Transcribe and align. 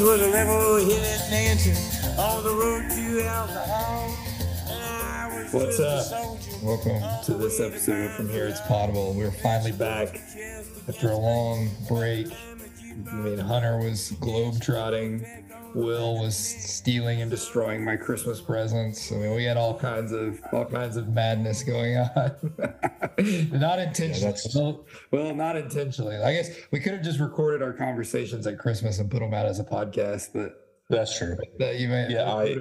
She 0.00 0.06
was 0.06 0.22
a 0.22 0.30
Nancy 1.30 1.72
on 2.18 2.42
the 2.42 2.54
road 2.54 2.88
to 2.88 3.22
alcohol. 3.22 4.16
And 4.66 4.82
I 4.82 5.42
was 5.42 5.52
What's 5.52 5.78
up? 5.78 6.10
Welcome 6.62 7.02
to 7.26 7.34
this 7.34 7.60
episode 7.60 8.10
from 8.12 8.30
Here 8.30 8.46
It's 8.46 8.62
Potable. 8.62 9.12
We're 9.12 9.30
finally 9.30 9.72
back 9.72 10.18
after 10.88 11.10
a 11.10 11.16
long 11.18 11.68
break. 11.86 12.28
I 13.08 13.14
mean, 13.14 13.38
Hunter 13.38 13.78
was 13.78 14.12
globetrotting. 14.20 15.26
Will 15.74 16.20
was 16.20 16.36
stealing 16.36 17.22
and 17.22 17.30
destroying 17.30 17.84
my 17.84 17.96
Christmas 17.96 18.40
presents. 18.40 19.12
I 19.12 19.16
mean, 19.16 19.34
we 19.36 19.44
had 19.44 19.56
all 19.56 19.78
kinds 19.78 20.10
of 20.10 20.40
all 20.52 20.64
kinds 20.64 20.96
of 20.96 21.08
madness 21.08 21.62
going 21.62 21.96
on. 21.96 22.32
not 23.52 23.78
intentionally. 23.78 24.32
that's- 24.32 24.56
well, 25.12 25.34
not 25.34 25.56
intentionally. 25.56 26.16
I 26.16 26.32
guess 26.32 26.50
we 26.72 26.80
could 26.80 26.92
have 26.94 27.02
just 27.02 27.20
recorded 27.20 27.62
our 27.62 27.72
conversations 27.72 28.46
at 28.48 28.58
Christmas 28.58 28.98
and 28.98 29.08
put 29.10 29.20
them 29.20 29.32
out 29.32 29.46
as 29.46 29.60
a 29.60 29.64
podcast, 29.64 30.30
but 30.34 30.54
That's 30.88 31.16
true. 31.16 31.36
that 31.60 31.78
you 31.78 31.86
may 31.88 32.08
Yeah, 32.10 32.32
I- 32.34 32.56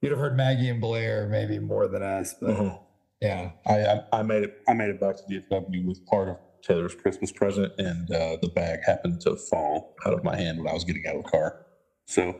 you'd 0.00 0.12
have 0.12 0.18
heard 0.18 0.36
Maggie 0.36 0.70
and 0.70 0.80
Blair 0.80 1.28
maybe 1.28 1.58
more 1.58 1.88
than 1.88 2.02
us, 2.02 2.34
but 2.40 2.50
Mhm. 2.56 2.80
yeah. 3.20 3.50
I, 3.66 3.84
I 3.84 4.00
I 4.12 4.22
made 4.22 4.44
it. 4.44 4.62
I 4.66 4.72
made 4.72 4.88
it 4.88 4.98
back 5.00 5.16
to 5.16 5.22
DFW 5.28 5.84
with 5.86 6.06
part 6.06 6.28
of 6.30 6.36
Taylor's 6.66 6.94
Christmas 6.94 7.30
present, 7.32 7.72
and 7.78 8.10
uh, 8.10 8.36
the 8.42 8.48
bag 8.48 8.80
happened 8.84 9.20
to 9.22 9.36
fall 9.36 9.94
out 10.04 10.12
of 10.14 10.24
my 10.24 10.36
hand 10.36 10.58
when 10.58 10.68
I 10.68 10.72
was 10.74 10.84
getting 10.84 11.04
out 11.06 11.16
of 11.16 11.24
the 11.24 11.30
car. 11.30 11.66
So 12.06 12.34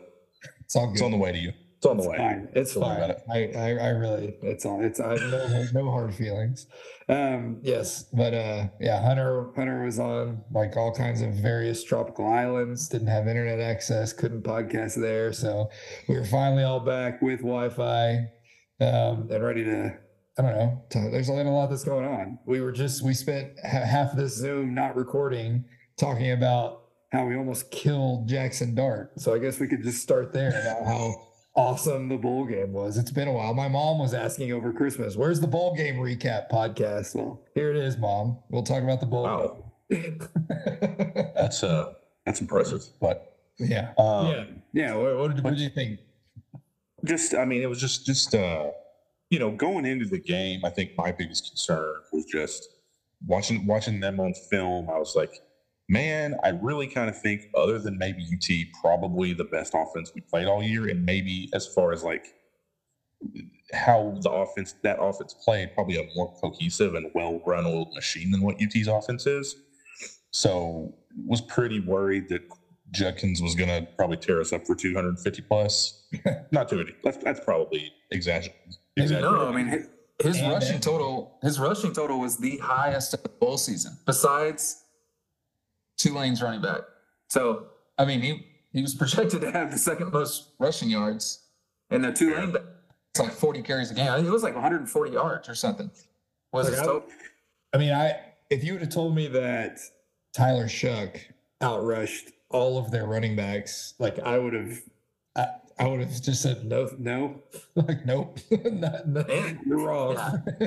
It's 0.61 0.75
all 0.77 0.87
good. 0.87 0.93
it's 0.95 1.03
on 1.03 1.11
the 1.13 1.17
way 1.17 1.33
to 1.33 1.39
you. 1.39 1.53
It's 1.77 1.85
on 1.87 1.99
the 1.99 2.03
It's 2.05 2.11
way. 2.11 2.17
fine. 2.17 2.49
It's 2.55 2.75
Don't 2.75 2.83
fine. 2.85 2.97
about 3.03 3.17
I, 3.31 3.53
I, 3.55 3.69
I 3.77 3.89
really, 3.91 4.35
it's 4.43 4.65
on. 4.65 4.83
it's, 4.83 4.99
I 4.99 5.15
no, 5.17 5.67
no 5.75 5.91
hard 5.91 6.15
feelings. 6.15 6.67
Um, 7.09 7.59
yes, 7.63 8.05
but, 8.15 8.33
uh, 8.35 8.69
yeah, 8.81 9.01
Hunter, 9.01 9.51
Hunter 9.55 9.85
was 9.85 9.99
on 9.99 10.43
like 10.53 10.77
all 10.77 10.93
kinds 10.95 11.21
of 11.21 11.35
various 11.35 11.85
tropical 11.85 12.27
islands, 12.27 12.89
didn't 12.89 13.09
have 13.09 13.29
internet 13.29 13.61
access, 13.61 14.13
couldn't 14.15 14.43
podcast 14.43 14.99
there. 15.01 15.33
So 15.35 15.69
we 16.09 16.17
were 16.17 16.25
finally 16.25 16.65
all 16.65 16.81
back 16.81 17.21
with 17.23 17.41
Wi-Fi, 17.41 18.27
um, 18.81 19.29
and 19.31 19.45
ready 19.45 19.65
to, 19.65 19.97
I 20.39 20.43
don't 20.43 20.57
know, 20.57 20.83
to, 20.91 21.11
there's 21.11 21.29
a 21.29 21.33
lot 21.33 21.71
that's 21.71 21.85
going 21.85 22.05
on. 22.05 22.39
We 22.45 22.61
were 22.61 22.73
just, 22.73 23.03
we 23.03 23.15
spent 23.15 23.59
half 23.61 24.13
of 24.13 24.19
this 24.19 24.35
Zoom 24.37 24.75
not 24.75 24.95
recording, 24.95 25.65
talking 25.97 26.33
about 26.33 26.83
how 27.11 27.25
we 27.25 27.37
almost 27.37 27.71
killed 27.71 28.29
Jackson 28.29 28.75
Dart. 28.75 29.13
So 29.19 29.33
I 29.33 29.39
guess 29.39 29.59
we 29.59 29.67
could 29.67 29.83
just 29.83 30.03
start 30.03 30.33
there 30.33 30.51
about 30.51 30.85
how 30.85 31.15
awesome 31.55 32.09
the 32.09 32.17
bowl 32.17 32.45
game 32.45 32.73
was. 32.73 32.99
It's 32.99 33.11
been 33.11 33.29
a 33.29 33.33
while. 33.33 33.55
My 33.55 33.69
mom 33.69 33.99
was 33.99 34.13
asking 34.13 34.53
over 34.53 34.73
Christmas, 34.73 35.17
"Where's 35.17 35.41
the 35.41 35.47
bowl 35.47 35.75
game 35.75 35.97
recap 35.97 36.51
podcast?" 36.51 37.15
Well, 37.15 37.43
here 37.55 37.71
it 37.71 37.77
is, 37.77 37.97
mom. 37.97 38.39
We'll 38.51 38.63
talk 38.63 38.83
about 38.83 39.01
the 39.01 39.07
bowl. 39.07 39.25
Wow, 39.25 39.73
game. 39.91 40.21
that's 41.35 41.65
uh 41.65 41.95
that's 42.25 42.41
impressive. 42.41 42.83
But 43.01 43.39
yeah, 43.59 43.95
um, 43.99 44.27
yeah, 44.27 44.45
yeah. 44.73 44.95
What, 44.95 45.17
what, 45.17 45.35
did, 45.35 45.45
what 45.45 45.51
did 45.51 45.61
you 45.61 45.71
think? 45.71 46.01
just 47.05 47.35
I 47.35 47.45
mean, 47.45 47.63
it 47.63 47.69
was 47.69 47.81
just 47.81 48.05
just 48.05 48.35
uh 48.35 48.71
you 49.31 49.39
know 49.39 49.51
going 49.51 49.87
into 49.87 50.07
the 50.07 50.19
game. 50.19 50.65
I 50.65 50.71
think 50.71 50.93
my 50.97 51.13
biggest 51.13 51.49
concern 51.49 51.95
was 52.13 52.25
just 52.27 52.69
watching 53.27 53.67
watching 53.67 54.01
them 54.01 54.21
on 54.21 54.35
film. 54.35 54.89
I 54.91 54.99
was 54.99 55.15
like, 55.17 55.33
man, 55.89 56.37
I 56.45 56.51
really 56.51 56.87
kind 56.87 57.09
of 57.09 57.21
think 57.21 57.43
other 57.57 57.79
than 57.79 57.99
maybe 57.99 58.23
UT, 58.23 58.81
probably 58.81 59.33
the 59.33 59.45
best 59.45 59.75
offense 59.75 60.13
we 60.15 60.21
played 60.21 60.47
all 60.47 60.63
year, 60.63 60.89
and 60.89 61.05
maybe 61.05 61.49
as 61.55 61.67
far 61.67 61.93
as 61.93 62.03
like 62.03 62.27
how 63.73 64.17
the 64.21 64.31
offense 64.31 64.75
that 64.83 64.99
offense 65.01 65.35
played, 65.45 65.75
probably 65.75 65.97
a 65.97 66.07
more 66.15 66.33
cohesive 66.41 66.95
and 66.95 67.11
well 67.15 67.41
run 67.47 67.67
old 67.67 67.93
machine 67.95 68.31
than 68.31 68.43
what 68.43 68.57
UT's 68.63 68.89
offense 68.89 69.27
is. 69.27 69.57
So 70.31 70.95
was 71.25 71.41
pretty 71.41 71.81
worried 71.81 72.29
that 72.29 72.43
Judkins 72.91 73.43
was 73.43 73.55
going 73.55 73.69
to 73.69 73.91
probably 73.97 74.19
tear 74.19 74.41
us 74.41 74.53
up 74.53 74.67
for 74.67 74.75
250 74.75 75.43
plus. 75.43 76.05
Not 76.53 76.69
250. 76.69 76.95
That's 77.03 77.17
that's 77.19 77.41
probably 77.41 77.91
exaggerated. 78.11 78.77
No, 78.97 79.49
I 79.49 79.53
mean 79.53 79.67
his, 80.23 80.39
And 80.39 80.53
rushing 80.53 80.81
total. 80.81 81.39
His 81.43 81.59
rushing 81.59 81.93
total 81.93 82.19
was 82.19 82.39
the 82.39 82.57
highest 82.59 83.13
of 83.15 83.23
the 83.23 83.29
bowl 83.29 83.59
season, 83.59 83.99
besides 84.07 84.85
Tulane's 85.99 86.41
running 86.43 86.63
back. 86.63 86.81
So 87.29 87.67
I 87.99 88.05
mean, 88.05 88.21
he 88.21 88.47
he 88.73 88.83
was 88.83 88.95
projected 89.03 89.41
to 89.43 89.51
have 89.51 89.71
the 89.71 89.79
second 89.79 90.13
most 90.13 90.53
rushing 90.59 90.89
yards, 90.89 91.45
and 91.91 92.03
the 92.03 92.13
Tulane 92.13 92.53
back. 92.53 92.63
It's 93.11 93.21
like 93.21 93.33
40 93.33 93.63
carries 93.63 93.91
a 93.91 93.95
game. 93.95 94.27
It 94.27 94.31
was 94.31 94.43
like 94.43 94.55
140 94.55 95.11
yards 95.11 95.49
or 95.49 95.55
something. 95.55 95.91
Was 96.53 96.69
his 96.69 96.81
I-? 96.81 97.01
I 97.73 97.79
mean, 97.79 97.93
I 97.93 98.19
if 98.51 98.65
you 98.65 98.73
would 98.73 98.83
have 98.83 98.91
told 98.91 99.15
me 99.15 99.29
that 99.29 99.79
Tyler 100.35 100.67
Shough 100.67 101.19
outrushed 101.63 102.33
all 102.51 102.79
of 102.79 102.91
their 102.91 103.07
running 103.07 103.37
backs, 103.37 103.95
like 103.99 104.19
I 104.19 104.39
would 104.39 104.53
have, 104.53 104.81
I, 105.35 105.47
I 105.79 105.87
would 105.87 106.01
have 106.01 106.23
just 106.23 106.43
said 106.43 106.65
no, 106.65 106.89
no, 106.99 107.43
like 107.75 108.07
nope, 108.07 108.39
not, 108.65 109.07
Man. 109.07 109.61
you're 109.67 109.87
wrong. 109.87 110.15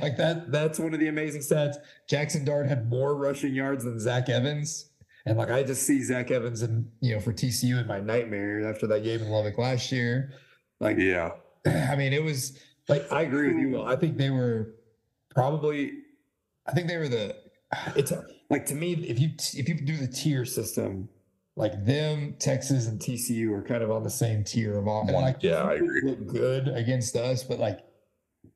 like 0.00 0.16
that. 0.16 0.44
That's 0.48 0.78
one 0.78 0.94
of 0.94 1.00
the 1.00 1.08
amazing 1.08 1.40
stats. 1.40 1.76
Jackson 2.08 2.44
Dart 2.44 2.66
had 2.68 2.88
more 2.88 3.16
rushing 3.16 3.54
yards 3.54 3.84
than 3.84 3.98
Zach 3.98 4.28
Evans. 4.28 4.90
And 5.26 5.36
like 5.38 5.50
I 5.50 5.62
just 5.62 5.84
see 5.84 6.02
Zach 6.02 6.30
Evans 6.30 6.62
and 6.62 6.88
you 7.00 7.14
know 7.14 7.20
for 7.20 7.32
TCU 7.32 7.80
in 7.80 7.86
my 7.86 8.00
nightmare 8.00 8.68
after 8.68 8.86
that 8.88 9.02
game 9.02 9.20
in 9.20 9.28
Lubbock 9.28 9.58
last 9.58 9.90
year. 9.92 10.32
Like 10.80 10.96
Yeah. 10.98 11.32
I 11.66 11.96
mean, 11.96 12.12
it 12.12 12.22
was 12.22 12.58
like 12.88 13.10
I 13.12 13.22
agree 13.22 13.52
with 13.52 13.60
you. 13.62 13.70
Will. 13.70 13.86
I 13.86 13.96
think 13.96 14.16
they 14.16 14.30
were 14.30 14.74
probably. 15.30 15.92
I 16.66 16.72
think 16.72 16.88
they 16.88 16.96
were 16.96 17.08
the. 17.08 17.36
It's 17.96 18.12
like 18.50 18.66
to 18.66 18.74
me, 18.74 18.92
if 18.94 19.18
you 19.18 19.30
if 19.54 19.68
you 19.68 19.74
do 19.74 19.96
the 19.96 20.06
tier 20.06 20.44
system, 20.44 21.08
like 21.56 21.84
them, 21.84 22.36
Texas, 22.38 22.86
and 22.86 22.98
TCU 22.98 23.52
are 23.52 23.62
kind 23.62 23.82
of 23.82 23.90
on 23.90 24.02
the 24.02 24.10
same 24.10 24.44
tier 24.44 24.78
of 24.78 24.88
all. 24.88 25.06
Like, 25.06 25.42
yeah, 25.42 25.62
I 25.62 25.74
agree. 25.74 26.02
Look 26.02 26.26
good 26.26 26.68
against 26.68 27.14
us, 27.16 27.44
but 27.44 27.58
like 27.58 27.80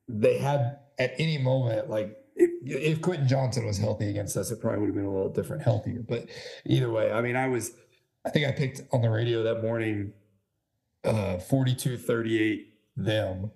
they 0.09 0.39
had 0.39 0.79
at 0.99 1.13
any 1.19 1.39
moment, 1.39 1.91
like 1.91 2.17
if, 2.35 2.51
if 2.65 3.03
Quentin 3.03 3.29
Johnston 3.29 3.67
was 3.67 3.79
healthy 3.79 4.09
against 4.09 4.37
us, 4.37 4.51
it 4.51 4.61
probably 4.61 4.81
would 4.81 4.87
have 4.87 4.95
been 4.97 5.05
a 5.05 5.13
little 5.13 5.33
different, 5.33 5.63
healthier. 5.63 6.03
But 6.07 6.27
either 6.65 6.91
way, 6.91 7.13
I 7.13 7.21
mean, 7.21 7.37
I 7.37 7.49
was. 7.49 7.73
I 8.25 8.31
think 8.31 8.49
I 8.49 8.51
picked 8.51 8.83
on 8.93 9.03
the 9.03 9.09
radio 9.09 9.45
that 9.45 9.63
morning 9.63 10.13
uh 11.07 11.39
42 11.39 11.97
38 11.97 12.75
them 12.97 13.51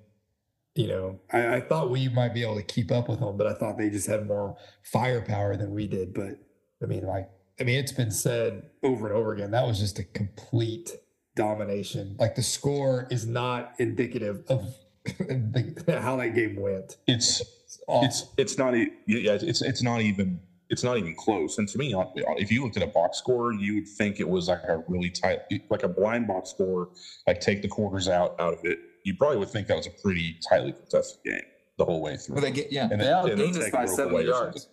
you 0.74 0.86
know 0.86 1.20
I, 1.32 1.56
I 1.56 1.60
thought 1.60 1.90
we 1.90 2.08
might 2.08 2.32
be 2.32 2.42
able 2.42 2.56
to 2.56 2.62
keep 2.62 2.92
up 2.92 3.08
with 3.08 3.20
them 3.20 3.36
but 3.36 3.46
i 3.46 3.54
thought 3.54 3.76
they 3.76 3.90
just 3.90 4.06
had 4.06 4.26
more 4.26 4.56
firepower 4.82 5.56
than 5.56 5.72
we 5.72 5.86
did 5.86 6.14
but 6.14 6.38
i 6.82 6.86
mean 6.86 7.04
like 7.06 7.28
i 7.60 7.64
mean 7.64 7.78
it's 7.78 7.92
been 7.92 8.10
said 8.10 8.70
over 8.82 9.06
and 9.06 9.16
over 9.16 9.32
again 9.32 9.50
that 9.50 9.66
was 9.66 9.78
just 9.78 9.98
a 9.98 10.04
complete 10.04 10.90
domination. 11.36 12.16
Like 12.18 12.34
the 12.34 12.42
score 12.42 13.06
is 13.10 13.26
not 13.26 13.72
indicative 13.78 14.44
of 14.48 14.74
the, 15.04 15.98
how 16.02 16.16
that 16.16 16.34
game 16.34 16.56
went. 16.56 16.96
It's 17.06 17.40
it's 17.40 17.80
awful. 17.86 18.06
it's 18.06 18.26
it's 18.36 18.58
not 18.58 18.74
e- 18.74 18.92
yeah 19.06 19.38
it's 19.40 19.62
it's 19.62 19.82
not 19.82 20.00
even 20.00 20.40
it's 20.68 20.84
not 20.84 20.98
even 20.98 21.14
close. 21.14 21.58
And 21.58 21.68
to 21.68 21.78
me 21.78 21.94
uh, 21.94 22.04
if 22.36 22.50
you 22.50 22.62
looked 22.62 22.76
at 22.76 22.82
a 22.82 22.86
box 22.88 23.18
score 23.18 23.52
you 23.52 23.76
would 23.76 23.88
think 23.88 24.20
it 24.20 24.28
was 24.28 24.48
like 24.48 24.62
a 24.68 24.82
really 24.88 25.10
tight 25.10 25.40
like 25.70 25.82
a 25.82 25.88
blind 25.88 26.26
box 26.26 26.50
score 26.50 26.90
like 27.26 27.40
take 27.40 27.62
the 27.62 27.68
quarters 27.68 28.08
out 28.08 28.38
out 28.40 28.54
of 28.54 28.60
it. 28.64 28.78
You 29.04 29.14
probably 29.16 29.38
would 29.38 29.48
think 29.50 29.66
that 29.68 29.76
was 29.76 29.86
a 29.86 29.90
pretty 30.02 30.36
tightly 30.46 30.72
contested 30.72 31.24
game 31.24 31.40
the 31.78 31.84
whole 31.86 32.02
way 32.02 32.16
through. 32.18 32.34
Well, 32.34 32.42
they 32.44 32.50
get 32.50 32.70
yeah. 32.70 32.88
And 32.90 33.00
they 33.00 33.04
then- 33.06 33.14
outgained 33.14 33.56
us 33.56 33.70
by 33.70 33.84
a 33.84 33.86
rope 33.86 33.96
70 33.96 34.14
away 34.14 34.22
or 34.24 34.26
yards. 34.26 34.68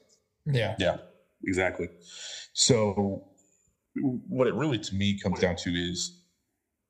yeah. 0.46 0.76
yeah 0.80 0.98
exactly 1.48 1.90
so 2.54 3.24
what 4.28 4.48
it 4.48 4.54
really 4.54 4.78
to 4.78 4.96
me 4.96 5.20
comes 5.20 5.40
down 5.40 5.56
to 5.56 5.70
is 5.72 6.22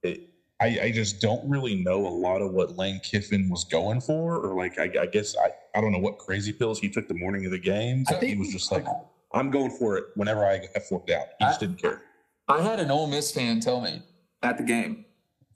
it, 0.04 0.30
I, 0.60 0.80
I 0.84 0.92
just 0.92 1.22
don't 1.22 1.48
really 1.48 1.76
know 1.76 2.08
a 2.08 2.10
lot 2.10 2.42
of 2.42 2.52
what 2.52 2.78
Lane 2.78 3.00
Kiffin 3.04 3.50
was 3.50 3.64
going 3.64 4.02
for, 4.02 4.38
or 4.38 4.56
like 4.56 4.80
I, 4.80 4.92
I 5.02 5.06
guess 5.06 5.36
I, 5.38 5.52
I 5.78 5.82
don't 5.82 5.92
know 5.92 6.00
what 6.00 6.18
crazy 6.18 6.52
pills 6.52 6.80
he 6.80 6.90
took 6.90 7.08
the 7.08 7.14
morning 7.14 7.46
of 7.46 7.52
the 7.52 7.60
game. 7.60 8.06
I 8.10 8.14
think 8.14 8.34
he 8.34 8.38
was 8.38 8.52
just 8.52 8.72
like, 8.72 8.86
I'm 9.34 9.52
going 9.52 9.72
for 9.72 9.98
it 9.98 10.06
whenever 10.16 10.46
I 10.46 10.62
have 10.74 10.86
fourth 10.88 11.10
out. 11.12 11.28
He 11.40 11.46
just 11.46 11.62
I- 11.62 11.66
didn't 11.66 11.82
care. 11.82 12.02
I 12.50 12.62
had 12.62 12.80
an 12.80 12.90
Ole 12.90 13.08
Miss 13.08 13.32
fan 13.32 13.60
tell 13.60 13.82
me 13.82 14.02
at 14.42 14.58
the 14.58 14.64
game. 14.64 15.04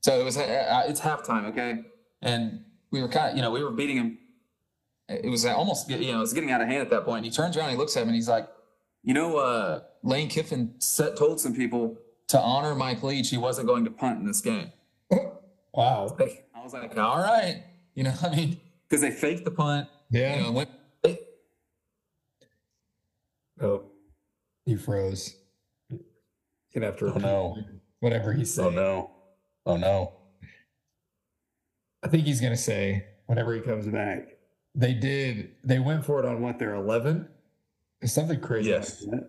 So 0.02 0.20
it 0.20 0.26
was 0.26 0.36
uh, 0.38 0.84
it's 0.88 1.00
halftime, 1.00 1.46
okay, 1.52 1.86
and 2.22 2.66
we 2.92 3.02
were 3.02 3.08
kind 3.08 3.32
of 3.32 3.36
you 3.38 3.42
know 3.42 3.52
we 3.52 3.64
were 3.64 3.72
beating 3.72 3.98
him. 3.98 4.18
It 5.08 5.30
was 5.30 5.46
almost 5.46 5.90
you 5.90 6.12
know 6.12 6.18
it 6.18 6.22
was 6.22 6.34
getting 6.34 6.52
out 6.52 6.62
of 6.62 6.68
hand 6.68 6.82
at 6.82 6.90
that 6.90 7.06
point. 7.06 7.24
He 7.24 7.32
turns 7.32 7.56
around, 7.56 7.70
he 7.70 7.78
looks 7.78 7.96
at 7.96 8.04
me, 8.04 8.10
and 8.10 8.16
he's 8.16 8.28
like, 8.28 8.48
you 9.04 9.14
know, 9.14 9.38
uh, 9.38 9.82
Lane 10.04 10.30
Kiffin 10.30 10.76
set, 10.80 11.16
told 11.16 11.40
some 11.40 11.56
people 11.56 11.98
to 12.28 12.40
honor 12.40 12.76
Mike 12.76 13.04
Leach. 13.04 13.30
He 13.30 13.38
wasn't 13.38 13.68
going 13.68 13.86
to 13.86 13.92
punt 13.92 14.20
in 14.20 14.26
this 14.26 14.42
game. 14.42 14.72
wow 15.74 16.16
Like, 16.20 16.48
I 16.56 16.64
was 16.64 16.74
like, 16.74 16.98
all 16.98 17.20
right, 17.20 17.64
you 17.96 18.04
know, 18.04 18.14
I 18.22 18.36
mean, 18.36 18.60
because 18.88 19.02
they 19.02 19.12
faked 19.12 19.46
the 19.46 19.52
punt. 19.52 19.88
yeah 20.10 20.36
You 20.36 20.44
know, 20.44 20.52
went, 20.52 20.70
they, 21.04 21.20
oh 23.62 23.84
he 24.66 24.76
froze 24.76 25.36
gonna 26.74 26.86
have 26.86 26.98
to 26.98 27.14
Oh 27.14 27.18
no! 27.18 27.58
whatever 28.00 28.32
he 28.32 28.46
said 28.46 28.66
Oh 28.66 28.70
no! 28.70 29.12
Oh 29.66 29.78
no! 29.78 30.14
I 32.04 32.08
think 32.08 32.26
he's 32.26 32.42
going 32.42 32.54
to 32.54 32.58
say 32.62 33.06
whenever 33.28 33.54
he 33.54 33.62
comes 33.62 33.88
back, 33.88 34.38
they 34.74 34.94
did, 34.94 35.52
they 35.64 35.80
went 35.80 36.06
for 36.06 36.20
it 36.20 36.26
on 36.26 36.42
what, 36.42 36.60
their 36.60 36.76
11? 36.76 37.28
Something 38.04 38.40
crazy. 38.40 38.70
Yes. 38.70 39.04
like. 39.06 39.22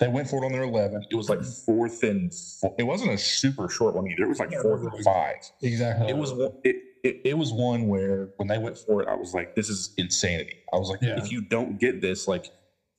They 0.00 0.08
went 0.08 0.28
for 0.28 0.42
it 0.42 0.46
on 0.46 0.52
their 0.52 0.64
11. 0.64 1.06
It 1.10 1.14
was 1.14 1.28
like 1.30 1.40
fourth 1.42 2.02
and 2.02 2.32
four. 2.60 2.74
it 2.78 2.82
wasn't 2.82 3.12
a 3.12 3.18
super 3.18 3.68
short 3.68 3.94
one 3.94 4.08
either. 4.10 4.24
It 4.24 4.28
was 4.28 4.40
like 4.40 4.52
fourth 4.60 4.82
and 4.92 5.04
five. 5.04 5.36
Exactly. 5.62 6.08
It 6.08 6.16
was 6.16 6.32
one- 6.34 6.52
it, 6.64 6.76
it, 7.04 7.20
it 7.24 7.38
was 7.38 7.52
one 7.52 7.86
where 7.86 8.30
when 8.38 8.48
they 8.48 8.58
went 8.58 8.76
for 8.76 9.02
it, 9.02 9.08
I 9.08 9.14
was 9.14 9.34
like, 9.34 9.54
this 9.54 9.68
is 9.68 9.94
insanity. 9.96 10.56
I 10.72 10.78
was 10.78 10.88
like, 10.88 10.98
Yeah. 11.00 11.16
if 11.18 11.30
you 11.30 11.42
don't 11.42 11.78
get 11.78 12.00
this, 12.00 12.26
like 12.26 12.46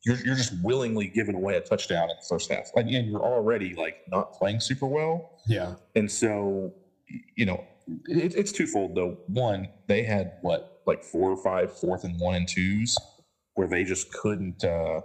you're 0.06 0.16
you're 0.24 0.36
just 0.36 0.54
willingly 0.64 1.08
giving 1.10 1.36
away 1.36 1.58
a 1.58 1.62
touchdown 1.62 2.04
in 2.10 2.16
the 2.18 2.26
first 2.30 2.50
half. 2.50 2.70
Like 2.76 2.86
and 2.86 3.08
you're 3.10 3.22
already 3.24 3.76
like 3.76 3.98
not 4.10 4.34
playing 4.34 4.62
super 4.62 4.88
well. 4.88 5.32
yeah. 5.48 5.76
And 5.96 6.10
so, 6.10 6.74
you 7.36 7.46
know, 7.46 7.62
it, 8.08 8.36
it's 8.36 8.54
twofold 8.54 8.96
though. 8.96 9.18
One, 9.28 9.68
they 9.88 10.04
had 10.04 10.34
what, 10.44 10.82
like 10.88 11.04
four 11.04 11.30
or 11.32 11.38
five 11.44 11.78
fourth 11.78 12.06
and 12.06 12.18
one 12.22 12.36
and 12.36 12.48
twos 12.48 12.98
where 13.56 13.68
they 13.68 13.84
just 13.84 14.14
couldn't, 14.14 14.64
uh, 14.64 15.02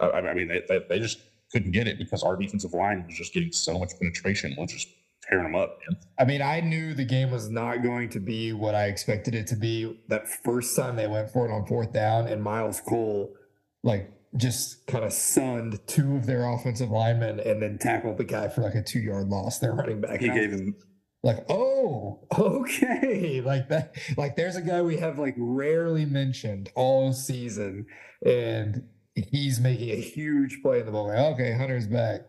I, 0.00 0.18
I 0.18 0.34
mean, 0.34 0.48
they, 0.48 0.62
they, 0.68 0.80
they 0.88 0.98
just 0.98 1.20
couldn't 1.52 1.72
get 1.72 1.86
it 1.86 1.98
because 1.98 2.22
our 2.22 2.36
defensive 2.36 2.72
line 2.72 3.04
was 3.06 3.16
just 3.16 3.34
getting 3.34 3.52
so 3.52 3.78
much 3.78 3.90
penetration, 4.00 4.54
was 4.56 4.72
just 4.72 4.88
tearing 5.28 5.44
them 5.44 5.54
up, 5.54 5.78
man. 5.88 6.00
I 6.18 6.24
mean, 6.24 6.42
I 6.42 6.60
knew 6.60 6.94
the 6.94 7.04
game 7.04 7.30
was 7.30 7.50
not 7.50 7.82
going 7.82 8.08
to 8.10 8.20
be 8.20 8.52
what 8.52 8.74
I 8.74 8.86
expected 8.86 9.34
it 9.34 9.46
to 9.48 9.56
be. 9.56 10.00
That 10.08 10.28
first 10.28 10.76
time 10.76 10.96
they 10.96 11.06
went 11.06 11.30
for 11.30 11.48
it 11.48 11.52
on 11.52 11.66
fourth 11.66 11.92
down, 11.92 12.28
and 12.28 12.42
Myles 12.42 12.80
Cole, 12.80 13.34
like, 13.82 14.10
just 14.36 14.86
kind 14.86 15.04
of 15.04 15.12
sunned 15.12 15.80
two 15.88 16.16
of 16.16 16.26
their 16.26 16.48
offensive 16.48 16.90
linemen 16.90 17.40
and 17.40 17.60
then 17.60 17.78
tackled 17.78 18.16
the 18.16 18.24
guy 18.24 18.48
for 18.48 18.60
like 18.60 18.76
a 18.76 18.82
two 18.82 19.00
yard 19.00 19.28
loss. 19.28 19.58
Their 19.58 19.72
running 19.72 20.00
back. 20.00 20.20
He 20.20 20.28
gave 20.28 20.52
him, 20.52 20.76
like, 21.24 21.44
oh, 21.48 22.20
okay, 22.38 23.40
like 23.40 23.68
that. 23.70 23.96
Like, 24.16 24.36
there's 24.36 24.56
a 24.56 24.62
guy 24.62 24.82
we 24.82 24.98
have 24.98 25.18
like 25.18 25.34
rarely 25.36 26.04
mentioned 26.04 26.70
all 26.74 27.12
season, 27.12 27.86
and 28.24 28.84
he's 29.30 29.60
making 29.60 29.90
a 29.90 30.00
huge 30.00 30.60
play 30.62 30.80
in 30.80 30.86
the 30.86 30.92
ball. 30.92 31.08
Like, 31.08 31.18
okay, 31.34 31.52
Hunter's 31.52 31.86
back. 31.86 32.22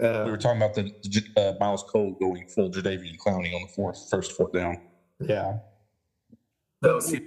Uh, 0.00 0.22
we 0.24 0.30
were 0.30 0.36
talking 0.36 0.60
about 0.60 0.74
the 0.74 0.92
uh, 1.36 1.54
Myles 1.58 1.82
Cole 1.82 2.12
going 2.20 2.46
full 2.48 2.70
Jadeveon 2.70 3.16
Clowney 3.18 3.54
on 3.54 3.62
the 3.62 3.72
fourth, 3.74 4.08
first 4.10 4.32
fourth 4.32 4.52
down. 4.52 4.80
yeah. 5.20 5.58
That 6.82 6.94
was 6.94 7.10
huge. 7.10 7.24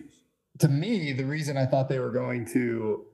to 0.60 0.68
me, 0.68 1.14
the 1.14 1.26
reason 1.26 1.58
I 1.58 1.66
thought 1.66 1.90
they 1.90 2.00
were 2.00 2.12
going 2.12 2.46
to, 2.54 3.06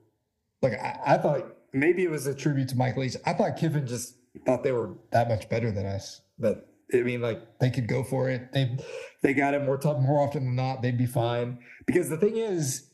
like, 0.62 0.74
I, 0.74 0.98
I 1.06 1.18
thought 1.18 1.56
maybe 1.72 2.02
it 2.04 2.10
was 2.10 2.26
a 2.26 2.34
tribute 2.34 2.68
to 2.68 2.76
Mike 2.76 2.96
Leach. 2.96 3.16
I 3.26 3.32
thought 3.34 3.56
Kiffin 3.56 3.86
just 3.86 4.16
thought 4.46 4.62
they 4.62 4.72
were 4.72 4.90
that 5.10 5.28
much 5.28 5.48
better 5.48 5.70
than 5.70 5.86
us. 5.86 6.20
That 6.38 6.66
I 6.94 7.02
mean, 7.02 7.20
like 7.20 7.58
they 7.58 7.70
could 7.70 7.88
go 7.88 8.02
for 8.02 8.28
it. 8.30 8.52
They 8.52 8.76
they 9.22 9.34
got 9.34 9.54
it 9.54 9.64
more 9.64 9.76
tough 9.76 10.00
more 10.00 10.26
often 10.26 10.44
than 10.44 10.56
not. 10.56 10.82
They'd 10.82 10.98
be 10.98 11.06
fine 11.06 11.58
because 11.86 12.08
the 12.08 12.16
thing 12.16 12.36
is. 12.36 12.89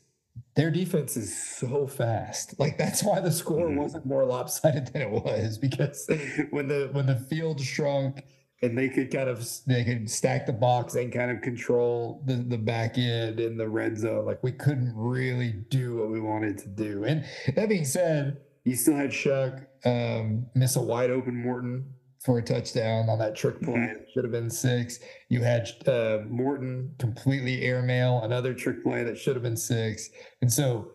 Their 0.55 0.71
defense 0.71 1.17
is 1.17 1.35
so 1.37 1.87
fast. 1.87 2.59
Like 2.59 2.77
that's 2.77 3.03
why 3.03 3.19
the 3.19 3.31
score 3.31 3.67
Mhm. 3.69 3.77
wasn't 3.77 4.05
more 4.05 4.25
lopsided 4.25 4.87
than 4.87 5.01
it 5.01 5.09
was 5.11 5.57
because 5.57 6.09
when 6.49 6.67
the 6.67 6.89
when 6.91 7.05
the 7.05 7.15
field 7.15 7.61
shrunk 7.61 8.23
and 8.61 8.75
they 8.77 8.89
could 8.89 9.11
kind 9.11 9.29
of 9.29 9.47
they 9.67 9.83
could 9.83 10.09
stack 10.09 10.45
the 10.47 10.53
box 10.53 10.95
and 10.95 11.13
kind 11.13 11.29
of 11.29 11.41
control 11.41 12.23
the 12.25 12.33
the 12.35 12.57
back 12.57 12.97
end 12.97 13.39
in 13.39 13.55
the 13.57 13.69
red 13.69 13.97
zone 13.97 14.25
like 14.25 14.41
we 14.43 14.51
couldn't 14.51 14.93
really 14.95 15.51
do 15.69 15.97
what 15.97 16.09
we 16.09 16.19
wanted 16.19 16.57
to 16.57 16.67
do 16.67 17.03
and 17.03 17.23
that 17.55 17.69
being 17.69 17.85
said 17.85 18.37
you 18.63 18.75
still 18.75 18.95
had 18.95 19.11
Shough 19.11 19.63
um, 19.85 20.47
miss 20.55 20.75
a 20.75 20.81
wide 20.81 21.11
open 21.11 21.35
Morton 21.35 21.85
for 22.27 22.39
a 22.39 22.41
touchdown 22.43 23.07
on 23.09 23.17
that 23.19 23.35
trick 23.37 23.61
play 23.61 23.73
Mhm. 23.73 24.05
should 24.13 24.25
have 24.25 24.33
been 24.33 24.49
six 24.49 24.99
you 25.29 25.41
had 25.41 25.65
uh, 25.87 26.19
Morton 26.27 26.93
completely 26.99 27.61
airmail 27.61 28.21
another 28.21 28.53
trick 28.53 28.83
play 28.83 29.01
that 29.05 29.17
should 29.17 29.37
have 29.37 29.43
been 29.43 29.55
six 29.55 30.09
and 30.41 30.51
so 30.51 30.91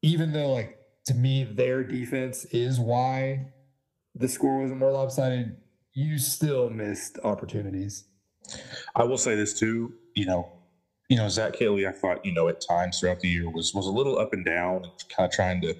even 0.00 0.32
though 0.32 0.50
like 0.50 0.78
to 1.04 1.12
me 1.12 1.44
their 1.44 1.84
defense 1.84 2.46
is 2.46 2.80
why 2.80 3.48
the 4.14 4.26
score 4.28 4.62
wasn't 4.62 4.78
more 4.80 4.90
lopsided 4.92 5.56
you 5.92 6.16
still 6.18 6.70
missed 6.70 7.18
opportunities. 7.22 8.04
I 8.96 9.04
will 9.04 9.18
say 9.18 9.34
this 9.34 9.58
too, 9.58 9.92
you 10.14 10.24
know, 10.24 10.50
you 11.10 11.16
know, 11.16 11.28
Zach 11.28 11.52
Kittley, 11.54 11.86
I 11.86 11.92
thought, 11.92 12.24
you 12.24 12.32
know, 12.32 12.46
at 12.48 12.60
times 12.66 12.98
throughout 13.00 13.20
the 13.20 13.28
year 13.28 13.50
was 13.50 13.74
was 13.74 13.86
a 13.86 13.90
little 13.90 14.16
up 14.18 14.32
and 14.32 14.44
down 14.44 14.84
kind 15.14 15.26
of 15.28 15.32
trying 15.32 15.60
to, 15.62 15.74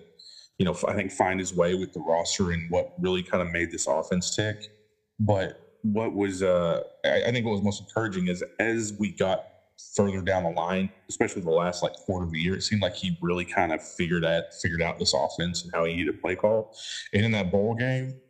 you 0.61 0.67
know, 0.67 0.77
I 0.87 0.93
think 0.93 1.11
find 1.11 1.41
his 1.41 1.55
way 1.55 1.75
with 1.75 1.95
the 1.95 2.01
roster 2.01 2.51
and 2.51 2.71
what 2.71 2.93
really 3.01 3.23
kind 3.23 3.43
of 3.43 3.51
made 3.51 3.71
this 3.71 3.87
offense 3.87 4.37
tick. 4.37 4.67
But 5.19 5.59
what 5.81 6.15
was 6.15 6.43
uh 6.43 6.83
I, 7.03 7.23
I 7.23 7.33
think 7.33 7.47
what 7.47 7.53
was 7.53 7.63
most 7.63 7.81
encouraging 7.81 8.29
is 8.29 8.45
as 8.59 8.93
we 8.99 9.11
got 9.11 9.43
further 9.95 10.21
down 10.21 10.43
the 10.43 10.51
line, 10.51 10.91
especially 11.09 11.41
the 11.41 11.51
last 11.51 11.83
like 11.83 11.95
quarter 11.95 12.27
of 12.27 12.33
the 12.33 12.39
year, 12.39 12.55
it 12.55 12.63
seemed 12.63 12.83
like 12.83 12.95
he 12.95 13.17
really 13.23 13.47
kind 13.47 13.73
of 13.73 13.83
figured 13.83 14.23
out 14.23 14.53
figured 14.61 14.83
out 14.83 14.99
this 14.99 15.15
offense 15.15 15.65
and 15.65 15.73
how 15.75 15.87
he 15.87 15.97
needed 15.97 16.13
to 16.13 16.19
play 16.19 16.37
call. 16.37 16.77
And 17.15 17.25
in 17.25 17.33
that 17.33 17.51
bowl 17.51 17.75
game, 17.75 18.21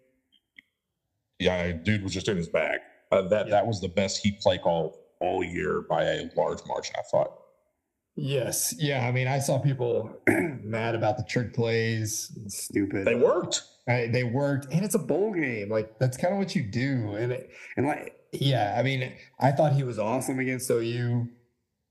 yeah, 1.40 1.72
dude 1.72 2.04
was 2.04 2.14
just 2.14 2.28
in 2.28 2.36
his 2.36 2.48
bag. 2.48 2.78
Uh, 3.10 3.22
that 3.22 3.50
that 3.50 3.66
was 3.66 3.80
the 3.80 3.88
best 3.88 4.22
he 4.22 4.30
play 4.40 4.56
call 4.56 4.96
all 5.18 5.42
year 5.42 5.80
by 5.80 6.04
a 6.04 6.30
large 6.36 6.60
margin. 6.64 6.94
I 6.96 7.02
thought. 7.10 7.39
Yes. 8.16 8.74
Yeah. 8.78 9.06
I 9.06 9.12
mean, 9.12 9.28
I 9.28 9.38
saw 9.38 9.58
people 9.58 10.14
mad 10.28 10.94
about 10.94 11.16
the 11.16 11.24
trick 11.24 11.54
plays. 11.54 12.32
Stupid. 12.48 13.06
They 13.06 13.14
worked. 13.14 13.62
I, 13.88 14.06
they 14.06 14.24
worked, 14.24 14.72
and 14.72 14.84
it's 14.84 14.94
a 14.94 15.00
bowl 15.00 15.32
game. 15.32 15.68
Like 15.68 15.98
that's 15.98 16.16
kind 16.16 16.32
of 16.32 16.38
what 16.38 16.54
you 16.54 16.62
do. 16.62 17.14
And 17.14 17.32
it, 17.32 17.50
and 17.76 17.86
like, 17.86 18.16
yeah. 18.32 18.76
I 18.78 18.82
mean, 18.82 19.12
I 19.38 19.50
thought 19.52 19.72
he 19.72 19.82
was 19.82 19.98
awesome 19.98 20.38
against 20.38 20.70
OU, 20.70 21.28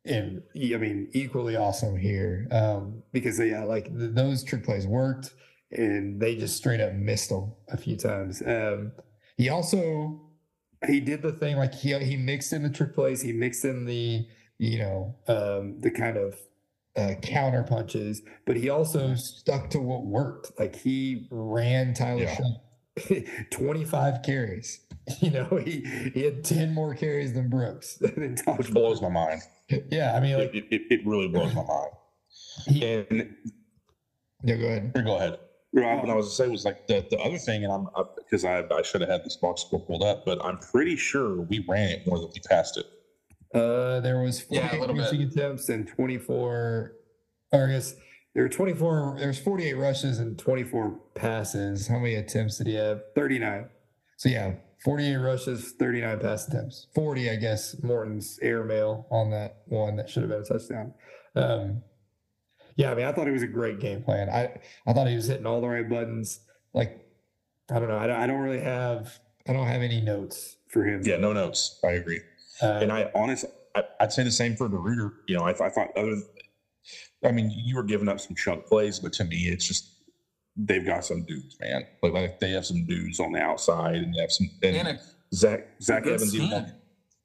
and 0.06 0.42
I 0.56 0.78
mean, 0.78 1.10
equally 1.14 1.56
awesome 1.58 1.98
here. 1.98 2.48
Um, 2.52 3.04
because 3.12 3.40
yeah, 3.40 3.64
like 3.64 3.86
th- 3.86 4.12
those 4.14 4.44
trick 4.44 4.64
plays 4.64 4.88
worked, 4.88 5.34
and 5.72 6.22
they 6.22 6.36
just 6.36 6.56
straight 6.56 6.80
up 6.80 6.94
missed 6.94 7.30
them 7.30 7.54
a 7.68 7.78
few 7.78 7.98
times. 7.98 8.42
Um, 8.46 8.94
he 9.36 9.50
also 9.50 10.22
he 10.88 11.00
did 11.00 11.22
the 11.22 11.34
thing 11.34 11.58
like 11.58 11.74
he 11.74 11.98
he 12.00 12.16
mixed 12.16 12.54
in 12.54 12.64
the 12.64 12.70
trick 12.70 12.94
plays. 12.94 13.22
He 13.22 13.34
mixed 13.34 13.66
in 13.66 13.86
the 13.86 14.26
you 14.60 14.78
know 14.80 15.16
um, 15.28 15.80
the 15.82 15.90
kind 15.90 16.18
of 16.18 16.36
uh, 16.96 17.16
counter 17.22 17.64
punches, 17.64 18.22
but 18.46 18.56
he 18.58 18.70
also 18.70 19.16
stuck 19.16 19.70
to 19.72 19.80
what 19.80 20.06
worked. 20.06 20.52
Like 20.60 20.76
he 20.76 21.28
ran 21.32 21.94
Tyler 21.94 22.22
Yeah. 22.24 22.36
Shough 22.36 23.48
25 23.52 24.22
carries. 24.24 24.82
You 25.22 25.32
know, 25.32 25.46
he 25.66 25.82
he 26.14 26.22
had 26.24 26.44
10 26.44 26.72
more 26.72 26.94
carries 26.94 27.34
than 27.34 27.50
Brooks. 27.50 27.96
than 28.02 28.38
which 28.58 28.72
blows 28.72 29.02
my 29.02 29.10
mind. 29.10 29.42
Yeah, 29.90 30.16
I 30.16 30.20
mean, 30.20 30.38
like 30.38 30.54
It, 30.54 30.66
it, 30.70 30.82
it 30.92 31.00
really 31.04 31.28
blows 31.28 31.52
my 31.56 31.64
mind. 31.64 31.92
he, 32.68 32.86
And 32.86 33.36
yeah, 34.44 34.56
go 34.58 34.66
ahead. 34.68 34.92
here, 34.94 35.04
go 35.04 35.16
ahead. 35.16 35.40
Rob, 35.74 36.02
what 36.02 36.12
I 36.12 36.14
was 36.16 36.30
to 36.30 36.36
say 36.36 36.48
was 36.48 36.64
like 36.64 36.86
the, 36.86 37.04
the 37.10 37.18
other 37.20 37.40
thing, 37.40 37.64
and 37.64 37.74
I'm 37.74 37.88
because 38.18 38.46
I, 38.46 38.64
I 38.72 38.84
should 38.84 39.02
have 39.02 39.10
had 39.10 39.24
this 39.24 39.36
box 39.36 39.62
score 39.62 39.80
pulled 39.80 40.04
up, 40.04 40.26
but 40.26 40.44
I'm 40.46 40.58
pretty 40.60 40.96
sure 40.96 41.42
we 41.42 41.66
ran 41.68 41.90
it 41.90 42.06
more 42.06 42.20
than 42.20 42.30
we 42.32 42.40
passed 42.48 42.78
it. 42.78 42.86
Uh, 43.54 44.00
there 44.02 44.22
was 44.22 44.46
Yeah, 44.50 44.68
a 44.68 44.78
48 44.78 44.88
bit. 44.88 45.02
rushing 45.02 45.22
attempts 45.24 45.70
and 45.70 45.88
24, 45.88 46.36
or 46.38 46.94
I 47.52 47.68
guess 47.72 47.96
there 48.36 48.44
were 48.44 48.50
24, 48.50 49.16
there 49.20 49.28
was 49.28 49.40
48 49.40 49.74
rushes 49.74 50.20
and 50.20 50.38
24 50.38 51.00
passes. 51.16 51.88
How 51.88 51.98
many 52.00 52.16
attempts 52.16 52.58
did 52.60 52.68
he 52.68 52.76
have? 52.76 53.02
39. 53.16 53.66
So 54.18 54.30
yeah, 54.30 54.56
48 54.84 55.16
rushes, 55.18 55.74
39 55.80 56.20
pass 56.20 56.48
attempts. 56.48 56.88
40, 56.94 57.30
I 57.32 57.36
guess, 57.38 57.82
Morton's 57.82 58.38
airmail 58.42 59.08
on 59.10 59.32
that 59.32 59.64
one 59.66 59.96
that 59.96 60.10
should 60.10 60.24
have 60.24 60.30
been 60.30 60.42
a 60.42 60.46
touchdown. 60.46 60.94
Um, 61.36 61.82
yeah, 62.76 62.92
I 62.92 62.96
mean, 62.96 63.06
I 63.06 63.12
thought 63.12 63.28
it 63.28 63.32
was 63.32 63.44
a 63.44 63.48
great 63.48 63.80
game 63.80 64.04
plan. 64.04 64.30
I, 64.30 64.60
I 64.86 64.94
thought 64.94 65.08
he 65.08 65.16
was 65.16 65.28
hitting 65.28 65.46
all 65.46 65.60
the 65.60 65.68
right 65.68 65.90
buttons. 65.90 66.40
Like, 66.74 67.06
I 67.72 67.80
don't 67.80 67.88
know. 67.90 67.98
I 67.98 68.08
don't, 68.08 68.20
I 68.22 68.28
don't 68.28 68.40
really 68.40 68.62
have, 68.62 69.20
I 69.48 69.54
don't 69.54 69.68
have 69.68 69.82
any 69.82 70.02
notes 70.02 70.56
for 70.70 70.84
him. 70.86 71.02
Yeah, 71.04 71.18
no 71.18 71.34
notes. 71.34 71.80
I 71.84 71.92
agree. 71.94 72.22
Uh, 72.62 72.80
And 72.82 72.92
I 72.92 73.10
honestly, 73.16 73.50
I, 73.76 73.84
I'd 74.00 74.12
say 74.14 74.24
the 74.24 74.32
same 74.32 74.56
for 74.56 74.68
the 74.68 74.78
DeRuyter. 74.78 75.12
You 75.28 75.38
know, 75.38 75.44
I, 75.44 75.52
I 75.52 75.70
thought 75.70 75.90
other, 75.96 76.16
I 77.24 77.32
mean, 77.32 77.52
you 77.54 77.76
were 77.76 77.84
giving 77.84 78.08
up 78.08 78.20
some 78.20 78.36
chunk 78.36 78.66
plays, 78.66 79.00
but 79.00 79.14
to 79.14 79.26
me, 79.26 79.38
it's 79.48 79.66
just 79.68 79.96
they've 80.56 80.86
got 80.86 81.06
some 81.06 81.24
dudes, 81.26 81.58
man. 81.62 81.84
Like, 82.02 82.14
like 82.14 82.40
they 82.40 82.52
have 82.52 82.66
some 82.66 82.86
dudes 82.86 83.20
on 83.20 83.32
the 83.32 83.40
outside, 83.42 83.96
and 83.96 84.14
they 84.14 84.22
have 84.22 84.32
some. 84.32 84.50
And, 84.64 84.76
And 84.76 84.88
a 84.88 85.00
Zach 85.34 85.68
Zach 85.82 86.04
good 86.04 86.14
Evans, 86.16 86.36
even 86.36 86.74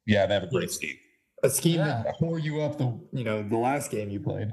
yeah, 0.05 0.25
they 0.25 0.33
have 0.35 0.43
a 0.43 0.47
great 0.49 0.69
scheme, 0.71 0.95
a 1.43 1.49
scheme 1.49 1.77
Yeah. 1.79 2.03
that 2.05 2.19
tore 2.19 2.37
you 2.39 2.61
up 2.61 2.77
the 2.77 2.97
you 3.11 3.23
know 3.23 3.41
the 3.41 3.57
last 3.57 3.89
game 3.91 4.09
you 4.09 4.19
played. 4.19 4.51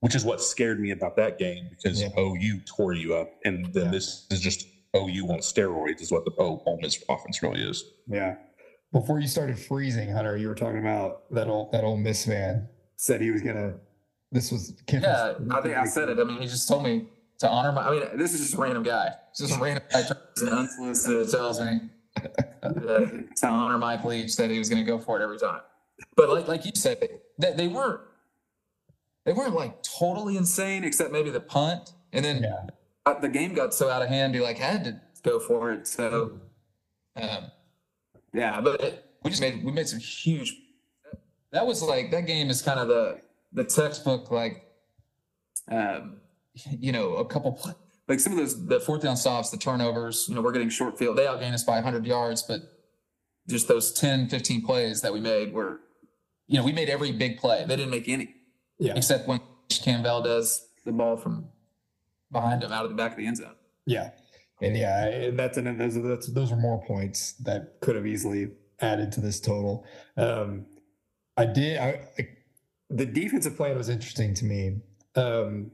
which 0.00 0.14
is 0.14 0.22
what 0.22 0.38
scared 0.42 0.78
me 0.78 0.90
about 0.90 1.16
that 1.16 1.38
game 1.38 1.66
because 1.70 2.02
Yeah. 2.02 2.10
OU 2.18 2.60
tore 2.66 2.92
you 2.92 3.14
up, 3.14 3.30
and 3.46 3.72
then 3.72 3.86
Yeah. 3.86 3.90
this 3.90 4.26
is 4.30 4.40
just 4.40 4.66
OU 4.94 5.28
on 5.32 5.38
steroids, 5.38 6.02
is 6.02 6.12
what 6.12 6.26
the 6.26 6.32
O- 6.38 6.62
Ole 6.66 6.78
Miss 6.82 7.02
offense 7.08 7.42
really 7.42 7.62
is. 7.62 7.82
Yeah. 8.06 8.36
Before 8.94 9.18
you 9.18 9.26
started 9.26 9.58
freezing, 9.58 10.08
Hunter, 10.08 10.36
you 10.36 10.46
were 10.46 10.54
talking 10.54 10.78
about 10.78 11.28
that 11.34 11.48
old 11.48 11.72
that 11.72 11.82
old 11.82 11.98
Miss 11.98 12.28
man 12.28 12.68
said 12.94 13.20
he 13.20 13.32
was 13.32 13.42
gonna. 13.42 13.74
This 14.30 14.52
was 14.52 14.72
Yeah, 14.88 15.34
I 15.50 15.60
think 15.60 15.76
I 15.76 15.84
said 15.84 16.10
it. 16.10 16.20
I 16.20 16.24
mean, 16.24 16.40
he 16.40 16.46
just 16.46 16.68
told 16.68 16.84
me 16.84 17.08
to 17.40 17.48
honor 17.48 17.72
my. 17.72 17.88
I 17.88 17.90
mean, 17.90 18.02
this 18.16 18.32
is 18.34 18.40
just 18.40 18.54
a 18.54 18.58
random 18.58 18.84
guy. 18.84 19.08
It's 19.30 19.40
just 19.40 19.58
a 19.58 19.60
random 19.60 19.82
guy 19.92 20.02
turns 20.02 20.42
unsolicited 20.48 21.28
tells 21.28 21.60
me 21.60 21.80
uh, 22.62 22.70
to 22.70 23.46
honor 23.46 23.78
Mike 23.78 24.04
Leach 24.04 24.36
that 24.36 24.48
he 24.48 24.60
was 24.60 24.68
going 24.68 24.84
to 24.84 24.88
go 24.88 25.00
for 25.00 25.20
it 25.20 25.24
every 25.24 25.38
time. 25.38 25.62
But 26.14 26.28
like 26.28 26.46
like 26.46 26.64
you 26.64 26.70
said, 26.76 27.04
they, 27.36 27.52
they 27.52 27.66
weren't 27.66 28.00
they 29.26 29.32
weren't 29.32 29.54
like 29.56 29.82
totally 29.82 30.36
insane, 30.36 30.84
except 30.84 31.10
maybe 31.10 31.30
the 31.30 31.40
punt, 31.40 31.94
and 32.12 32.24
then 32.24 32.44
Yeah. 32.44 33.14
the 33.20 33.28
game 33.28 33.54
got 33.54 33.74
so 33.74 33.90
out 33.90 34.02
of 34.02 34.08
hand, 34.08 34.36
He 34.36 34.40
like 34.40 34.58
had 34.58 34.84
to 34.84 35.00
go 35.24 35.40
for 35.40 35.72
it. 35.72 35.88
So, 35.88 36.38
um, 37.16 37.50
yeah, 38.34 38.60
but 38.60 39.16
we 39.22 39.30
just 39.30 39.40
made 39.40 39.64
we 39.64 39.72
made 39.72 39.88
some 39.88 39.98
huge. 40.00 40.54
That 41.52 41.66
was 41.66 41.82
like 41.82 42.10
that 42.10 42.26
game 42.26 42.50
is 42.50 42.60
kind 42.60 42.78
of 42.80 42.88
the 42.88 43.20
the 43.52 43.64
textbook 43.64 44.30
like, 44.30 44.66
um, 45.70 46.16
you 46.52 46.92
know, 46.92 47.14
a 47.16 47.24
couple 47.24 47.58
like 48.08 48.20
some 48.20 48.32
of 48.32 48.38
those 48.38 48.66
the 48.66 48.80
fourth 48.80 49.02
down 49.02 49.16
stops, 49.16 49.50
the 49.50 49.56
turnovers. 49.56 50.26
You 50.28 50.34
know, 50.34 50.42
we're 50.42 50.52
getting 50.52 50.68
short 50.68 50.98
field. 50.98 51.16
They 51.16 51.24
outgained 51.26 51.54
us 51.54 51.64
by 51.64 51.76
100 51.76 52.04
yards, 52.06 52.42
but 52.42 52.60
just 53.48 53.68
those 53.68 53.92
10, 53.92 54.28
15 54.28 54.62
plays 54.62 55.00
that 55.02 55.12
we 55.12 55.20
made 55.20 55.52
were, 55.52 55.80
you 56.48 56.58
know, 56.58 56.64
we 56.64 56.72
made 56.72 56.88
every 56.88 57.12
big 57.12 57.38
play. 57.38 57.64
They 57.66 57.76
didn't 57.76 57.90
make 57.90 58.08
any, 58.08 58.34
Yeah. 58.78 58.94
except 58.96 59.28
when 59.28 59.40
Cam 59.68 60.02
Valdez 60.02 60.66
the 60.84 60.92
ball 60.92 61.16
from 61.16 61.48
behind 62.32 62.62
him 62.62 62.72
out 62.72 62.84
of 62.84 62.90
the 62.90 62.96
back 62.96 63.12
of 63.12 63.16
the 63.18 63.26
end 63.26 63.36
zone. 63.36 63.54
Yeah, 63.86 64.10
and 64.64 64.76
yeah, 64.76 65.06
and 65.06 65.38
that's 65.38 65.58
and 65.58 65.80
those 65.80 65.96
are 65.96 66.02
that's, 66.02 66.26
those 66.28 66.52
are 66.52 66.56
more 66.56 66.82
points 66.84 67.32
that 67.44 67.80
could 67.80 67.96
have 67.96 68.06
easily 68.06 68.52
added 68.80 69.12
to 69.12 69.20
this 69.20 69.40
total. 69.40 69.86
Um, 70.16 70.66
I 71.36 71.46
did. 71.46 71.78
I, 71.78 72.00
I 72.18 72.28
the 72.90 73.06
defensive 73.06 73.56
plan 73.56 73.76
was 73.76 73.88
interesting 73.88 74.34
to 74.34 74.44
me 74.44 74.76
um, 75.16 75.70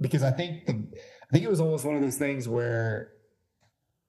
because 0.00 0.22
I 0.22 0.30
think 0.30 0.66
the 0.66 0.72
I 0.72 1.32
think 1.32 1.44
it 1.44 1.50
was 1.50 1.60
almost 1.60 1.84
one 1.84 1.96
of 1.96 2.02
those 2.02 2.16
things 2.16 2.48
where, 2.48 3.12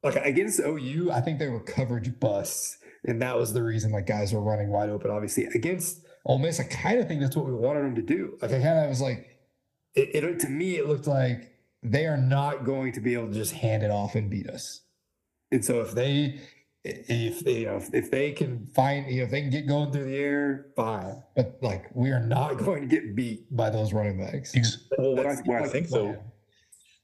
like 0.03 0.15
against 0.15 0.59
OU, 0.59 1.11
I 1.11 1.21
think 1.21 1.39
they 1.39 1.49
were 1.49 1.59
coverage 1.59 2.19
busts, 2.19 2.77
and 3.05 3.21
that 3.21 3.37
was 3.37 3.53
the 3.53 3.63
reason 3.63 3.91
like 3.91 4.07
guys 4.07 4.33
were 4.33 4.41
running 4.41 4.69
wide 4.69 4.89
open. 4.89 5.11
Obviously, 5.11 5.45
against 5.45 6.05
Ole 6.25 6.39
Miss, 6.39 6.59
I 6.59 6.63
kind 6.63 6.99
of 6.99 7.07
think 7.07 7.21
that's 7.21 7.35
what 7.35 7.45
we 7.45 7.53
wanted 7.53 7.83
them 7.83 7.95
to 7.95 8.01
do. 8.01 8.37
Like 8.41 8.51
I 8.51 8.61
kind 8.61 8.79
of 8.79 8.89
was 8.89 9.01
like, 9.01 9.37
it, 9.93 10.23
it 10.23 10.39
to 10.41 10.49
me 10.49 10.77
it 10.77 10.87
looked 10.87 11.07
like 11.07 11.54
they 11.91 12.05
are 12.05 12.17
not 12.17 12.65
going 12.65 12.91
to 12.93 12.99
be 12.99 13.13
able 13.13 13.27
to 13.27 13.33
just 13.33 13.53
hand 13.53 13.83
it 13.83 13.91
off 13.91 14.15
and 14.15 14.29
beat 14.29 14.49
us. 14.49 14.81
And 15.51 15.63
so 15.63 15.81
if 15.81 15.91
they 15.93 16.39
if 16.83 17.39
they 17.43 17.59
you 17.59 17.65
know 17.65 17.81
if, 17.93 18.11
they 18.11 18.31
can 18.31 18.67
find 18.75 19.09
you 19.09 19.17
know 19.17 19.23
if 19.23 19.31
they 19.31 19.41
can 19.41 19.49
get 19.49 19.67
going 19.67 19.91
through 19.91 20.05
the 20.05 20.17
air, 20.17 20.67
fine. 20.75 21.23
But 21.35 21.57
like 21.61 21.89
we 21.93 22.11
are 22.11 22.19
not 22.19 22.57
going 22.65 22.81
to 22.81 22.87
get 22.87 23.15
beat 23.15 23.55
by 23.55 23.69
those 23.69 23.93
running 23.93 24.19
backs. 24.19 24.55
Well, 24.97 25.15
what 25.15 25.25
I, 25.25 25.35
what 25.45 25.61
I 25.61 25.67
think 25.67 25.89
though, 25.89 26.17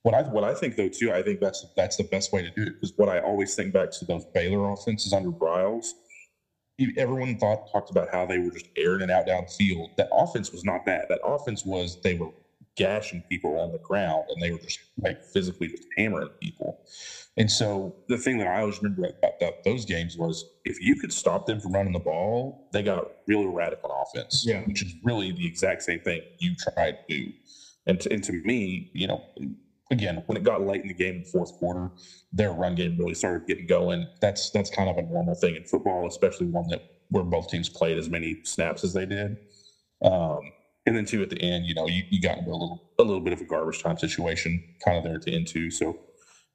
what 0.04 0.14
I 0.16 0.24
what 0.24 0.44
I 0.44 0.54
think 0.54 0.76
though 0.76 0.90
too, 0.90 1.12
I 1.12 1.22
think 1.22 1.40
that's 1.40 1.66
that's 1.76 1.98
the 1.98 2.04
best 2.04 2.34
way 2.34 2.42
to 2.42 2.50
do 2.52 2.64
it. 2.64 2.74
Because 2.74 2.94
what 2.98 3.10
I 3.10 3.20
always 3.20 3.56
think 3.56 3.74
back 3.74 3.92
to 3.92 4.06
those 4.06 4.26
Baylor 4.34 4.72
offenses 4.72 5.14
under 5.14 5.32
Briles, 5.32 5.88
everyone 6.98 7.38
thought 7.38 7.72
talked 7.72 7.90
about 7.90 8.10
how 8.12 8.26
they 8.26 8.40
were 8.40 8.52
just 8.52 8.70
airing 8.78 9.02
it 9.02 9.10
out 9.10 9.28
downfield. 9.28 9.96
That 9.98 10.10
offense 10.12 10.52
was 10.52 10.64
not 10.64 10.86
that. 10.86 11.10
That 11.10 11.20
offense 11.24 11.66
was 11.66 12.02
they 12.02 12.16
were 12.16 12.30
gashing 12.78 13.24
people 13.30 13.60
on 13.60 13.72
the 13.72 13.80
ground 13.80 14.24
and 14.30 14.42
they 14.42 14.51
were 14.51 14.58
just 14.58 14.80
like 15.00 15.24
physically 15.24 15.68
just 15.68 15.86
hammering 15.98 16.30
people. 16.42 16.80
And 17.38 17.50
so 17.50 17.96
the 18.08 18.18
thing 18.18 18.38
that 18.40 18.48
I 18.48 18.62
always 18.62 18.82
remember 18.82 19.06
about 19.06 19.40
that, 19.40 19.63
those 19.63 19.86
games 19.86 20.18
was 20.18 20.46
if 20.66 20.82
you 20.82 20.96
could 20.96 21.13
stop 21.13 21.46
them 21.46 21.60
from 21.60 21.74
running 21.74 21.94
the 21.94 22.00
ball, 22.00 22.70
they 22.74 22.84
got 22.84 23.08
really 23.28 23.46
erratic 23.46 23.80
on 23.84 23.92
offense. 23.92 24.44
Yeah. 24.46 24.62
Which 24.62 24.82
is 24.84 24.94
really 25.04 25.32
the 25.32 25.46
exact 25.46 25.84
same 25.84 26.00
thing 26.01 26.22
you 26.40 26.56
tried 26.56 26.98
to 27.08 27.18
do. 27.18 27.32
And 27.88 28.00
to, 28.01 28.13
and 28.13 28.24
to 28.25 28.34
me, 28.34 28.92
you 28.94 29.08
know, 29.08 29.24
again, 29.92 30.24
when 30.25 30.38
it 30.38 30.44
got 30.44 30.66
late 30.66 30.82
in 30.82 30.88
the 30.88 30.94
game 30.94 31.16
in 31.16 31.24
the 31.24 31.30
fourth 31.30 31.54
quarter, 31.54 31.92
their 32.32 32.51
run 32.51 32.75
game 32.75 32.98
really 32.98 33.13
started 33.13 33.48
getting 33.48 33.68
going. 33.68 34.08
That's 34.22 34.50
that's 34.51 34.70
kind 34.70 34.90
of 34.90 34.98
a 34.98 35.01
normal 35.01 35.36
thing 35.36 35.56
in 35.56 35.63
football, 35.66 36.08
especially 36.08 36.48
one 36.48 36.68
that 36.70 36.84
where 37.10 37.24
both 37.24 37.50
teams 37.50 37.70
played 37.70 37.98
as 37.98 38.10
many 38.10 38.40
snaps 38.44 38.84
as 38.84 38.94
they 38.94 39.06
did. 39.06 39.38
Um, 40.01 40.40
and 40.86 40.96
then 40.96 41.06
too 41.06 41.22
at 41.22 41.30
the 41.30 41.42
end, 41.42 41.66
you 41.66 41.74
know, 41.74 41.88
you, 41.88 42.04
you 42.10 42.22
got 42.22 42.38
into 42.38 42.50
a 42.50 42.54
little 42.54 42.92
a 43.00 43.04
little 43.04 43.22
bit 43.22 43.34
of 43.34 43.42
a 43.42 43.46
garbage 43.46 43.82
time 43.82 43.98
situation 43.98 44.64
kind 44.84 44.98
of 44.98 45.04
there 45.04 45.16
at 45.16 45.24
the 45.24 45.36
end 45.36 45.48
too. 45.48 45.70
So 45.70 46.00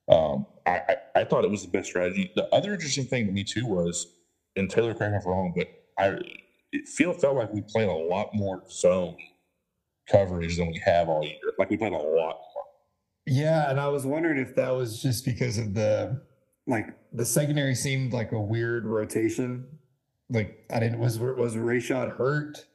um, 0.08 0.46
I, 0.66 0.80
I 0.88 1.20
I 1.20 1.24
thought 1.24 1.44
it 1.44 1.50
was 1.50 1.62
the 1.62 1.70
best 1.70 1.88
strategy. 1.88 2.32
The 2.34 2.52
other 2.54 2.72
interesting 2.72 3.04
thing 3.04 3.26
to 3.26 3.32
me 3.32 3.44
too 3.44 3.66
was, 3.66 4.06
and 4.56 4.68
Taylor 4.70 4.94
correct 4.94 5.12
me 5.12 5.18
if 5.18 5.26
wrong, 5.26 5.52
but 5.56 5.68
I 5.98 6.18
it 6.72 6.88
feel 6.88 7.12
felt 7.12 7.36
like 7.36 7.52
we 7.52 7.62
played 7.62 7.88
a 7.88 7.92
lot 7.92 8.30
more 8.34 8.62
zone 8.70 9.16
coverage 10.10 10.56
than 10.56 10.68
we 10.68 10.80
have 10.84 11.08
all 11.08 11.24
year. 11.24 11.38
Like 11.58 11.70
we 11.70 11.76
played 11.76 11.92
a 11.92 11.96
lot 11.96 12.36
more. 12.36 12.64
Yeah, 13.26 13.70
and 13.70 13.80
I 13.80 13.88
was 13.88 14.06
wondering 14.06 14.38
if 14.38 14.54
that 14.56 14.70
was 14.70 15.02
just 15.02 15.24
because 15.24 15.58
of 15.58 15.74
the 15.74 16.22
like 16.66 16.86
the 17.12 17.24
secondary 17.24 17.74
seemed 17.74 18.12
like 18.12 18.32
a 18.32 18.40
weird 18.40 18.86
rotation. 18.86 19.66
Like 20.30 20.64
I 20.70 20.80
didn't 20.80 20.98
was 20.98 21.18
was 21.18 21.54
Rayshad 21.54 22.16
hurt? 22.16 22.66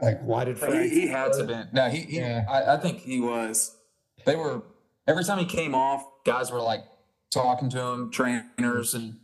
Like 0.00 0.20
why 0.22 0.44
did 0.44 0.56
He, 0.56 0.60
Frank 0.60 0.92
he 0.92 1.06
had 1.08 1.32
to 1.34 1.44
been. 1.44 1.68
No, 1.72 1.88
he. 1.88 2.00
he 2.00 2.18
Yeah. 2.18 2.44
I, 2.48 2.74
I 2.74 2.76
think 2.76 3.00
he 3.00 3.20
was. 3.20 3.76
They 4.24 4.36
were 4.36 4.62
every 5.06 5.24
time 5.24 5.38
he 5.38 5.44
came 5.44 5.74
off, 5.74 6.04
guys 6.24 6.52
were 6.52 6.60
like 6.60 6.84
talking 7.30 7.68
to 7.70 7.80
him, 7.80 8.10
trainers, 8.10 8.94
and 8.94 9.16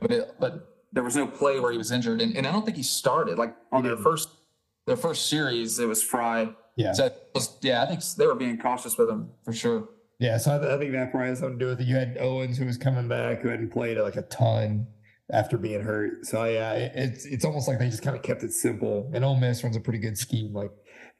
but 0.00 0.10
it, 0.10 0.34
but 0.38 0.68
there 0.92 1.02
was 1.02 1.16
no 1.16 1.26
play 1.26 1.58
where 1.58 1.72
he 1.72 1.78
was 1.78 1.90
injured, 1.90 2.20
and, 2.20 2.36
and 2.36 2.46
I 2.46 2.52
don't 2.52 2.64
think 2.64 2.76
he 2.76 2.82
started 2.82 3.38
like 3.38 3.54
on 3.72 3.82
their 3.82 3.96
first 3.96 4.28
their 4.86 4.96
first 4.96 5.28
series. 5.28 5.78
It 5.78 5.86
was 5.86 6.02
Fry. 6.02 6.50
Yeah. 6.76 6.92
So 6.92 7.06
it 7.06 7.30
was, 7.34 7.56
yeah, 7.62 7.82
I 7.82 7.86
think 7.86 8.02
they 8.16 8.26
were 8.26 8.34
being 8.34 8.58
cautious 8.58 8.98
with 8.98 9.08
him 9.08 9.30
for 9.44 9.52
sure. 9.52 9.88
Yeah, 10.18 10.38
so 10.38 10.52
I, 10.52 10.74
I 10.74 10.78
think 10.78 10.92
that 10.92 11.10
probably 11.10 11.28
has 11.28 11.40
something 11.40 11.58
to 11.58 11.64
do 11.64 11.68
with 11.70 11.80
it. 11.80 11.86
You 11.86 11.96
had 11.96 12.16
Owens 12.18 12.56
who 12.58 12.66
was 12.66 12.76
coming 12.76 13.08
back, 13.08 13.42
who 13.42 13.48
hadn't 13.48 13.70
played 13.70 13.98
like 13.98 14.16
a 14.16 14.22
ton 14.22 14.86
after 15.32 15.56
being 15.56 15.82
hurt. 15.82 16.26
So 16.26 16.44
yeah, 16.44 16.72
it, 16.72 16.92
it's 16.94 17.24
it's 17.24 17.44
almost 17.44 17.68
like 17.68 17.78
they 17.78 17.88
just 17.88 18.02
kind 18.02 18.16
of 18.16 18.22
kept 18.22 18.42
it 18.42 18.52
simple. 18.52 19.10
And 19.14 19.24
Ole 19.24 19.36
Miss 19.36 19.62
runs 19.62 19.76
a 19.76 19.80
pretty 19.80 19.98
good 19.98 20.18
scheme, 20.18 20.52
like 20.52 20.70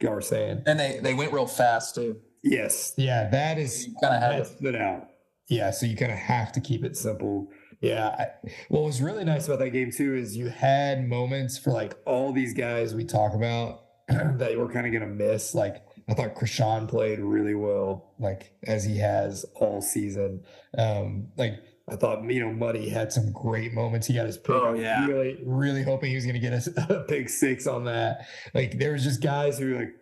y'all 0.01 0.13
were 0.15 0.21
saying. 0.21 0.63
And 0.67 0.79
they 0.79 1.01
they 1.03 1.15
went 1.15 1.33
real 1.33 1.47
fast 1.47 1.95
too. 1.95 2.21
Yes, 2.43 2.93
yeah, 2.99 3.29
that 3.31 3.59
is 3.59 3.89
kind 4.03 4.15
of 4.15 4.21
had 4.23 4.33
that 4.33 4.49
to. 4.49 4.57
stood 4.57 4.77
out. 4.77 5.09
Yeah, 5.49 5.71
so 5.71 5.87
you 5.87 5.97
kind 5.97 6.13
of 6.13 6.19
have 6.19 6.53
to 6.53 6.61
keep 6.61 6.85
it 6.85 6.97
simple. 6.97 7.49
Yeah, 7.81 8.09
I, 8.09 8.27
what 8.69 8.83
was 8.83 9.03
really 9.03 9.25
nice 9.25 9.47
about 9.47 9.59
that 9.61 9.71
game 9.71 9.91
too 9.91 10.15
is 10.15 10.37
you 10.37 10.49
had 10.49 11.07
moments 11.09 11.59
for 11.59 11.71
like 11.71 11.97
all 12.07 12.33
these 12.33 12.55
guys 12.55 12.95
we 12.95 13.05
talk 13.05 13.35
about 13.35 13.85
that 14.09 14.57
we're 14.57 14.71
kind 14.71 14.87
of 14.87 14.93
gonna 14.93 15.13
miss. 15.13 15.55
Like 15.55 15.83
I 16.09 16.15
thought 16.15 16.35
Krishon 16.35 16.89
played 16.89 17.19
really 17.19 17.55
well, 17.55 18.15
like 18.19 18.53
as 18.67 18.85
he 18.85 18.99
has 18.99 19.47
all 19.55 19.81
season. 19.81 20.45
Um, 20.77 21.29
like 21.37 21.55
I 21.88 21.97
thought, 21.97 22.25
you 22.31 22.41
know, 22.41 22.53
Muddy 22.53 22.88
had 22.88 23.12
some 23.12 23.31
great 23.31 23.75
moments. 23.75 24.07
He 24.07 24.14
got 24.14 24.26
his 24.26 24.38
pick. 24.38 24.55
Oh, 24.55 24.73
yeah. 24.73 25.07
really, 25.07 25.38
really 25.45 25.83
hoping 25.83 26.11
he 26.11 26.17
was 26.17 26.25
gonna 26.25 26.38
get 26.38 26.67
a, 26.67 26.87
a 27.00 27.05
pick 27.05 27.29
six 27.29 27.67
on 27.67 27.85
that. 27.85 28.26
Like 28.55 28.79
there 28.79 28.93
was 28.93 29.05
just 29.05 29.23
guys 29.23 29.59
who 29.59 29.76
like 29.76 29.95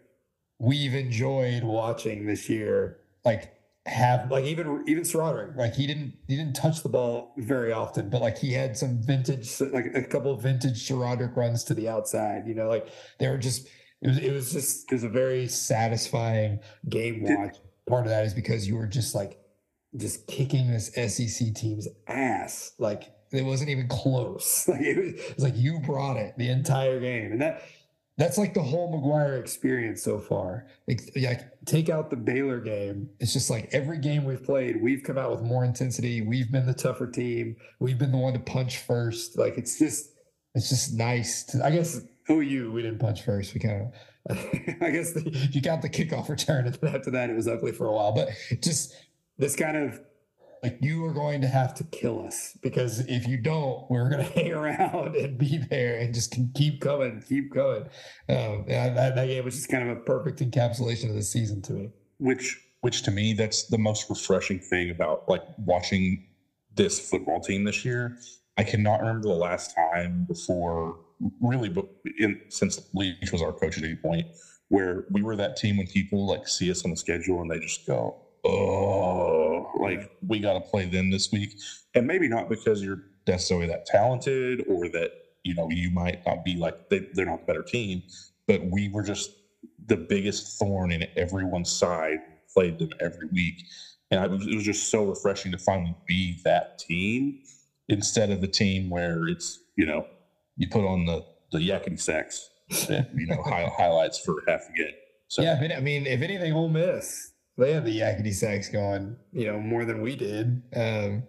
we've 0.58 0.94
enjoyed 0.94 1.64
watching 1.64 2.26
this 2.26 2.48
year. 2.48 2.98
Like 3.24 3.52
have 3.86 4.30
like 4.30 4.44
even 4.44 4.84
even 4.86 5.02
SaRodorick, 5.02 5.56
like 5.56 5.74
he 5.74 5.86
didn't 5.86 6.14
he 6.28 6.36
didn't 6.36 6.54
touch 6.54 6.82
the 6.82 6.88
ball 6.88 7.34
very 7.36 7.72
often, 7.72 8.10
but 8.10 8.20
like 8.20 8.38
he 8.38 8.52
had 8.52 8.76
some 8.76 9.02
vintage 9.02 9.60
like 9.72 9.86
a 9.94 10.02
couple 10.02 10.32
of 10.32 10.42
vintage 10.42 10.88
SaRodorick 10.88 11.36
runs 11.36 11.64
to 11.64 11.74
the 11.74 11.88
outside. 11.88 12.46
You 12.46 12.54
know, 12.54 12.68
like 12.68 12.88
they 13.18 13.28
were 13.28 13.38
just 13.38 13.66
it 14.00 14.08
was 14.08 14.18
it 14.18 14.32
was 14.32 14.52
just 14.52 14.90
it 14.90 14.94
was 14.94 15.04
a 15.04 15.08
very 15.08 15.48
satisfying 15.48 16.60
game 16.88 17.22
watch. 17.22 17.56
Part 17.88 18.04
of 18.04 18.10
that 18.10 18.24
is 18.24 18.34
because 18.34 18.68
you 18.68 18.76
were 18.76 18.86
just 18.86 19.14
like 19.16 19.41
just 19.96 20.26
kicking 20.26 20.70
this 20.70 20.92
SEC 20.94 21.54
team's 21.54 21.88
ass. 22.06 22.72
Like 22.78 23.12
it 23.32 23.44
wasn't 23.44 23.70
even 23.70 23.88
close. 23.88 24.68
Like 24.68 24.82
it 24.82 24.96
was, 24.96 25.12
it 25.14 25.34
was 25.36 25.44
like 25.44 25.56
you 25.56 25.80
brought 25.80 26.16
it 26.16 26.34
the 26.36 26.48
entire 26.48 27.00
game, 27.00 27.32
and 27.32 27.40
that 27.40 27.62
that's 28.18 28.36
like 28.36 28.54
the 28.54 28.62
whole 28.62 28.92
McGuire 28.92 29.40
experience 29.40 30.02
so 30.02 30.18
far. 30.18 30.66
Like, 30.86 31.00
take 31.64 31.88
out 31.88 32.10
the 32.10 32.16
Baylor 32.16 32.60
game. 32.60 33.08
It's 33.20 33.32
just 33.32 33.48
like 33.48 33.70
every 33.72 33.98
game 33.98 34.24
we've 34.24 34.44
played, 34.44 34.82
we've 34.82 35.02
come 35.02 35.16
out 35.16 35.30
with 35.30 35.40
more 35.40 35.64
intensity. 35.64 36.20
We've 36.20 36.52
been 36.52 36.66
the 36.66 36.74
tougher 36.74 37.06
team. 37.06 37.56
We've 37.80 37.98
been 37.98 38.12
the 38.12 38.18
one 38.18 38.34
to 38.34 38.38
punch 38.38 38.78
first. 38.78 39.38
Like 39.38 39.56
it's 39.56 39.78
just 39.78 40.10
it's 40.54 40.68
just 40.68 40.94
nice 40.94 41.42
to 41.44 41.64
I 41.64 41.70
guess 41.70 42.00
OU 42.30 42.72
we 42.72 42.82
didn't 42.82 42.98
punch 42.98 43.22
first. 43.22 43.54
We 43.54 43.60
kind 43.60 43.82
of 43.82 44.36
I 44.82 44.90
guess 44.90 45.12
the, 45.12 45.48
you 45.52 45.60
got 45.60 45.82
the 45.82 45.88
kickoff 45.88 46.28
return 46.28 46.66
and 46.66 46.74
then 46.76 46.94
after 46.94 47.10
that 47.12 47.30
it 47.30 47.34
was 47.34 47.48
ugly 47.48 47.72
for 47.72 47.86
a 47.86 47.92
while. 47.92 48.12
But 48.12 48.28
just 48.60 48.94
this 49.38 49.56
kind 49.56 49.76
of 49.76 50.00
like 50.62 50.78
you 50.80 51.04
are 51.04 51.12
going 51.12 51.40
to 51.40 51.48
have 51.48 51.74
to 51.74 51.84
kill 51.84 52.24
us 52.24 52.56
because 52.62 53.00
if 53.08 53.26
you 53.26 53.36
don't, 53.36 53.90
we're 53.90 54.08
going 54.08 54.24
to 54.32 54.32
hang 54.32 54.52
around 54.52 55.16
and 55.16 55.36
be 55.36 55.58
there 55.70 55.98
and 55.98 56.14
just 56.14 56.36
keep 56.54 56.80
coming, 56.80 57.22
keep 57.28 57.52
going. 57.52 57.82
Um, 58.28 58.64
that, 58.68 59.14
that 59.16 59.26
game 59.26 59.44
was 59.44 59.56
just 59.56 59.68
kind 59.68 59.90
of 59.90 59.96
a 59.96 60.00
perfect 60.00 60.38
encapsulation 60.38 61.08
of 61.08 61.16
the 61.16 61.22
season 61.22 61.62
to 61.62 61.72
me. 61.72 61.90
which 62.18 62.60
which 62.82 63.02
to 63.02 63.10
me 63.10 63.32
that's 63.32 63.64
the 63.64 63.78
most 63.78 64.08
refreshing 64.10 64.58
thing 64.58 64.90
about 64.90 65.28
like 65.28 65.42
watching 65.58 66.24
this 66.74 67.10
football 67.10 67.40
team 67.40 67.64
this 67.64 67.84
year 67.84 68.16
i 68.56 68.62
cannot 68.62 69.00
remember 69.00 69.28
the 69.28 69.34
last 69.34 69.74
time 69.74 70.24
before 70.28 70.98
really 71.40 71.74
in 72.18 72.40
since 72.48 72.80
leach 72.94 73.32
was 73.32 73.42
our 73.42 73.52
coach 73.52 73.78
at 73.78 73.84
any 73.84 73.96
point 73.96 74.26
where 74.68 75.04
we 75.10 75.22
were 75.22 75.36
that 75.36 75.56
team 75.56 75.76
when 75.76 75.86
people 75.86 76.26
like 76.26 76.46
see 76.46 76.70
us 76.70 76.84
on 76.84 76.90
the 76.90 76.96
schedule 76.96 77.40
and 77.40 77.50
they 77.50 77.58
just 77.58 77.86
go 77.86 78.16
oh 78.44 79.70
like 79.80 80.10
we 80.26 80.38
got 80.38 80.54
to 80.54 80.60
play 80.60 80.84
them 80.86 81.10
this 81.10 81.30
week. 81.32 81.50
And 81.94 82.06
maybe 82.06 82.28
not 82.28 82.48
because 82.48 82.82
you're 82.82 83.02
necessarily 83.26 83.66
that 83.68 83.86
talented 83.86 84.64
or 84.68 84.88
that 84.88 85.10
you 85.44 85.54
know 85.54 85.68
you 85.70 85.90
might 85.90 86.18
not 86.26 86.44
be 86.44 86.56
like 86.56 86.74
they, 86.90 87.02
they're 87.14 87.26
not 87.26 87.40
the 87.40 87.46
better 87.46 87.62
team 87.62 88.02
but 88.46 88.60
we 88.64 88.88
were 88.88 89.02
just 89.02 89.30
the 89.86 89.96
biggest 89.96 90.58
thorn 90.58 90.92
in 90.92 91.06
everyone's 91.16 91.70
side. 91.70 92.18
Played 92.52 92.78
them 92.78 92.90
every 93.00 93.28
week. 93.32 93.64
And 94.10 94.20
I, 94.20 94.24
it 94.24 94.54
was 94.54 94.64
just 94.64 94.90
so 94.90 95.04
refreshing 95.04 95.52
to 95.52 95.58
finally 95.58 95.94
be 96.06 96.38
that 96.44 96.78
team 96.78 97.38
instead 97.88 98.30
of 98.30 98.40
the 98.40 98.46
team 98.46 98.90
where 98.90 99.26
it's 99.26 99.58
you 99.76 99.86
know 99.86 100.06
you 100.56 100.68
put 100.68 100.84
on 100.84 101.06
the 101.06 101.24
the 101.50 101.58
yakety 101.58 102.48
and, 102.88 103.06
you 103.14 103.26
know 103.26 103.42
high, 103.42 103.70
highlights 103.76 104.18
for 104.18 104.42
half 104.46 104.60
a 104.68 104.76
game. 104.76 104.92
So 105.28 105.42
Yeah, 105.42 105.58
I 105.76 105.80
mean, 105.80 106.06
if 106.06 106.20
anything, 106.20 106.52
Ole 106.52 106.68
Miss 106.68 107.31
they 107.58 107.72
had 107.72 107.84
the 107.84 108.00
Yakety 108.00 108.32
Sax 108.32 108.68
going, 108.68 109.16
you 109.32 109.46
know, 109.46 109.58
more 109.60 109.84
than 109.84 110.00
we 110.02 110.16
did. 110.16 110.62
Um, 110.74 111.22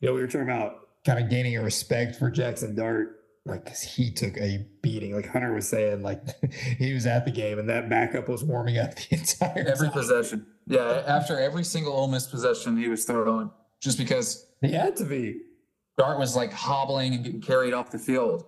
you 0.00 0.08
know, 0.08 0.14
we 0.14 0.20
were 0.20 0.26
talking 0.26 0.42
about 0.48 0.74
kind 1.04 1.22
of 1.22 1.30
gaining 1.30 1.56
a 1.56 1.62
respect 1.62 2.16
for 2.16 2.30
Jackson 2.30 2.74
Dart, 2.74 3.20
like 3.44 3.64
'cause 3.66 3.82
he 3.82 4.10
took 4.12 4.36
a 4.38 4.66
beating. 4.82 5.14
Like 5.14 5.28
Hunter 5.28 5.52
was 5.52 5.68
saying, 5.68 6.02
like 6.02 6.22
he 6.78 6.92
was 6.92 7.06
at 7.06 7.24
the 7.24 7.30
game 7.30 7.58
and 7.58 7.68
that 7.68 7.88
backup 7.88 8.28
was 8.28 8.42
warming 8.42 8.78
up 8.78 8.94
the 8.96 9.06
entire 9.16 9.64
Every 9.68 9.88
time. 9.88 9.92
possession. 9.92 10.46
Yeah, 10.66 11.02
after 11.06 11.38
every 11.38 11.62
single 11.64 11.92
Ole 11.92 12.08
Miss 12.08 12.26
possession, 12.26 12.76
he 12.76 12.88
was 12.88 13.04
throwing 13.04 13.50
just 13.80 13.98
because 13.98 14.46
He 14.60 14.72
had 14.72 14.96
to 14.96 15.04
be. 15.04 15.42
Dart 15.98 16.18
was 16.18 16.34
like 16.36 16.52
hobbling 16.52 17.14
and 17.14 17.24
getting 17.24 17.40
carried 17.40 17.72
off 17.72 17.90
the 17.90 17.98
field, 17.98 18.44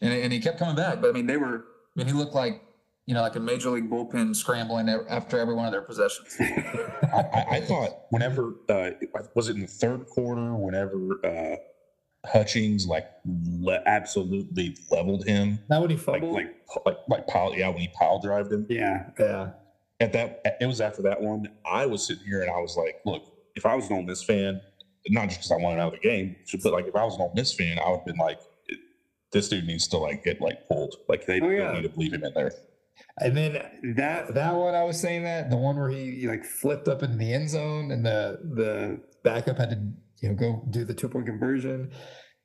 and 0.00 0.12
and 0.12 0.32
he 0.32 0.38
kept 0.40 0.58
coming 0.58 0.76
back. 0.76 1.00
But 1.00 1.10
I 1.10 1.12
mean, 1.12 1.26
they 1.26 1.36
were. 1.36 1.64
I 1.96 1.98
mean, 1.98 2.06
he 2.06 2.12
looked 2.12 2.34
like 2.34 2.62
you 3.06 3.14
know 3.14 3.20
like 3.22 3.36
a 3.36 3.40
major 3.40 3.70
league 3.70 3.88
bullpen 3.88 4.34
scrambling 4.34 4.88
after 5.08 5.38
every 5.38 5.54
one 5.54 5.64
of 5.66 5.72
their 5.72 5.82
possessions. 5.82 6.36
I, 6.40 7.24
I, 7.32 7.46
I 7.56 7.60
thought 7.60 7.90
whenever 8.10 8.54
uh, 8.68 8.90
was 9.34 9.48
it 9.48 9.54
in 9.56 9.62
the 9.62 9.66
third 9.68 10.06
quarter, 10.06 10.54
whenever 10.54 11.24
uh, 11.24 11.56
Hutchings 12.28 12.86
like 12.86 13.06
le- 13.24 13.82
absolutely 13.86 14.76
leveled 14.90 15.24
him, 15.24 15.60
Not 15.70 15.82
when 15.82 15.90
he 15.90 15.96
like 15.96 16.04
fumbled. 16.04 16.34
like 16.34 16.56
like 16.84 16.96
like 17.08 17.26
pile 17.28 17.54
yeah 17.54 17.68
when 17.68 17.78
he 17.78 17.88
pile 17.88 18.20
drived 18.20 18.52
him. 18.52 18.66
yeah, 18.68 19.10
yeah. 19.18 19.50
At 20.00 20.12
that 20.12 20.42
it 20.60 20.66
was 20.66 20.80
after 20.80 21.02
that 21.02 21.20
one. 21.22 21.46
I 21.64 21.86
was 21.86 22.04
sitting 22.06 22.24
here 22.26 22.42
and 22.42 22.50
I 22.50 22.58
was 22.58 22.76
like, 22.76 23.00
look, 23.06 23.22
if 23.54 23.64
I 23.64 23.74
was 23.76 23.88
an 23.88 23.96
Ole 23.96 24.02
Miss 24.02 24.22
fan, 24.24 24.60
not 25.08 25.28
just 25.28 25.38
because 25.40 25.52
I 25.52 25.56
wanted 25.56 25.80
out 25.80 25.94
of 25.94 26.00
the 26.02 26.06
game, 26.08 26.34
but 26.62 26.72
like 26.72 26.86
if 26.88 26.96
I 26.96 27.04
was 27.04 27.14
an 27.14 27.20
Ole 27.22 27.32
Miss 27.36 27.54
fan, 27.54 27.78
I 27.78 27.88
would 27.90 27.98
have 27.98 28.06
been 28.06 28.16
like, 28.16 28.40
this 29.32 29.48
dude 29.48 29.64
needs 29.66 29.86
to 29.88 29.96
like 29.98 30.24
get 30.24 30.40
like 30.40 30.66
pulled. 30.66 30.96
Like 31.08 31.24
they 31.26 31.40
Oh, 31.40 31.48
don't 31.48 31.80
need 31.82 31.92
to 31.94 31.98
leave 31.98 32.12
him 32.12 32.24
in 32.24 32.34
there. 32.34 32.52
And 33.18 33.36
then 33.36 33.52
that 33.96 34.34
that 34.34 34.54
one 34.54 34.74
I 34.74 34.84
was 34.84 35.00
saying 35.00 35.24
that 35.24 35.50
the 35.50 35.56
one 35.56 35.76
where 35.76 35.88
he, 35.88 36.20
he, 36.20 36.28
like 36.28 36.44
flipped 36.44 36.88
up 36.88 37.02
in 37.02 37.18
the 37.18 37.32
end 37.32 37.50
zone 37.50 37.90
and 37.90 38.04
the 38.04 38.38
the 38.54 39.00
backup 39.24 39.58
had 39.58 39.70
to 39.70 39.76
you 40.20 40.28
know 40.28 40.34
go 40.34 40.62
do 40.70 40.84
the 40.84 40.94
two 40.94 41.08
point 41.08 41.26
conversion, 41.26 41.92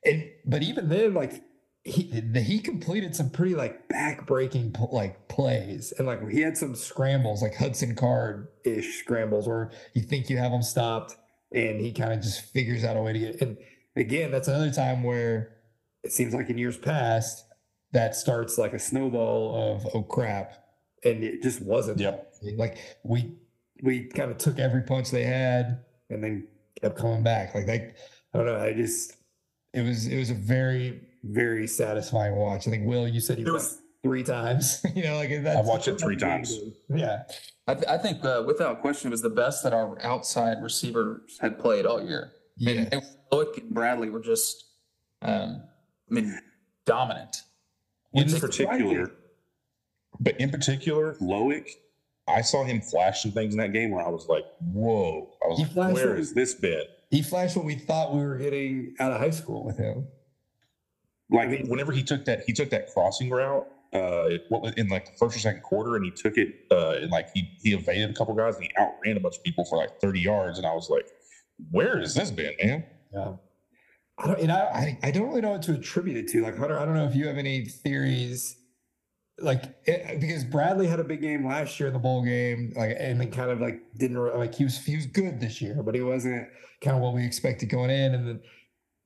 and 0.06 0.24
but 0.46 0.64
even 0.64 0.90
then 0.90 1.14
like 1.14 1.42
he 1.84 2.24
he 2.36 2.60
completed 2.60 3.16
some 3.16 3.30
pretty 3.30 3.56
like 3.56 3.90
back 3.90 4.28
breaking 4.28 4.76
like 4.92 5.28
plays. 5.28 5.94
And 5.98 6.08
like 6.08 6.30
he 6.30 6.42
had 6.42 6.58
some 6.58 6.76
scrambles 6.76 7.42
like 7.42 7.56
Hudson 7.56 7.96
Card 7.96 8.48
ish 8.66 9.00
scrambles 9.00 9.48
where 9.48 9.72
you 9.94 10.04
think 10.04 10.30
you 10.30 10.38
have 10.38 10.52
him 10.52 10.62
stopped 10.62 11.16
and 11.54 11.80
he 11.82 11.92
kind 11.92 12.14
of 12.14 12.22
just 12.22 12.42
figures 12.42 12.84
out 12.84 12.98
a 12.98 13.02
way 13.02 13.14
to 13.14 13.20
get 13.20 13.42
and 13.42 13.58
again 13.96 14.32
that's 14.32 14.48
another 14.48 14.72
time 14.72 15.04
where 15.04 15.58
it 16.04 16.12
seems 16.12 16.34
like 16.34 16.50
in 16.50 16.58
years 16.58 16.78
past 16.78 17.44
that 17.94 18.16
starts 18.16 18.58
like 18.58 18.74
a 18.74 18.80
snowball 18.80 19.76
of 19.76 19.88
oh 19.94 20.04
crap 20.04 20.54
and 21.04 21.24
it 21.24 21.42
just 21.42 21.62
wasn't 21.62 22.00
Yep. 22.00 22.34
like 22.58 22.78
we 23.04 23.34
we 23.84 24.06
kind 24.06 24.32
of 24.32 24.38
took 24.38 24.60
every 24.60 24.82
punch 24.82 25.12
they 25.12 25.24
had 25.24 25.80
and 26.10 26.24
then 26.24 26.48
kept 26.82 26.98
coming 26.98 27.24
back 27.24 27.54
like 27.56 27.66
that 27.68 27.96
i 28.34 28.38
don't 28.38 28.46
know 28.46 28.58
i 28.60 28.74
just 28.74 29.16
it 29.74 29.82
was 29.82 30.08
it 30.08 30.18
was 30.18 30.30
a 30.30 30.36
very 30.36 31.02
very 31.24 31.68
satisfying 31.68 32.36
watch 32.36 32.68
i 32.68 32.72
think 32.72 32.86
will 32.88 33.08
you 33.08 33.20
said 33.20 33.38
you 33.40 33.46
watched 33.46 33.54
was- 33.56 33.78
three 34.04 34.24
times 34.24 34.84
you 34.96 35.04
know 35.04 35.16
like 35.16 35.30
that's 35.44 35.58
I 35.58 35.62
watched 35.62 35.88
it 35.88 36.00
three 36.00 36.18
times. 36.18 36.58
yeah 36.90 37.24
I, 37.68 37.76
th- 37.76 37.86
I 37.88 37.98
think 38.00 38.26
uh, 38.26 38.44
without 38.46 38.82
question, 38.82 39.10
it 39.10 39.12
was 39.12 39.22
the 39.22 39.30
best 39.30 39.64
that 39.64 39.72
our 39.72 39.96
outside 40.04 40.58
receivers 40.64 41.38
had 41.40 41.60
played 41.60 41.86
all 41.86 42.02
year. 42.04 42.32
I 42.60 42.66
mean, 42.66 42.76
yeah 42.92 42.98
it, 42.98 43.04
Loic 43.32 43.56
and 43.60 43.70
Bradley 43.70 44.10
were 44.10 44.20
just, 44.20 44.66
um, 45.22 45.62
I 46.10 46.14
mean, 46.14 46.38
dominant. 46.88 47.38
In 48.14 48.24
Which 48.24 48.34
is 48.34 48.40
particular, 48.40 49.12
but 50.20 50.40
in 50.40 50.50
particular, 50.50 51.14
Loic, 51.22 51.68
I 52.28 52.42
saw 52.42 52.64
him 52.64 52.82
flash 52.82 53.24
some 53.24 53.32
things 53.32 53.54
in 53.54 53.60
that 53.60 53.72
game 53.74 53.92
where 53.92 54.06
I 54.06 54.10
was 54.10 54.28
like, 54.28 54.44
whoa. 54.60 55.30
I 55.44 55.48
was 55.48 55.58
He 55.60 55.64
like, 55.64 55.74
flashed 55.74 55.94
where 55.96 56.16
this 56.22 56.54
bit?" 56.56 56.88
he 57.10 57.22
flashed 57.22 57.56
what 57.58 57.66
we 57.66 57.76
thought 57.76 58.14
we 58.14 58.22
were 58.22 58.38
hitting 58.38 58.96
out 59.00 59.12
of 59.12 59.20
high 59.20 59.30
school 59.32 59.66
with 59.66 59.78
him 59.78 60.08
Like 61.30 61.48
I 61.48 61.52
mean- 61.52 61.68
whenever 61.70 61.92
he 61.92 62.04
took 62.04 62.26
that, 62.26 62.44
he 62.46 62.54
took 62.54 62.70
that 62.72 62.92
crossing 62.94 63.30
route. 63.30 63.68
Uh, 63.94 64.38
what 64.48 64.62
was 64.62 64.72
in 64.76 64.88
like 64.88 65.06
the 65.06 65.12
first 65.18 65.36
or 65.36 65.40
second 65.40 65.62
quarter, 65.64 65.98
and 65.98 66.06
he 66.06 66.12
took 66.12 66.38
it. 66.38 66.48
Uh, 66.72 66.92
and 67.02 67.12
like 67.12 67.28
he 67.34 67.50
he 67.62 67.74
evaded 67.74 68.10
a 68.10 68.14
couple 68.14 68.34
guys, 68.34 68.56
and 68.56 68.64
he 68.64 68.72
outran 68.80 69.18
a 69.18 69.20
bunch 69.20 69.36
of 69.38 69.44
people 69.44 69.66
for 69.66 69.78
like 69.78 70.00
thirty 70.00 70.22
yards. 70.22 70.58
And 70.58 70.66
I 70.66 70.74
was 70.74 70.90
like, 70.90 71.06
where 71.72 71.98
has 72.00 72.14
this 72.16 72.32
been, 72.32 72.54
man? 72.64 72.86
Yeah. 73.14 73.34
I 74.18 74.28
don't, 74.28 74.40
and 74.40 74.52
I, 74.52 75.00
I, 75.02 75.12
don't 75.12 75.30
really 75.30 75.42
know 75.42 75.52
what 75.52 75.64
to 75.64 75.74
attribute 75.74 76.18
it 76.18 76.28
to. 76.30 76.44
Like 76.44 76.58
Hunter, 76.58 76.80
I 76.80 76.86
don't 76.86 76.94
know 76.94 77.06
if 77.06 77.16
you 77.16 77.28
have 77.28 77.38
any 77.38 77.66
theories, 77.66 78.56
like 79.40 79.64
it, 79.86 80.20
because 80.20 80.44
Bradley 80.44 80.86
had 80.86 81.00
a 81.00 81.04
big 81.04 81.22
game 81.22 81.48
last 81.48 81.80
year 81.80 81.88
in 81.88 81.94
the 81.94 82.00
bowl 82.00 82.24
game, 82.24 82.74
like 82.76 82.96
and 83.00 83.20
then 83.20 83.32
kind 83.32 83.50
of 83.50 83.60
like 83.60 83.82
didn't 83.98 84.18
like 84.38 84.54
he 84.54 84.64
was 84.64 84.84
he 84.86 84.96
was 84.96 85.08
good 85.08 85.40
this 85.40 85.62
year, 85.62 85.82
but 85.82 85.96
he 85.96 86.02
wasn't 86.02 86.48
kind 86.82 86.96
of 86.96 87.02
what 87.02 87.14
we 87.14 87.26
expected 87.26 87.70
going 87.70 87.90
in. 87.90 88.14
And 88.14 88.28
then 88.28 88.42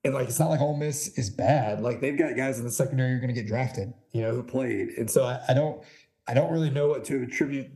and 0.04 0.13
like 0.13 0.28
it's 0.28 0.39
not 0.39 0.50
like 0.50 0.62
Ole 0.62 0.78
Miss 0.78 1.18
is 1.18 1.30
bad. 1.30 1.82
Like 1.82 2.00
they've 2.00 2.18
got 2.18 2.36
guys 2.36 2.60
in 2.60 2.65
the 2.65 2.72
secondary 2.72 3.12
who 3.12 3.18
are 3.18 3.20
going 3.20 3.34
to 3.34 3.41
get 3.41 3.48
drafted, 3.48 3.94
you 4.12 4.22
know, 4.22 4.32
who 4.32 4.44
played. 4.44 4.89
And 4.98 5.10
so 5.10 5.24
I, 5.24 5.39
I 5.50 5.54
don't 5.54 5.84
I 6.28 6.34
don't 6.34 6.52
really 6.52 6.70
know 6.70 6.88
what 6.88 7.06
to 7.06 7.24
attribute 7.24 7.72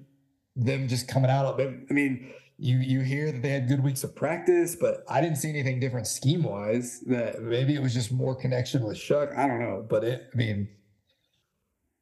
them 0.55 0.87
just 0.87 1.07
coming 1.07 1.31
out 1.31 1.45
of. 1.45 1.59
I 1.59 1.93
mean, 1.93 2.31
you 2.59 2.77
you 2.77 2.99
hear 3.01 3.31
that 3.31 3.41
they 3.41 3.49
had 3.49 3.67
good 3.67 3.81
weeks 3.83 4.03
of 4.03 4.15
practice, 4.15 4.75
but 4.75 5.03
I 5.09 5.21
didn't 5.21 5.37
see 5.37 5.49
anything 5.49 5.79
different 5.79 6.07
scheme 6.07 6.43
wise. 6.43 6.99
That 7.01 7.41
maybe 7.41 7.73
it 7.73 7.81
was 7.81 7.93
just 7.93 8.11
more 8.11 8.35
connection 8.35 8.83
with 8.83 8.97
Shough. 8.97 9.35
I 9.37 9.47
don't 9.47 9.59
know, 9.59 9.85
but 9.89 10.03
it. 10.03 10.29
I 10.33 10.37
mean, 10.37 10.67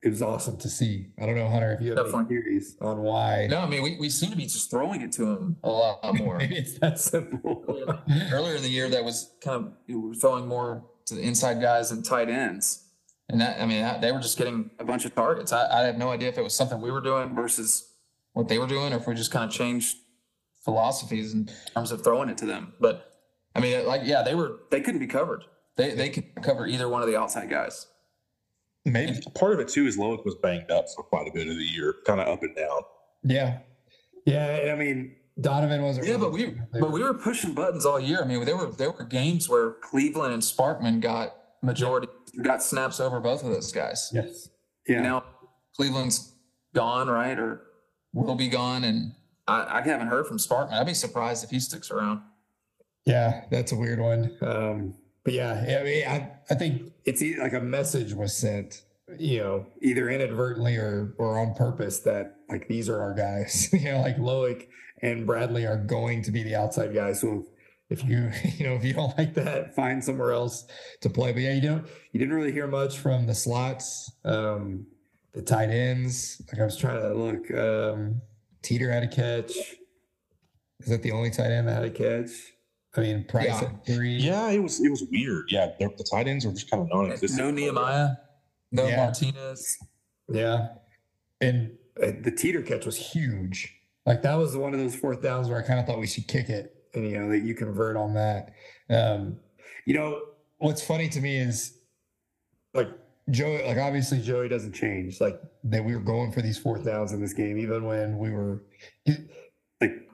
it 0.02 0.10
was 0.10 0.22
awesome 0.22 0.58
to 0.58 0.70
see. 0.70 1.08
I 1.20 1.26
don't 1.26 1.36
know, 1.36 1.48
Hunter, 1.50 1.74
if 1.74 1.82
you 1.82 1.90
have 1.92 2.00
any 2.00 2.08
Definitely. 2.08 2.36
theories 2.36 2.76
on 2.82 3.00
why. 3.00 3.48
No, 3.48 3.60
I 3.60 3.68
mean, 3.68 3.82
we, 3.84 3.98
we 4.00 4.10
seem 4.10 4.32
to 4.32 4.38
be 4.38 4.44
just 4.44 4.70
throwing 4.70 5.02
it 5.02 5.12
to 5.14 5.26
him 5.32 5.58
a 5.64 5.70
lot 5.70 6.00
more. 6.16 6.38
Maybe 6.38 6.56
it's 6.58 6.78
that 6.80 7.00
simple. 7.00 7.64
Earlier 8.32 8.56
in 8.56 8.62
the 8.62 8.70
year, 8.70 8.90
that 8.90 9.04
was 9.04 9.32
kind 9.42 9.66
of, 9.66 9.74
we 9.88 9.96
were 9.96 10.14
throwing 10.14 10.48
more 10.48 10.86
to 11.08 11.16
the 11.16 11.22
inside 11.22 11.62
guys 11.62 11.92
and 11.92 12.06
tight 12.06 12.30
ends. 12.30 12.84
And 13.30 13.42
that, 13.42 13.60
I 13.60 13.66
mean, 13.66 13.82
that, 13.82 14.02
they 14.02 14.12
were 14.12 14.20
just 14.20 14.38
getting 14.38 14.70
a 14.80 14.86
bunch 14.86 15.04
of 15.06 15.14
targets. 15.16 15.52
I, 15.52 15.82
I 15.82 15.86
have 15.86 15.98
no 15.98 16.10
idea 16.10 16.30
if 16.30 16.38
it 16.38 16.44
was 16.44 16.56
something 16.56 16.80
we 16.80 16.92
were 16.92 17.02
doing 17.02 17.36
versus 17.36 17.92
what 18.34 18.48
they 18.48 18.60
were 18.60 18.68
doing, 18.68 18.94
or 18.94 18.98
if 18.98 19.08
we 19.08 19.16
just 19.16 19.32
kind 19.32 19.46
of 19.46 19.52
changed 19.52 19.98
philosophies 20.72 21.34
in 21.34 21.50
terms 21.74 21.94
of 21.94 22.04
throwing 22.04 22.28
it 22.28 22.38
to 22.40 22.46
them. 22.46 22.74
But 22.82 23.14
I 23.56 23.62
mean, 23.62 23.86
like, 23.88 24.02
yeah, 24.04 24.22
they 24.22 24.36
were, 24.36 24.60
they 24.70 24.82
couldn't 24.82 25.00
be 25.00 25.08
covered. 25.08 25.46
They, 25.78 25.92
they 25.96 26.10
could 26.10 26.26
cover 26.44 26.68
either 26.68 26.90
one 26.90 27.02
of 27.02 27.08
the 27.08 27.18
outside 27.18 27.50
guys. 27.50 27.88
Maybe 28.84 29.18
part 29.34 29.54
of 29.54 29.60
it 29.62 29.70
too 29.70 29.86
is 29.88 29.98
Loic 29.98 30.26
was 30.26 30.36
banged 30.36 30.70
up 30.72 30.86
for 30.94 31.04
quite 31.04 31.28
a 31.28 31.32
bit 31.34 31.48
of 31.48 31.56
the 31.56 31.64
year, 31.64 31.96
kind 32.06 32.20
of 32.20 32.28
up 32.28 32.44
and 32.44 32.56
down. 32.56 32.82
yeah, 33.24 33.60
yeah. 34.26 34.72
I 34.74 34.76
mean, 34.78 35.16
Donovan 35.40 35.82
wasn't. 35.84 36.06
Yeah, 36.08 36.14
really- 36.16 36.24
but 36.26 36.32
we 36.74 36.80
but 36.82 36.92
we 36.92 37.02
were 37.04 37.14
pushing 37.14 37.54
buttons 37.54 37.86
all 37.86 38.00
year. 38.00 38.22
I 38.22 38.26
mean, 38.28 38.44
there 38.46 38.56
were 38.58 38.72
there 38.72 38.92
were 38.92 39.04
games 39.06 39.48
where 39.50 39.72
Cleveland 39.82 40.34
and 40.34 40.42
Sparkman 40.44 41.00
got 41.02 41.36
majority 41.62 42.08
got 42.44 42.62
snaps 42.64 43.00
over 43.02 43.20
both 43.20 43.44
of 43.44 43.50
those 43.52 43.72
guys. 43.74 44.10
yes, 44.14 44.50
And 44.88 45.04
Now 45.04 45.24
Cleveland's 45.78 46.34
gone, 46.74 47.08
right, 47.10 47.38
or 47.38 47.62
will 48.14 48.36
be 48.36 48.48
gone, 48.48 48.84
and 48.86 49.12
I, 49.48 49.80
I 49.80 49.82
haven't 49.82 50.08
heard 50.08 50.28
from 50.28 50.38
Sparkman. 50.38 50.74
I'd 50.74 50.86
be 50.86 50.94
surprised 50.94 51.44
if 51.44 51.50
he 51.50 51.60
sticks 51.60 51.92
around. 51.92 52.22
Yeah, 53.06 53.46
that's 53.50 53.72
a 53.72 53.76
weird 53.76 54.00
one. 54.00 54.38
Um, 54.42 54.94
but 55.24 55.34
yeah, 55.34 55.80
I 55.80 55.84
mean, 55.84 56.08
I, 56.08 56.32
I 56.50 56.56
think 56.56 56.92
it's 57.06 57.22
like 57.40 57.54
a 57.54 57.62
message 57.62 58.14
was 58.14 58.36
sent, 58.36 58.84
you 59.18 59.40
know, 59.40 59.66
either 59.82 60.10
inadvertently 60.10 60.76
or 60.76 61.16
or 61.18 61.40
on 61.40 61.54
purpose 61.54 62.00
that 62.00 62.36
like 62.50 62.68
these 62.68 62.90
are 62.90 63.02
our 63.02 63.14
guys. 63.14 63.70
you 63.74 63.92
know, 63.92 64.02
like 64.02 64.18
Loic 64.18 64.68
and 65.02 65.26
Bradley 65.26 65.66
are 65.66 65.78
going 65.78 66.22
to 66.24 66.32
be 66.32 66.44
the 66.44 66.56
outside 66.56 66.94
guys. 66.94 67.22
So 67.22 67.46
if 67.90 68.04
you 68.04 68.30
you 68.58 68.68
know 68.68 68.76
if 68.76 68.84
you 68.84 68.94
don't 68.94 69.18
like 69.18 69.34
that, 69.36 69.76
find 69.76 70.04
somewhere 70.04 70.32
else 70.32 70.66
to 71.02 71.10
play. 71.10 71.32
But 71.32 71.42
yeah, 71.44 71.54
you 71.54 71.62
don't 71.62 71.88
you 72.12 72.20
didn't 72.20 72.36
really 72.36 72.52
hear 72.52 72.68
much 72.68 73.00
from 73.00 73.26
the 73.26 73.36
slots, 73.36 74.12
um, 74.26 74.86
the 75.34 75.42
tight 75.42 75.70
ends. 75.70 76.42
Like 76.52 76.62
I 76.62 76.66
was 76.66 76.78
trying 76.78 77.02
to 77.02 77.14
look. 77.14 77.52
Um, 77.52 78.22
Teeter 78.68 78.92
had 78.92 79.04
a 79.04 79.08
catch. 79.08 79.52
Is 80.82 80.90
that 80.90 81.02
the 81.02 81.12
only 81.12 81.30
tight 81.32 81.52
end 81.52 81.70
that 81.70 81.74
had 81.76 81.86
a 81.86 81.90
catch? 81.90 82.32
I 82.98 83.00
mean, 83.02 83.24
Price 83.24 83.46
Yeah. 83.48 83.60
had 83.60 83.86
three. 83.86 84.16
Yeah, 84.18 84.50
it 84.50 84.60
was 84.60 84.84
it 84.84 84.90
was 84.90 85.06
weird. 85.10 85.46
Yeah, 85.50 85.72
the, 85.80 85.88
the 85.98 86.04
tight 86.04 86.28
ends 86.28 86.46
were 86.46 86.52
just 86.52 86.70
kind 86.70 86.84
of 86.84 86.90
non-existent. 86.92 87.40
No 87.40 87.50
Nehemiah, 87.52 88.10
no 88.74 88.86
Yeah. 88.88 88.98
Martinez. 88.98 89.78
Yeah. 90.30 90.68
And 91.40 91.72
uh, 92.04 92.12
the 92.22 92.32
teeter 92.32 92.62
catch 92.62 92.86
was 92.86 92.98
huge. 92.98 93.74
Like 94.06 94.22
that 94.24 94.36
was 94.36 94.58
one 94.58 94.74
of 94.74 94.80
those 94.80 94.96
fourth 94.96 95.22
downs 95.22 95.48
where 95.48 95.64
I 95.64 95.66
kind 95.66 95.80
of 95.80 95.86
thought 95.86 96.00
we 96.00 96.08
should 96.08 96.28
kick 96.28 96.50
it 96.50 96.74
and, 96.94 97.10
you 97.10 97.18
know, 97.20 97.30
that 97.30 97.40
you 97.40 97.54
convert 97.56 97.96
on 97.96 98.14
that. 98.16 98.54
Um, 98.90 99.38
you 99.86 99.94
know, 99.94 100.20
what's 100.58 100.84
funny 100.84 101.08
to 101.10 101.22
me 101.22 101.38
is 101.38 101.78
like 102.74 102.90
Joey, 103.30 103.64
like 103.64 103.78
obviously 103.78 104.22
Joey 104.22 104.48
doesn't 104.48 104.74
change. 104.74 105.20
Like 105.20 105.40
that 105.66 105.84
we 105.84 105.96
were 105.96 106.02
going 106.02 106.32
for 106.32 106.42
these 106.42 106.58
fourth 106.58 106.86
downs 106.86 107.12
in 107.12 107.22
this 107.22 107.34
game, 107.34 107.58
even 107.58 107.84
when 107.86 108.18
we 108.18 108.32
were 108.32 108.64
like, 109.82 110.08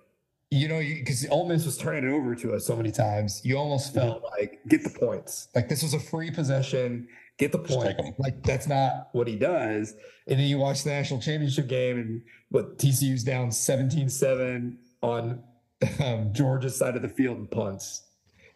you 0.49 0.67
know, 0.67 0.79
because 0.79 1.27
Ole 1.29 1.47
Miss 1.47 1.65
was 1.65 1.77
turning 1.77 2.09
it 2.09 2.13
over 2.13 2.33
to 2.35 2.53
us 2.53 2.65
so 2.65 2.75
many 2.75 2.91
times, 2.91 3.41
you 3.43 3.57
almost 3.57 3.93
felt 3.93 4.23
like 4.37 4.59
get 4.67 4.83
the 4.83 4.89
points. 4.89 5.47
Like 5.53 5.69
this 5.69 5.83
was 5.83 5.93
a 5.93 5.99
free 5.99 6.31
possession, 6.31 7.07
get 7.37 7.51
the 7.51 7.59
point. 7.59 7.97
Like 8.17 8.41
that's 8.43 8.67
not 8.67 9.09
what 9.11 9.27
he 9.27 9.35
does. 9.35 9.93
And 10.27 10.39
then 10.39 10.47
you 10.47 10.57
watch 10.57 10.83
the 10.83 10.89
national 10.89 11.21
championship 11.21 11.67
game, 11.67 11.99
and 11.99 12.21
what 12.49 12.79
TCU's 12.79 13.23
down 13.23 13.49
17-7 13.49 14.75
on 15.01 15.43
um, 16.03 16.33
Georgia's 16.33 16.75
side 16.75 16.95
of 16.95 17.03
the 17.03 17.09
field 17.09 17.37
and 17.37 17.51
punts, 17.51 18.07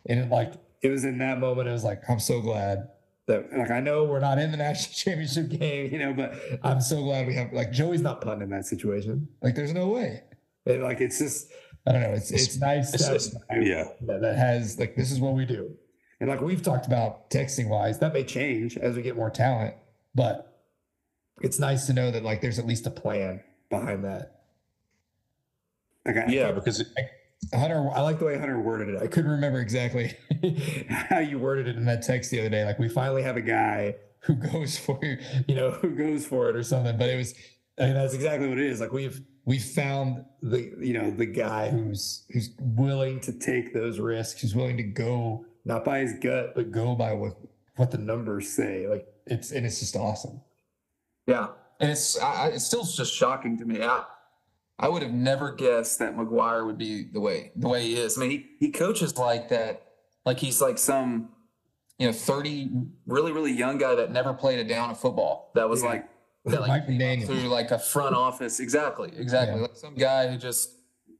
and 0.07 0.19
it 0.19 0.29
like 0.29 0.53
it 0.81 0.89
was 0.89 1.03
in 1.03 1.19
that 1.19 1.39
moment. 1.39 1.67
It 1.67 1.73
was 1.73 1.83
like 1.83 2.01
I'm 2.09 2.19
so 2.19 2.41
glad 2.41 2.87
that 3.27 3.51
like 3.57 3.71
I 3.71 3.79
know 3.81 4.05
we're 4.05 4.19
not 4.19 4.39
in 4.39 4.51
the 4.51 4.57
national 4.57 4.93
championship 4.95 5.49
game, 5.49 5.91
you 5.91 5.99
know, 5.99 6.13
but 6.13 6.33
I'm 6.63 6.81
so 6.81 7.01
glad 7.03 7.27
we 7.27 7.33
have 7.35 7.53
like 7.53 7.71
Joey's 7.71 8.01
not 8.01 8.21
punting 8.21 8.43
in 8.43 8.49
that 8.51 8.65
situation. 8.65 9.27
Like 9.41 9.55
there's 9.55 9.73
no 9.73 9.87
way. 9.89 10.23
It, 10.65 10.81
like 10.81 11.01
it's 11.01 11.19
just 11.19 11.49
I 11.85 11.91
don't 11.91 12.01
know. 12.01 12.11
It's 12.11 12.31
it's 12.31 12.57
nice 12.57 12.91
to 12.91 12.95
It's 12.95 13.07
just- 13.07 13.35
yeah. 13.61 13.85
that, 14.01 14.21
that 14.21 14.35
has 14.37 14.79
like 14.79 14.95
this 14.95 15.11
is 15.11 15.19
what 15.19 15.33
we 15.33 15.45
do. 15.45 15.71
And 16.19 16.29
like 16.29 16.41
we've 16.41 16.63
talked 16.63 16.87
about 16.87 17.29
texting 17.29 17.69
wise, 17.69 17.99
that 17.99 18.11
may 18.13 18.23
change 18.23 18.75
as 18.77 18.95
we 18.95 19.01
get 19.03 19.15
more 19.15 19.29
talent, 19.29 19.75
but 20.15 20.63
it's 21.41 21.59
nice 21.59 21.85
to 21.87 21.93
know 21.93 22.09
that 22.11 22.23
like 22.23 22.41
there's 22.41 22.57
at 22.59 22.65
least 22.65 22.87
a 22.87 22.89
plan 22.89 23.43
behind 23.69 24.03
that. 24.05 24.41
Like 26.05 26.17
I, 26.17 26.25
Yeah, 26.27 26.51
because 26.53 26.79
it, 26.79 26.87
Hunter, 27.53 27.89
I 27.93 28.01
like 28.01 28.19
the 28.19 28.25
way 28.25 28.37
Hunter 28.37 28.59
worded 28.59 28.89
it. 28.89 29.01
I 29.01 29.07
couldn't 29.07 29.31
remember 29.31 29.61
exactly 29.61 30.17
how 30.89 31.19
you 31.19 31.39
worded 31.39 31.67
it 31.67 31.75
in 31.75 31.85
that 31.85 32.01
text 32.01 32.31
the 32.31 32.39
other 32.39 32.49
day. 32.49 32.65
Like 32.65 32.79
we 32.79 32.89
finally 32.89 33.23
have 33.23 33.37
a 33.37 33.41
guy 33.41 33.95
who 34.21 34.35
goes 34.35 34.77
for 34.77 34.99
you 35.47 35.55
know, 35.55 35.71
who 35.71 35.95
goes 35.95 36.25
for 36.25 36.49
it 36.49 36.55
or 36.55 36.63
something. 36.63 36.97
But 36.97 37.09
it 37.09 37.15
was, 37.15 37.33
I 37.79 37.85
mean, 37.85 37.93
that's 37.93 38.13
exactly 38.13 38.47
what 38.47 38.57
it 38.57 38.65
is. 38.65 38.79
Like 38.79 38.91
we've 38.91 39.21
we 39.45 39.59
found 39.59 40.25
the 40.41 40.73
you 40.79 40.93
know 40.93 41.09
the 41.09 41.25
guy 41.25 41.69
who's 41.69 42.25
who's 42.31 42.49
willing 42.59 43.19
to 43.21 43.31
take 43.31 43.73
those 43.73 43.99
risks, 43.99 44.41
who's 44.41 44.55
willing 44.55 44.77
to 44.77 44.83
go 44.83 45.45
not 45.63 45.85
by 45.85 45.99
his 45.99 46.13
gut, 46.19 46.53
but 46.55 46.71
go 46.71 46.95
by 46.95 47.13
what 47.13 47.37
what 47.77 47.91
the 47.91 47.97
numbers 47.97 48.49
say. 48.49 48.87
Like 48.87 49.07
it's 49.25 49.51
and 49.51 49.65
it's 49.65 49.79
just 49.79 49.95
awesome. 49.95 50.41
Yeah, 51.27 51.47
and 51.79 51.91
it's 51.91 52.19
I, 52.19 52.47
it's 52.47 52.65
still 52.65 52.83
just 52.83 53.13
shocking 53.13 53.57
to 53.59 53.65
me. 53.65 53.81
I 53.81 54.03
I 54.79 54.89
would 54.89 55.01
have 55.01 55.11
never 55.13 55.51
guessed 55.51 55.99
that 55.99 56.15
McGuire 56.15 56.65
would 56.65 56.77
be 56.77 57.03
the 57.03 57.19
way 57.19 57.51
the 57.55 57.67
way 57.67 57.83
he 57.83 57.95
is. 57.95 58.17
I 58.17 58.21
mean, 58.21 58.29
he 58.29 58.45
he 58.59 58.71
coaches 58.71 59.17
like 59.17 59.49
that, 59.49 59.81
like 60.25 60.39
he's 60.39 60.61
like 60.61 60.77
some 60.77 61.29
you 61.97 62.07
know 62.07 62.13
thirty 62.13 62.69
really 63.07 63.31
really 63.31 63.51
young 63.51 63.77
guy 63.77 63.95
that 63.95 64.11
never 64.11 64.33
played 64.33 64.59
a 64.59 64.63
down 64.63 64.91
of 64.91 64.99
football. 64.99 65.51
That 65.55 65.67
was 65.69 65.81
Yeah. 65.81 65.89
like 65.89 66.09
that 66.45 66.61
like 66.61 66.85
through 67.25 67.47
like 67.49 67.71
a 67.71 67.79
front 67.79 68.15
office. 68.15 68.59
Exactly, 68.59 69.11
exactly. 69.17 69.55
Yeah. 69.57 69.61
Like 69.63 69.75
some 69.75 69.95
guy 69.95 70.27
who 70.29 70.37
just 70.37 70.71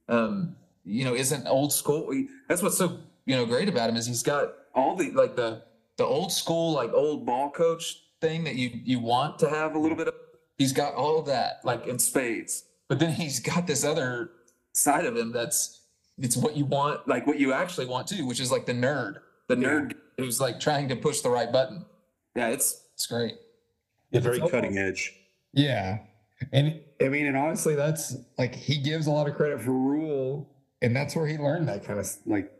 um 0.08 0.56
you 0.84 1.04
know 1.04 1.14
isn't 1.14 1.46
old 1.46 1.72
school. 1.72 2.14
That's 2.48 2.62
what's 2.62 2.78
so 2.78 3.00
you 3.26 3.34
know 3.36 3.44
great 3.44 3.68
about 3.68 3.90
him 3.90 3.96
is 3.96 4.06
he's 4.06 4.22
got 4.22 4.54
all 4.74 4.94
the 4.96 5.10
like 5.10 5.34
the 5.36 5.62
the 5.96 6.04
old 6.04 6.30
school 6.32 6.72
like 6.72 6.92
old 6.92 7.26
ball 7.26 7.50
coach 7.50 7.96
thing 8.20 8.44
that 8.44 8.54
you 8.54 8.70
you 8.84 9.00
want 9.00 9.38
to 9.40 9.48
have 9.50 9.74
a 9.74 9.78
little 9.78 9.96
bit 9.96 10.06
of. 10.08 10.14
He's 10.56 10.72
got 10.72 10.94
all 10.94 11.18
of 11.18 11.26
that 11.26 11.60
like 11.64 11.86
in 11.86 11.98
spades, 11.98 12.64
but 12.88 12.98
then 12.98 13.12
he's 13.12 13.40
got 13.40 13.66
this 13.66 13.84
other 13.84 14.30
side 14.72 15.04
of 15.06 15.16
him 15.16 15.32
that's 15.32 15.82
it's 16.18 16.36
what 16.36 16.56
you 16.56 16.64
want, 16.64 17.06
like 17.06 17.26
what 17.26 17.38
you 17.38 17.52
actually 17.52 17.86
want 17.86 18.08
too, 18.08 18.26
which 18.26 18.40
is 18.40 18.50
like 18.50 18.66
the 18.66 18.72
nerd, 18.72 19.18
the 19.46 19.54
nerd 19.54 19.94
who's 20.16 20.40
like 20.40 20.58
trying 20.58 20.88
to 20.88 20.96
push 20.96 21.20
the 21.20 21.30
right 21.30 21.52
button. 21.52 21.84
Yeah, 22.34 22.48
it's 22.48 22.82
it's 22.94 23.06
great. 23.06 23.34
it's 24.10 24.24
very 24.24 24.36
almost- 24.38 24.52
cutting 24.52 24.78
edge. 24.78 25.14
Yeah. 25.52 25.98
And 26.52 26.80
I 27.00 27.08
mean, 27.08 27.26
and 27.26 27.36
honestly, 27.36 27.74
that's 27.74 28.16
like 28.36 28.54
he 28.54 28.78
gives 28.78 29.06
a 29.06 29.10
lot 29.10 29.28
of 29.28 29.34
credit 29.34 29.60
for 29.60 29.72
Rhule, 29.72 30.48
and 30.82 30.94
that's 30.94 31.14
where 31.16 31.26
he 31.26 31.36
learned 31.36 31.68
that 31.68 31.84
kind 31.84 31.98
of 31.98 32.08
like. 32.26 32.52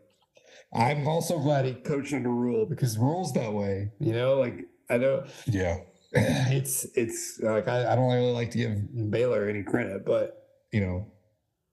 I'm 0.75 1.09
also 1.09 1.39
glad 1.39 1.65
he 1.65 1.73
coached 1.75 2.13
under 2.13 2.29
Rhule 2.29 2.67
because 2.67 2.99
Rhule's 2.99 3.33
that 3.35 3.53
way, 3.53 3.91
you 4.01 4.13
know. 4.13 4.35
Like 4.39 4.67
I 4.91 4.99
know 4.99 5.25
Yeah. 5.47 5.79
it's 6.13 6.87
it's 6.95 7.39
like 7.41 7.69
I, 7.69 7.93
I 7.93 7.95
don't 7.95 8.11
really 8.11 8.33
like 8.33 8.51
to 8.53 8.59
give 8.59 9.11
Baylor 9.11 9.49
any 9.49 9.63
credit, 9.63 10.07
but 10.07 10.47
you 10.73 10.81
know, 10.81 11.07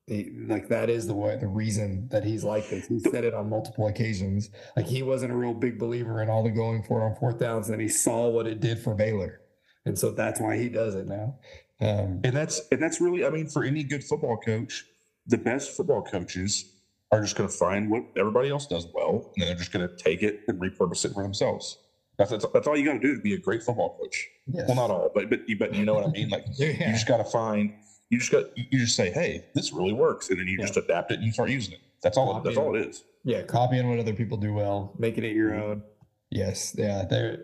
he, 0.08 0.32
like 0.48 0.68
that 0.70 0.90
is 0.90 1.08
the 1.08 1.14
way 1.14 1.38
the 1.38 1.48
reason 1.48 2.10
that 2.10 2.24
he's 2.24 2.44
like 2.44 2.70
this. 2.70 2.88
He 2.88 3.00
said 3.00 3.24
it 3.24 3.34
on 3.34 3.50
multiple 3.50 3.88
occasions. 3.88 4.50
Like 4.76 4.88
he 4.88 5.04
wasn't 5.04 5.32
a 5.32 5.36
real 5.36 5.54
big 5.54 5.80
believer 5.80 6.22
in 6.22 6.30
all 6.30 6.44
the 6.44 6.52
going 6.52 6.84
for 6.84 7.02
it 7.02 7.06
on 7.06 7.16
fourth 7.16 7.40
downs, 7.40 7.70
and 7.70 7.82
he 7.82 7.88
saw 7.88 8.28
what 8.28 8.46
it 8.46 8.60
did 8.60 8.80
for 8.80 8.94
Baylor, 8.94 9.42
and 9.86 9.98
so 9.98 10.12
that's 10.12 10.42
why 10.42 10.58
he 10.58 10.68
does 10.68 10.96
it 10.96 11.08
now. 11.08 11.40
Um, 11.82 12.22
And 12.24 12.36
that's 12.36 12.62
and 12.72 12.82
that's 12.82 13.00
really, 13.00 13.26
I 13.26 13.30
mean, 13.30 13.48
for 13.48 13.64
any 13.64 13.84
good 13.84 14.04
football 14.04 14.38
coach, 14.38 14.86
the 15.28 15.38
best 15.38 15.76
football 15.76 16.04
coaches 16.04 16.74
are 17.12 17.22
just 17.22 17.36
going 17.36 17.50
to 17.50 17.56
find 17.56 17.90
what 17.90 18.04
everybody 18.18 18.50
else 18.50 18.68
does 18.68 18.88
well, 18.94 19.32
and 19.38 19.48
they're 19.48 19.56
just 19.56 19.72
going 19.72 19.88
to 19.88 19.96
take 19.96 20.24
it 20.24 20.42
and 20.48 20.60
repurpose 20.60 21.06
it 21.06 21.14
for 21.14 21.24
themselves. 21.24 21.78
That's 22.18 22.32
that's, 22.32 22.46
that's 22.54 22.68
all 22.68 22.78
you 22.78 22.86
got 22.86 22.94
to 22.94 23.00
do 23.00 23.16
to 23.16 23.22
be 23.22 23.34
a 23.34 23.40
great 23.40 23.62
football 23.64 23.98
coach. 24.00 24.28
yes. 24.48 24.66
Well, 24.68 24.76
not 24.78 24.90
all, 24.92 25.12
but 25.14 25.30
but 25.30 25.48
you 25.50 25.58
but 25.58 25.74
you 25.74 25.86
know 25.86 25.94
what 25.94 26.06
I 26.06 26.12
mean. 26.12 26.30
Like 26.30 26.46
Yeah. 26.58 26.68
you 26.88 26.94
just 26.94 27.08
got 27.08 27.18
to 27.18 27.26
find. 27.26 27.74
You 28.10 28.20
just 28.20 28.32
got 28.32 28.46
you 28.56 28.80
just 28.80 28.96
say, 28.96 29.10
hey, 29.12 29.46
this 29.56 29.74
really 29.74 29.94
works, 29.94 30.30
and 30.30 30.40
then 30.40 30.48
you 30.48 30.58
Yeah. 30.60 30.66
just 30.68 30.78
adapt 30.78 31.12
it 31.12 31.16
and 31.16 31.24
you 31.24 31.32
start 31.32 31.50
using 31.50 31.74
it. 31.74 31.80
That's 32.04 32.18
all. 32.18 32.40
That's 32.42 32.58
all 32.58 32.76
it 32.76 32.86
is. 32.88 33.04
Yeah, 33.24 33.42
copying 33.42 33.90
what 33.90 33.98
other 34.00 34.14
people 34.14 34.38
do 34.38 34.54
well, 34.54 34.94
making 35.00 35.24
it 35.24 35.36
your 35.36 35.56
own. 35.56 35.82
Yes, 36.30 36.76
yeah, 36.78 37.06
there. 37.10 37.40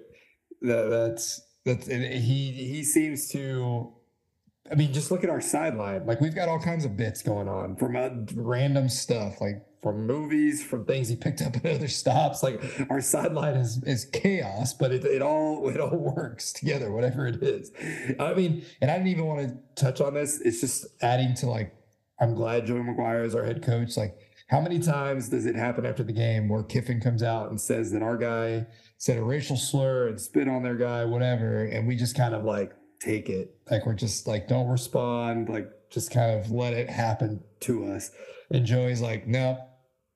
That, 0.61 0.89
that's 0.89 1.41
that's 1.65 1.87
and 1.87 2.03
he 2.03 2.51
he 2.51 2.83
seems 2.83 3.29
to. 3.29 3.93
I 4.71 4.75
mean, 4.75 4.93
just 4.93 5.09
look 5.11 5.23
at 5.23 5.29
our 5.29 5.41
sideline. 5.41 6.05
Like 6.05 6.21
we've 6.21 6.35
got 6.35 6.47
all 6.47 6.59
kinds 6.59 6.85
of 6.85 6.95
bits 6.95 7.21
going 7.23 7.49
on 7.49 7.75
from 7.75 7.95
uh, 7.95 8.09
random 8.35 8.87
stuff, 8.87 9.41
like 9.41 9.63
from 9.81 10.05
movies, 10.05 10.63
from 10.63 10.85
things 10.85 11.09
he 11.09 11.15
picked 11.15 11.41
up 11.41 11.55
at 11.55 11.65
other 11.65 11.87
stops. 11.87 12.43
Like 12.43 12.61
our 12.89 13.01
sideline 13.01 13.55
is 13.55 13.81
is 13.83 14.05
chaos, 14.05 14.73
but 14.73 14.91
it, 14.91 15.03
it 15.05 15.21
all 15.21 15.67
it 15.69 15.79
all 15.79 15.97
works 16.15 16.53
together, 16.53 16.91
whatever 16.91 17.27
it 17.27 17.41
is. 17.41 17.71
I 18.19 18.33
mean, 18.33 18.63
and 18.81 18.91
I 18.91 18.95
didn't 18.95 19.09
even 19.09 19.25
want 19.25 19.47
to 19.47 19.83
touch 19.83 20.01
on 20.01 20.13
this. 20.13 20.39
It's 20.41 20.61
just 20.61 20.85
adding 21.01 21.33
to 21.35 21.47
like 21.47 21.75
I'm 22.19 22.35
glad 22.35 22.67
Joey 22.67 22.81
McGuire 22.81 23.25
is 23.25 23.33
our 23.33 23.43
head 23.43 23.63
coach. 23.63 23.97
Like, 23.97 24.15
how 24.47 24.61
many 24.61 24.77
times 24.77 25.29
does 25.29 25.47
it 25.47 25.55
happen 25.55 25.85
after 25.85 26.03
the 26.03 26.13
game 26.13 26.49
where 26.49 26.61
Kiffin 26.61 27.01
comes 27.01 27.23
out 27.23 27.49
and 27.49 27.59
says 27.59 27.91
that 27.93 28.03
our 28.03 28.15
guy 28.15 28.67
said 28.99 29.17
a 29.17 29.23
racial 29.23 29.57
slur 29.57 30.07
and 30.07 30.21
spit 30.21 30.47
on 30.47 30.61
their 30.61 30.75
guy, 30.75 31.03
whatever, 31.03 31.63
and 31.63 31.87
we 31.87 31.95
just 31.95 32.15
kind 32.15 32.35
of 32.35 32.43
like 32.43 32.73
take 32.99 33.29
it, 33.29 33.55
like 33.71 33.87
we're 33.87 33.95
just 33.95 34.27
like 34.27 34.47
don't 34.47 34.67
respond, 34.67 35.49
like 35.49 35.67
just 35.89 36.11
kind 36.11 36.39
of 36.39 36.51
let 36.51 36.73
it 36.73 36.89
happen 36.89 37.43
to 37.61 37.85
us. 37.87 38.11
And 38.51 38.65
Joey's 38.65 39.01
like, 39.01 39.25
no, 39.25 39.57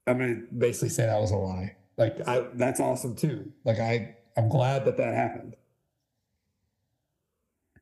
I'm 0.07 0.17
gonna 0.19 0.41
basically 0.57 0.89
say 0.89 1.05
that 1.05 1.19
was 1.19 1.31
a 1.31 1.35
lie. 1.37 1.75
Like, 1.97 2.27
I 2.27 2.45
that's 2.53 2.79
awesome 2.79 3.15
too. 3.15 3.51
Like, 3.63 3.79
I 3.79 4.15
I'm 4.37 4.49
glad 4.49 4.85
that 4.85 4.97
that 4.97 5.13
happened. 5.13 5.55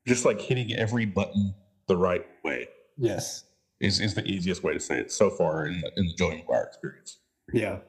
Just 0.05 0.25
like 0.25 0.41
hitting 0.41 0.73
every 0.73 1.05
button 1.05 1.53
the 1.87 1.95
right 1.97 2.25
way 2.43 2.67
Yes. 2.97 3.45
is 3.79 3.99
is 3.99 4.13
the 4.13 4.25
easiest 4.25 4.63
way 4.63 4.73
to 4.73 4.79
say 4.79 4.99
it 4.99 5.11
so 5.11 5.29
far 5.29 5.65
in 5.65 5.81
the, 5.81 5.91
in 5.97 6.07
the 6.07 6.13
Joey 6.13 6.43
McGuire 6.47 6.67
experience. 6.67 7.17
Yeah. 7.53 7.79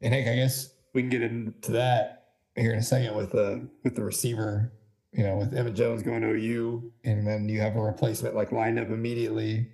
And 0.00 0.12
heck, 0.14 0.26
I 0.26 0.36
guess 0.36 0.74
we 0.94 1.02
can 1.02 1.10
get 1.10 1.22
into 1.22 1.72
that 1.72 2.18
here 2.56 2.72
in 2.72 2.78
a 2.78 2.82
second 2.82 3.16
with 3.16 3.32
the 3.32 3.66
with 3.84 3.94
the 3.96 4.04
receiver, 4.04 4.72
you 5.12 5.22
know, 5.24 5.36
with 5.36 5.54
Emmett 5.54 5.74
Jones 5.74 6.02
going 6.02 6.20
to 6.22 6.28
OU, 6.28 6.92
and 7.04 7.26
then 7.26 7.48
you 7.48 7.60
have 7.60 7.76
a 7.76 7.80
replacement 7.80 8.34
like 8.34 8.52
lined 8.52 8.78
up 8.78 8.88
immediately. 8.88 9.68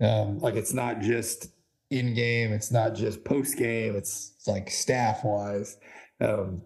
Um, 0.00 0.38
like 0.40 0.54
it's 0.54 0.72
not 0.72 1.00
just 1.00 1.48
in 1.90 2.14
game, 2.14 2.52
it's 2.52 2.70
not 2.70 2.94
just 2.94 3.24
post 3.24 3.56
game, 3.56 3.94
it's, 3.96 4.32
it's 4.36 4.46
like 4.46 4.70
staff 4.70 5.24
wise. 5.24 5.76
Um, 6.20 6.62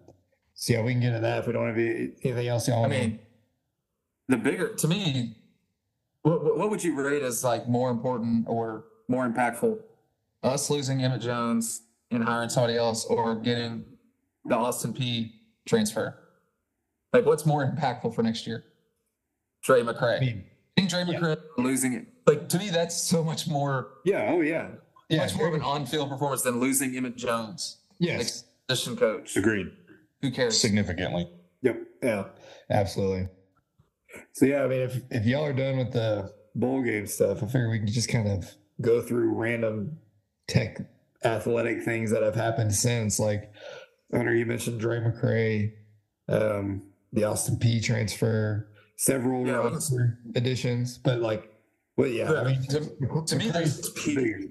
so 0.53 0.73
yeah, 0.73 0.81
we 0.83 0.91
can 0.93 1.01
get 1.01 1.07
into 1.09 1.21
that 1.21 1.39
if 1.39 1.47
we 1.47 1.53
don't 1.53 1.67
have 1.67 1.77
any- 1.77 2.11
anything 2.23 2.47
else. 2.47 2.67
Y'all 2.67 2.85
I 2.85 2.87
mean, 2.87 3.19
the 4.27 4.37
bigger 4.37 4.73
to 4.75 4.87
me, 4.87 5.35
what, 6.21 6.57
what 6.57 6.69
would 6.69 6.83
you 6.83 6.99
rate 6.99 7.23
as 7.23 7.43
like 7.43 7.67
more 7.67 7.89
important 7.89 8.45
or 8.47 8.85
more 9.07 9.27
impactful? 9.27 9.79
Us 10.43 10.69
losing 10.69 11.03
Emmett 11.03 11.21
Jones 11.21 11.81
and 12.11 12.23
hiring 12.23 12.49
somebody 12.49 12.77
else, 12.77 13.05
or 13.05 13.35
getting 13.35 13.85
the 14.45 14.55
Austin 14.55 14.93
Peay 14.93 15.31
transfer? 15.67 16.17
Like, 17.13 17.25
what's 17.25 17.45
more 17.45 17.65
impactful 17.65 18.15
for 18.15 18.23
next 18.23 18.47
year? 18.47 18.63
Trey 19.63 19.81
McCray. 19.81 20.17
I 20.17 20.19
mean, 20.19 20.43
Getting 20.77 20.89
Trey 20.89 21.03
McCray, 21.03 21.37
or 21.57 21.63
losing 21.63 21.93
it. 21.93 22.07
Like 22.25 22.47
to 22.49 22.57
me, 22.57 22.69
that's 22.69 22.95
so 22.95 23.23
much 23.23 23.47
more, 23.47 23.89
yeah, 24.05 24.29
oh 24.31 24.41
yeah, 24.41 24.69
yeah, 25.09 25.19
much 25.19 25.35
more 25.35 25.47
of 25.47 25.53
an 25.53 25.61
on-field 25.61 26.09
performance 26.09 26.43
than 26.43 26.59
losing 26.59 26.95
Emmett 26.95 27.17
Jones, 27.17 27.77
like 27.99 28.09
yes, 28.19 28.45
position 28.67 28.95
coach. 28.95 29.35
Agreed. 29.35 29.71
Who 30.21 30.31
cares? 30.31 30.59
Significantly. 30.59 31.29
Yep. 31.61 31.81
Yeah. 32.03 32.23
Absolutely. 32.69 33.27
So 34.33 34.45
yeah, 34.45 34.63
I 34.63 34.67
mean, 34.67 34.81
if 34.81 35.01
if 35.11 35.25
y'all 35.25 35.45
are 35.45 35.53
done 35.53 35.77
with 35.77 35.91
the 35.91 36.31
bowl 36.55 36.81
game 36.81 37.07
stuff, 37.07 37.43
I 37.43 37.47
figure 37.47 37.69
we 37.69 37.79
can 37.79 37.87
just 37.87 38.09
kind 38.09 38.27
of 38.27 38.53
go 38.81 39.01
through 39.01 39.33
random 39.33 39.97
tech 40.47 40.79
athletic 41.23 41.83
things 41.83 42.11
that 42.11 42.23
have 42.23 42.35
happened 42.35 42.73
since. 42.73 43.19
Like 43.19 43.51
Hunter, 44.13 44.33
you 44.35 44.45
mentioned 44.45 44.79
Drae 44.79 44.99
McCray, 44.99 45.73
um, 46.27 46.83
the 47.13 47.23
Austin 47.25 47.57
Peay 47.57 47.83
transfer, 47.83 48.69
several 48.97 49.45
Yeah, 49.45 49.57
roster 49.57 50.19
additions, 50.35 50.97
but 50.97 51.19
like, 51.19 51.51
well, 51.97 52.07
yeah, 52.07 52.31
I 52.31 52.43
mean, 52.45 52.61
to, 52.63 52.79
to 52.79 53.35
me, 53.35 53.49
McCray's 53.49 53.81
there's 53.81 53.89
P. 53.91 54.49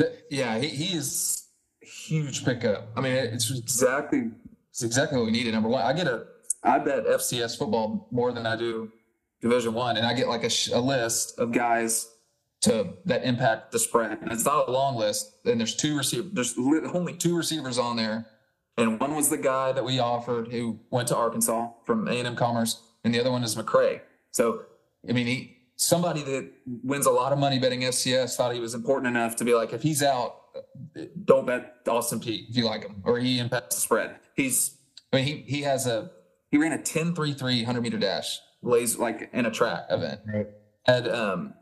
The- 0.00 0.16
yeah, 0.30 0.58
he, 0.58 0.68
he 0.68 0.96
is 0.96 1.46
a 1.82 1.86
huge 1.86 2.42
pickup. 2.44 2.88
I 2.96 3.02
mean, 3.02 3.12
it's 3.12 3.50
exactly 3.50 4.30
it's 4.70 4.82
exactly 4.82 5.18
what 5.18 5.26
we 5.26 5.32
needed. 5.32 5.52
Number 5.52 5.68
one, 5.68 5.82
I 5.82 5.92
get 5.92 6.06
a 6.06 6.24
I 6.62 6.78
bet 6.78 7.04
FCS 7.06 7.58
football 7.58 8.08
more 8.10 8.32
than 8.32 8.46
I 8.46 8.56
do 8.56 8.90
Division 9.42 9.74
One, 9.74 9.98
and 9.98 10.06
I 10.06 10.14
get 10.14 10.26
like 10.28 10.42
a, 10.44 10.48
sh- 10.48 10.70
a 10.72 10.80
list 10.80 11.38
of 11.38 11.52
guys 11.52 12.08
to 12.62 12.94
that 13.04 13.24
impact 13.24 13.72
the 13.72 13.78
spread. 13.78 14.18
And 14.22 14.32
it's 14.32 14.44
not 14.46 14.68
a 14.68 14.70
long 14.70 14.96
list. 14.96 15.34
And 15.44 15.60
there's 15.60 15.76
two 15.76 15.96
receivers. 15.98 16.30
There's 16.32 16.54
only 16.94 17.14
two 17.14 17.36
receivers 17.36 17.78
on 17.78 17.96
there, 17.96 18.26
and 18.78 18.98
one 18.98 19.14
was 19.14 19.28
the 19.28 19.36
guy 19.38 19.72
that 19.72 19.84
we 19.84 19.98
offered 19.98 20.48
who 20.48 20.80
went 20.90 21.08
to 21.08 21.16
Arkansas 21.16 21.70
from 21.84 22.08
A 22.08 22.12
and 22.12 22.26
M 22.26 22.36
Commerce, 22.36 22.80
and 23.04 23.14
the 23.14 23.20
other 23.20 23.30
one 23.30 23.42
is 23.44 23.54
McCray. 23.54 24.00
So, 24.30 24.62
I 25.06 25.12
mean, 25.12 25.26
he 25.26 25.58
somebody 25.80 26.22
that 26.22 26.50
wins 26.84 27.06
a 27.06 27.10
lot 27.10 27.32
of 27.32 27.38
money 27.38 27.58
betting 27.58 27.80
FCS 27.80 28.36
thought 28.36 28.52
he 28.52 28.60
was 28.60 28.74
important 28.74 29.08
enough 29.16 29.36
to 29.36 29.44
be 29.44 29.54
like, 29.54 29.72
if 29.72 29.82
he's 29.82 30.02
out, 30.02 30.36
don't 31.24 31.46
bet 31.46 31.76
Austin 31.88 32.20
Peay 32.20 32.48
if 32.50 32.56
you 32.56 32.66
like 32.66 32.82
him, 32.82 33.02
or 33.04 33.18
he 33.18 33.38
impacts 33.38 33.76
the 33.76 33.80
spread. 33.80 34.16
He's, 34.36 34.76
I 35.12 35.16
mean, 35.16 35.24
he 35.24 35.36
he 35.46 35.62
has 35.62 35.86
a 35.86 36.10
he 36.50 36.58
ran 36.58 36.72
a 36.72 36.82
10 36.82 37.14
3 37.14 37.32
3 37.32 37.56
100 37.62 37.80
meter 37.80 37.98
dash, 37.98 38.40
lays 38.62 38.98
like 38.98 39.30
in 39.32 39.46
a 39.46 39.50
track 39.50 39.86
event. 39.88 40.20
Right. 40.26 40.48
Had 40.84 41.08
um 41.08 41.54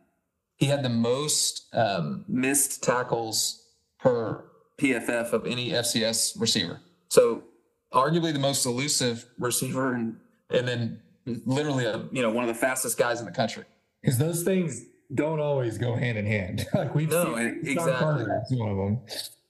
he 0.56 0.66
had 0.66 0.82
the 0.82 0.88
most 0.88 1.72
um, 1.72 2.24
missed 2.26 2.82
tackles 2.82 3.62
per 4.00 4.44
PFF 4.78 5.32
of 5.32 5.46
any 5.46 5.70
FCS 5.70 6.40
receiver. 6.40 6.80
So 7.08 7.44
arguably 7.92 8.32
the 8.32 8.40
most 8.40 8.66
elusive 8.66 9.26
receiver, 9.38 9.94
and 9.94 10.16
and 10.50 10.66
then 10.66 11.00
literally 11.46 11.84
a, 11.84 12.08
you 12.10 12.22
know 12.22 12.30
one 12.30 12.42
of 12.42 12.48
the 12.48 12.60
fastest 12.60 12.98
guys 12.98 13.20
in 13.20 13.26
the 13.26 13.32
country. 13.32 13.64
Because 14.02 14.18
those 14.18 14.42
things 14.42 14.82
don't 15.14 15.40
always 15.40 15.78
go 15.78 15.94
hand 15.96 16.18
in 16.18 16.26
hand. 16.26 16.66
like 16.74 16.94
we've 16.94 17.10
No, 17.10 17.34
seen 17.36 17.60
exactly. 17.64 17.92
Carter 17.94 18.42
is 18.50 18.58
one 18.58 18.70
of 18.70 18.76
them. 18.76 19.00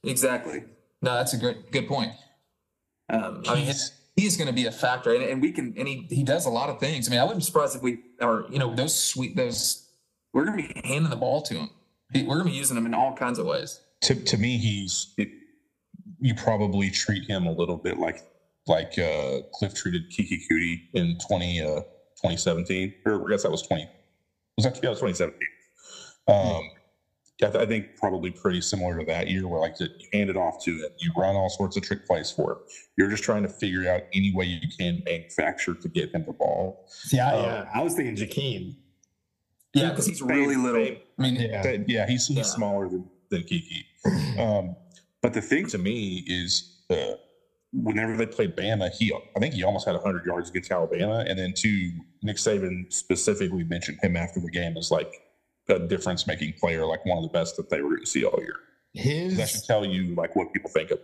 Exactly. 0.04 0.64
No, 1.02 1.14
that's 1.14 1.34
a 1.34 1.38
great 1.38 1.70
good 1.72 1.86
point. 1.88 2.12
Um, 3.10 3.42
I 3.48 3.54
mean, 3.54 3.64
He's- 3.64 3.92
he's 4.16 4.36
going 4.36 4.48
to 4.48 4.52
be 4.54 4.66
a 4.66 4.72
factor, 4.72 5.14
and, 5.14 5.22
and 5.22 5.40
we 5.42 5.52
can, 5.52 5.74
and 5.78 5.86
he 5.88 6.06
he 6.10 6.22
does 6.24 6.46
a 6.46 6.50
lot 6.50 6.68
of 6.68 6.78
things. 6.80 7.08
I 7.08 7.10
mean, 7.10 7.20
I 7.20 7.24
wouldn't 7.24 7.40
be 7.40 7.44
surprised 7.44 7.76
if 7.76 7.82
we 7.82 7.98
are, 8.20 8.44
you 8.50 8.58
know, 8.58 8.74
those 8.74 8.98
sweet 8.98 9.36
those. 9.36 9.84
We're 10.34 10.44
going 10.44 10.58
to 10.68 10.74
be 10.74 10.80
handing 10.88 11.10
the 11.10 11.16
ball 11.16 11.40
to 11.42 11.54
him. 11.54 11.70
We're 12.14 12.24
going 12.36 12.46
to 12.46 12.50
be 12.52 12.56
using 12.56 12.76
him 12.76 12.86
in 12.86 12.94
all 12.94 13.14
kinds 13.16 13.38
of 13.38 13.46
ways. 13.46 13.80
to 14.02 14.14
to 14.14 14.36
me, 14.36 14.58
he's 14.58 15.14
it, 15.18 15.28
you 16.20 16.34
probably 16.34 16.90
treat 16.90 17.28
him 17.28 17.46
a 17.46 17.52
little 17.52 17.76
bit 17.76 17.98
like 17.98 18.22
like 18.66 18.98
uh, 18.98 19.40
Cliff 19.54 19.72
treated 19.74 20.10
KeKe 20.10 20.40
Coutee 20.50 20.80
in 20.92 21.16
20, 21.26 21.60
uh, 21.62 21.64
2017, 22.20 22.92
or 23.06 23.26
I 23.26 23.30
guess 23.30 23.44
that 23.44 23.50
was 23.50 23.62
20. 23.62 23.88
Was 24.58 24.64
that, 24.64 24.74
yeah, 24.82 24.88
it 24.88 25.00
was 25.00 25.00
2017. 25.00 25.38
Um, 26.26 26.70
yeah, 27.40 27.46
I 27.46 27.50
th- 27.52 27.62
I 27.62 27.66
think 27.66 27.96
probably 27.96 28.32
pretty 28.32 28.60
similar 28.60 28.98
to 28.98 29.04
that 29.04 29.28
year 29.28 29.46
where 29.46 29.60
like 29.60 29.78
you 29.78 29.86
hand 30.12 30.30
it 30.30 30.36
off 30.36 30.60
to 30.64 30.72
him, 30.72 30.88
you 30.98 31.12
run 31.16 31.36
all 31.36 31.48
sorts 31.48 31.76
of 31.76 31.84
trick 31.84 32.04
plays 32.08 32.28
for 32.32 32.52
him. 32.54 32.58
You're 32.96 33.08
just 33.08 33.22
trying 33.22 33.44
to 33.44 33.48
figure 33.48 33.88
out 33.88 34.02
any 34.12 34.34
way 34.34 34.46
you 34.46 34.58
can 34.76 35.00
manufacture 35.06 35.74
to 35.74 35.88
get 35.88 36.12
him 36.12 36.24
the 36.26 36.32
ball. 36.32 36.88
Yeah, 37.12 37.32
Um, 37.32 37.44
yeah, 37.44 37.68
I 37.72 37.82
was 37.84 37.94
thinking 37.94 38.16
Jakeem. 38.16 38.74
Yeah, 39.74 39.90
because 39.90 40.06
he's 40.06 40.20
really 40.20 40.54
Same- 40.54 40.64
little. 40.64 40.84
same. 40.84 40.98
I 41.18 41.22
mean, 41.22 41.34
Yeah. 41.36 41.62
That- 41.62 41.88
yeah, 41.88 42.06
he's, 42.08 42.26
he's 42.26 42.38
Yeah. 42.38 42.42
smaller 42.42 42.88
than, 42.88 43.08
than 43.30 43.42
KeKe. 43.44 44.38
Um, 44.40 44.74
but 45.22 45.34
the 45.34 45.40
thing 45.40 45.68
to 45.68 45.78
me 45.78 46.24
is, 46.26 46.80
uh, 46.90 47.12
whenever 47.72 48.16
they 48.16 48.26
played 48.26 48.56
Bama, 48.56 48.90
he 48.90 49.12
I 49.12 49.40
think 49.40 49.54
he 49.54 49.62
almost 49.62 49.86
had 49.86 49.94
100 49.94 50.24
yards 50.26 50.50
against 50.50 50.70
Alabama, 50.70 51.24
and 51.26 51.38
then 51.38 51.52
two, 51.54 51.92
Nick 52.22 52.36
Saban 52.36 52.92
specifically 52.92 53.64
mentioned 53.64 53.98
him 54.02 54.16
after 54.16 54.40
the 54.40 54.50
game 54.50 54.76
as 54.76 54.90
like 54.90 55.12
a 55.68 55.78
difference-making 55.78 56.54
player, 56.54 56.86
like 56.86 57.04
one 57.04 57.18
of 57.18 57.24
the 57.24 57.28
best 57.28 57.56
that 57.58 57.68
they 57.68 57.82
were 57.82 57.90
going 57.90 58.00
to 58.00 58.06
see 58.06 58.24
all 58.24 58.38
year. 58.40 58.56
His 58.94 59.36
that 59.36 59.50
should 59.50 59.64
tell 59.64 59.84
you 59.84 60.14
like 60.14 60.34
what 60.34 60.52
people 60.52 60.70
think 60.70 60.90
of. 60.90 60.98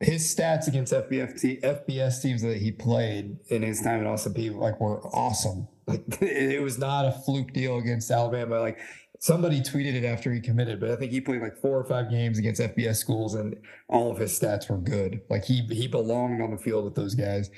his 0.00 0.22
stats 0.34 0.68
against 0.68 0.92
FBFT 0.92 1.62
FBS 1.62 2.20
teams 2.20 2.42
that 2.42 2.58
he 2.58 2.70
played 2.72 3.38
in 3.48 3.62
his 3.62 3.80
time 3.80 4.00
at 4.00 4.06
Austin 4.06 4.34
Peay 4.34 4.54
like 4.54 4.80
were 4.80 5.00
awesome. 5.08 5.66
Like 5.86 6.04
it 6.20 6.62
was 6.62 6.78
not 6.78 7.06
a 7.06 7.12
fluke 7.12 7.52
deal 7.54 7.78
against 7.78 8.10
Alabama. 8.10 8.60
Like 8.60 8.78
somebody 9.22 9.60
tweeted 9.60 9.94
it 9.94 10.04
after 10.04 10.32
he 10.32 10.40
committed, 10.40 10.80
but 10.80 10.90
I 10.90 10.96
think 10.96 11.12
he 11.12 11.20
played 11.20 11.40
like 11.42 11.56
four 11.56 11.78
or 11.78 11.84
five 11.84 12.10
games 12.10 12.38
against 12.40 12.60
FBS 12.60 12.96
schools 12.96 13.34
and 13.36 13.54
all 13.88 14.10
of 14.10 14.18
his 14.18 14.36
stats 14.36 14.68
were 14.68 14.78
good. 14.78 15.20
Like 15.30 15.44
he 15.44 15.60
he 15.70 15.86
belonged 15.86 16.42
on 16.42 16.50
the 16.50 16.58
field 16.58 16.84
with 16.84 16.96
those 16.96 17.14
guys. 17.14 17.48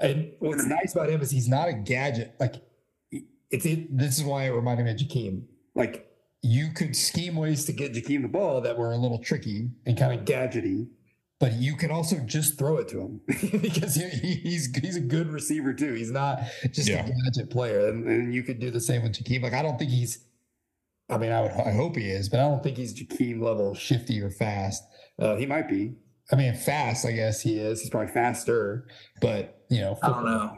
And 0.00 0.32
what's 0.40 0.66
nice 0.66 0.94
about 0.94 1.08
him 1.08 1.20
is 1.22 1.30
he's 1.30 1.48
not 1.48 1.68
a 1.68 1.72
gadget. 1.72 2.34
Like 2.40 2.56
it's 3.50 3.64
it, 3.64 3.96
this 3.96 4.18
is 4.18 4.24
why 4.24 4.46
it 4.46 4.50
reminded 4.50 4.84
me 4.84 4.90
of 4.90 4.96
Jakeem. 4.96 5.44
Like 5.76 6.06
you 6.42 6.70
could 6.74 6.96
scheme 6.96 7.36
ways 7.36 7.64
to 7.66 7.72
get 7.72 7.92
Jakeem 7.94 8.22
the 8.22 8.28
ball 8.28 8.60
that 8.62 8.76
were 8.76 8.90
a 8.92 8.96
little 8.96 9.20
tricky 9.22 9.70
and 9.86 9.96
kind 9.96 10.18
of 10.18 10.26
gadgety, 10.26 10.88
but 11.38 11.52
you 11.52 11.76
can 11.76 11.92
also 11.92 12.16
just 12.26 12.58
throw 12.58 12.78
it 12.78 12.88
to 12.88 13.00
him 13.00 13.20
because 13.62 13.94
he, 13.94 14.08
he- 14.08 14.34
he's 14.50 14.76
he's 14.76 14.96
a 14.96 15.00
good 15.00 15.28
receiver 15.28 15.72
too. 15.72 15.92
He's 15.94 16.10
not 16.10 16.40
just 16.72 16.88
Yeah. 16.88 17.06
a 17.06 17.08
gadget 17.08 17.50
player, 17.50 17.88
and, 17.90 18.04
and 18.08 18.34
you 18.34 18.42
could 18.42 18.58
do 18.58 18.72
the 18.72 18.80
same 18.80 19.04
with 19.04 19.12
Jakeem. 19.12 19.42
Like 19.42 19.54
I 19.54 19.62
don't 19.62 19.78
think 19.78 19.92
he's. 19.92 20.24
I 21.08 21.18
mean, 21.18 21.30
I 21.32 21.42
would 21.42 21.52
I 21.52 21.72
hope 21.72 21.96
he 21.96 22.08
is, 22.10 22.28
but 22.28 22.40
I 22.40 22.44
don't 22.44 22.62
think 22.62 22.76
he's 22.76 22.92
Jakeem 22.94 23.40
level 23.40 23.74
shifty 23.74 24.20
or 24.20 24.30
fast. 24.30 24.82
Uh, 25.18 25.36
he 25.36 25.46
might 25.46 25.68
be. 25.68 25.94
I 26.32 26.36
mean, 26.36 26.54
fast. 26.54 27.06
I 27.06 27.12
guess 27.12 27.40
he 27.40 27.58
is. 27.58 27.80
He's 27.80 27.90
probably 27.90 28.12
faster, 28.12 28.88
but 29.20 29.64
you 29.70 29.80
know, 29.80 29.96
I 30.02 30.08
don't 30.08 30.24
know. 30.24 30.52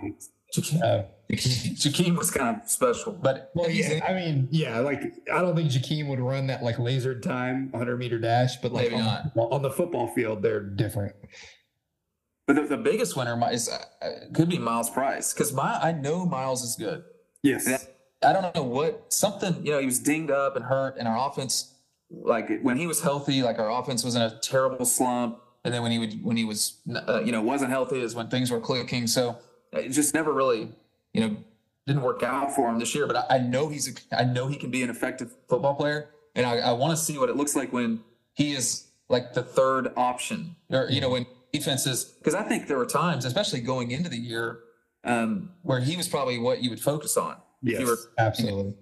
Jakeem, 0.56 0.82
Uh, 0.82 1.02
Jakeem 1.32 2.16
was 2.16 2.30
kind 2.30 2.56
of 2.62 2.68
special, 2.70 3.12
but 3.12 3.50
well, 3.54 3.68
yeah. 3.68 4.02
I 4.08 4.14
mean, 4.14 4.48
yeah. 4.50 4.78
Like 4.78 5.02
I 5.30 5.42
don't 5.42 5.54
think 5.54 5.70
Jakeem 5.70 6.08
would 6.08 6.20
run 6.20 6.46
that 6.46 6.62
like 6.62 6.78
laser 6.78 7.20
time 7.20 7.70
100 7.72 7.98
meter 7.98 8.18
dash, 8.18 8.56
but 8.62 8.72
like 8.72 8.90
Maybe 8.90 9.02
on, 9.02 9.30
on 9.36 9.60
the 9.60 9.70
football 9.70 10.08
field, 10.14 10.42
they're 10.42 10.62
different. 10.62 11.14
But 12.46 12.56
the, 12.56 12.62
the 12.62 12.76
biggest 12.78 13.14
winner 13.14 13.36
mi- 13.36 13.52
is 13.52 13.68
uh, 13.68 13.76
uh, 14.00 14.10
could 14.34 14.48
be 14.48 14.56
Myles 14.58 14.88
Price 14.88 15.34
because 15.34 15.52
my 15.52 15.78
I 15.82 15.92
know 15.92 16.24
Myles 16.24 16.62
is 16.62 16.76
good. 16.76 17.02
Yes. 17.42 17.86
I 18.22 18.32
don't 18.32 18.54
know 18.54 18.62
what 18.62 19.12
something 19.12 19.64
you 19.64 19.72
know 19.72 19.78
he 19.78 19.86
was 19.86 19.98
dinged 19.98 20.30
up 20.30 20.56
and 20.56 20.64
hurt, 20.64 20.96
and 20.98 21.06
our 21.06 21.28
offense 21.28 21.74
like 22.10 22.60
when 22.62 22.76
he 22.76 22.86
was 22.86 23.02
healthy, 23.02 23.42
like 23.42 23.58
our 23.58 23.70
offense 23.70 24.04
was 24.04 24.14
in 24.14 24.22
a 24.22 24.38
terrible 24.40 24.84
slump, 24.84 25.40
and 25.64 25.72
then 25.72 25.82
when 25.82 25.92
he 25.92 25.98
would 25.98 26.24
when 26.24 26.36
he 26.36 26.44
was 26.44 26.78
uh, 27.08 27.20
you 27.24 27.32
know 27.32 27.42
wasn't 27.42 27.70
healthy 27.70 28.00
is 28.00 28.14
when 28.14 28.28
things 28.28 28.50
were 28.50 28.60
clicking. 28.60 29.06
So 29.06 29.38
it 29.72 29.90
just 29.90 30.14
never 30.14 30.32
really 30.32 30.72
you 31.12 31.20
know 31.20 31.36
didn't 31.86 32.02
work 32.02 32.22
out 32.22 32.54
for 32.54 32.68
him 32.68 32.78
this 32.78 32.94
year. 32.94 33.06
But 33.06 33.16
I, 33.30 33.36
I 33.36 33.38
know 33.38 33.68
he's 33.68 33.88
a, 33.88 34.18
I 34.20 34.24
know 34.24 34.46
he 34.48 34.56
can 34.56 34.70
be 34.70 34.82
an 34.82 34.90
effective 34.90 35.32
football 35.48 35.74
player, 35.74 36.10
and 36.34 36.46
I, 36.46 36.58
I 36.58 36.72
want 36.72 36.96
to 36.96 37.02
see 37.02 37.18
what 37.18 37.28
it 37.28 37.36
looks 37.36 37.54
like 37.54 37.72
when 37.72 38.00
he 38.34 38.52
is 38.52 38.88
like 39.08 39.34
the 39.34 39.42
third 39.42 39.92
option, 39.96 40.56
or 40.70 40.88
you 40.90 41.00
know 41.00 41.10
when 41.10 41.26
defenses 41.52 42.04
because 42.04 42.34
I 42.34 42.42
think 42.42 42.68
there 42.68 42.78
were 42.78 42.86
times, 42.86 43.24
especially 43.24 43.60
going 43.60 43.90
into 43.90 44.08
the 44.08 44.18
year, 44.18 44.60
um, 45.04 45.50
where 45.62 45.80
he 45.80 45.96
was 45.96 46.08
probably 46.08 46.38
what 46.38 46.62
you 46.62 46.70
would 46.70 46.80
focus 46.80 47.16
on. 47.16 47.36
Yes. 47.62 47.80
You 47.80 47.86
were- 47.86 47.98
absolutely. 48.18 48.74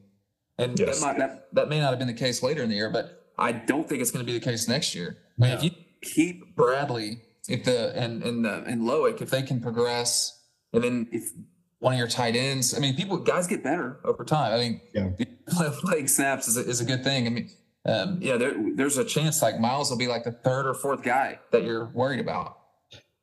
and 0.58 0.78
Yes. 0.78 1.00
that, 1.00 1.06
might, 1.06 1.18
that 1.18 1.48
that 1.54 1.68
may 1.68 1.80
not 1.80 1.90
have 1.90 1.98
been 1.98 2.08
the 2.08 2.14
case 2.14 2.42
later 2.42 2.62
in 2.62 2.68
the 2.68 2.76
year, 2.76 2.90
but 2.90 3.30
I 3.38 3.52
don't 3.52 3.88
think 3.88 4.00
it's 4.02 4.10
going 4.10 4.24
to 4.24 4.30
be 4.32 4.38
the 4.38 4.44
case 4.44 4.68
next 4.68 4.94
year. 4.94 5.18
I 5.40 5.42
mean, 5.42 5.52
if 5.52 5.62
you 5.64 5.70
keep 6.02 6.56
Bradley, 6.56 7.20
if 7.48 7.64
the 7.64 7.94
and 7.96 8.22
and 8.22 8.44
the 8.44 8.62
and 8.64 8.82
Loic, 8.82 9.20
if 9.20 9.30
they 9.30 9.42
can 9.42 9.60
progress, 9.60 10.42
and 10.72 10.82
then 10.82 11.08
if 11.12 11.30
one 11.78 11.92
of 11.92 11.98
your 11.98 12.08
tight 12.08 12.34
ends, 12.36 12.74
I 12.74 12.78
mean, 12.80 12.96
people 12.96 13.18
guys 13.18 13.46
get 13.46 13.62
better 13.62 14.00
over 14.04 14.24
time. 14.24 14.52
I 14.54 14.58
mean, 14.58 14.80
Yeah. 14.94 15.10
playing 15.80 16.08
snaps 16.08 16.48
is 16.48 16.56
a, 16.56 16.60
is 16.66 16.80
a 16.80 16.84
good 16.84 17.04
thing. 17.04 17.26
I 17.26 17.30
mean, 17.30 17.50
um, 17.84 18.20
you 18.20 18.30
know, 18.30 18.38
there, 18.38 18.54
there's 18.74 18.96
a 18.98 19.04
chance 19.04 19.42
like 19.42 19.60
Myles 19.60 19.90
will 19.90 19.98
be 19.98 20.06
like 20.08 20.24
the 20.24 20.32
third 20.32 20.66
or 20.66 20.74
fourth 20.74 21.02
guy 21.02 21.38
that 21.52 21.62
you're 21.64 21.86
worried 21.94 22.18
about. 22.20 22.58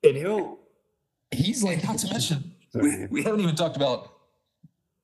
And 0.03 0.15
he'll 0.15 0.59
He's 1.31 1.63
like, 1.63 1.83
not 1.83 1.97
to 1.97 2.11
mention, 2.11 2.53
we, 2.75 3.07
we 3.07 3.23
haven't 3.23 3.39
even 3.39 3.55
talked 3.55 3.75
about 3.75 4.11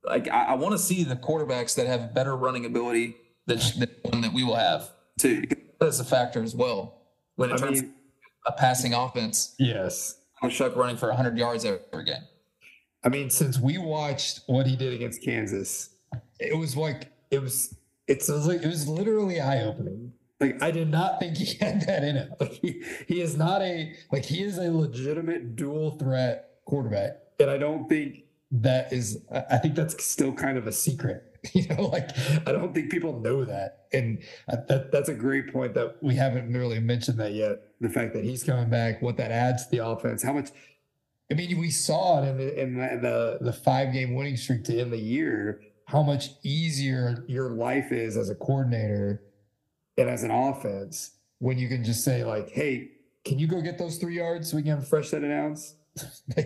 like 0.09 0.27
I, 0.29 0.45
I 0.45 0.53
want 0.55 0.73
to 0.73 0.77
see 0.79 1.03
the 1.03 1.15
quarterbacks 1.15 1.75
that 1.75 1.87
have 1.87 2.13
better 2.13 2.35
running 2.35 2.65
ability 2.65 3.15
than, 3.45 3.59
than 3.77 3.89
one 4.03 4.21
that 4.21 4.33
we 4.33 4.43
will 4.43 4.55
have 4.55 4.89
too. 5.19 5.43
That 5.79 5.87
is 5.87 5.99
a 5.99 6.03
factor 6.05 6.43
as 6.43 6.53
well 6.55 7.01
when 7.35 7.49
it 7.51 7.53
I 7.53 7.57
turns 7.57 7.81
mean- 7.83 7.93
a 8.45 8.51
passing 8.51 8.93
offense. 8.93 9.55
yes. 9.59 10.15
I'm 10.41 10.49
Shough 10.49 10.73
running 10.75 10.95
for 10.95 11.07
100 11.09 11.37
yards 11.37 11.65
every 11.65 12.05
game. 12.05 12.23
I 13.03 13.09
mean, 13.09 13.29
since 13.29 13.59
we 13.59 13.77
watched 13.77 14.39
what 14.47 14.65
he 14.67 14.75
did 14.77 14.93
against 14.93 15.21
Kansas, 15.21 15.89
it 16.39 16.57
was 16.57 16.75
like 16.77 17.11
it 17.31 17.41
was. 17.41 17.75
It's 18.07 18.27
it 18.29 18.33
was 18.33 18.47
like 18.47 18.61
it 18.63 18.67
was 18.67 18.87
literally 18.87 19.39
eye 19.41 19.63
opening. 19.63 20.13
Like 20.39 20.61
I 20.63 20.71
did 20.71 20.89
not 20.89 21.19
think 21.19 21.35
he 21.37 21.55
had 21.61 21.81
that 21.87 22.03
in 22.05 22.15
him. 22.15 22.33
Like 22.39 22.53
he 22.53 22.81
he 23.07 23.19
is 23.21 23.35
not 23.37 23.61
a 23.61 23.93
like 24.13 24.23
he 24.25 24.41
is 24.43 24.57
a 24.57 24.71
legitimate 24.71 25.57
dual 25.57 25.91
threat 25.97 26.51
quarterback, 26.65 27.17
and 27.41 27.49
I 27.49 27.57
don't 27.57 27.87
think 27.89 28.23
that 28.51 28.91
is. 28.91 29.23
I 29.31 29.57
think 29.57 29.75
that's 29.75 30.03
still 30.03 30.33
kind 30.33 30.57
of 30.57 30.67
a 30.67 30.71
secret. 30.71 31.25
You 31.53 31.69
know, 31.69 31.83
like 31.83 32.09
I 32.45 32.51
don't 32.51 32.73
think 32.73 32.91
people 32.91 33.21
know 33.21 33.45
that, 33.45 33.85
and 33.93 34.21
that 34.49 34.91
that's 34.91 35.07
a 35.07 35.13
great 35.13 35.53
point 35.53 35.73
that 35.75 35.95
we 36.03 36.13
haven't 36.15 36.51
really 36.51 36.79
mentioned 36.79 37.17
that 37.19 37.31
yet. 37.31 37.61
The 37.79 37.87
fact 37.87 38.13
that 38.15 38.25
he's 38.25 38.43
coming 38.43 38.69
back, 38.69 39.01
what 39.01 39.15
that 39.15 39.31
adds 39.31 39.63
to 39.63 39.71
the 39.71 39.77
offense, 39.77 40.21
how 40.21 40.33
much 40.33 40.49
I 41.31 41.35
mean, 41.35 41.59
we 41.59 41.69
saw 41.69 42.23
it 42.23 42.27
in 42.27 42.37
the 42.37 42.61
in 42.61 42.73
the 42.75 42.99
the, 43.01 43.45
the 43.45 43.53
five 43.53 43.93
game 43.93 44.15
winning 44.15 44.35
streak 44.35 44.63
to 44.65 44.79
end 44.79 44.91
the 44.91 44.97
year. 44.97 45.61
How 45.85 46.03
much 46.03 46.31
easier 46.43 47.23
your 47.27 47.51
life 47.51 47.91
is 47.91 48.17
as 48.17 48.29
a 48.29 48.35
coordinator 48.35 49.23
and 49.97 50.09
as 50.09 50.23
an 50.23 50.31
offense 50.31 51.11
when 51.39 51.57
you 51.57 51.67
can 51.67 51.83
just 51.83 52.03
say 52.03 52.23
like, 52.23 52.49
"Hey, 52.49 52.91
can 53.25 53.37
you 53.37 53.47
go 53.47 53.61
get 53.61 53.77
those 53.77 53.97
three 53.97 54.17
yards 54.17 54.49
so 54.49 54.57
we 54.57 54.63
can 54.63 54.71
have 54.71 54.83
a 54.83 54.85
fresh 54.85 55.09
set 55.09 55.23
of 55.23 55.29
downs?" 55.29 55.75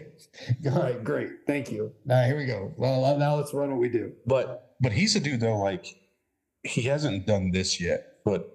All 0.71 0.81
right, 0.81 1.03
great, 1.03 1.29
thank 1.47 1.71
you. 1.71 1.91
Now 2.05 2.23
here 2.25 2.37
we 2.37 2.45
go. 2.45 2.73
Well, 2.77 3.17
now 3.17 3.35
let's 3.35 3.53
run 3.53 3.69
what 3.69 3.79
we 3.79 3.89
do. 3.89 4.13
But 4.25 4.75
but 4.81 4.91
he's 4.91 5.15
a 5.15 5.19
dude 5.19 5.39
though, 5.39 5.57
like 5.57 5.85
he 6.63 6.83
hasn't 6.83 7.25
done 7.27 7.51
this 7.51 7.79
yet. 7.79 8.17
But 8.25 8.49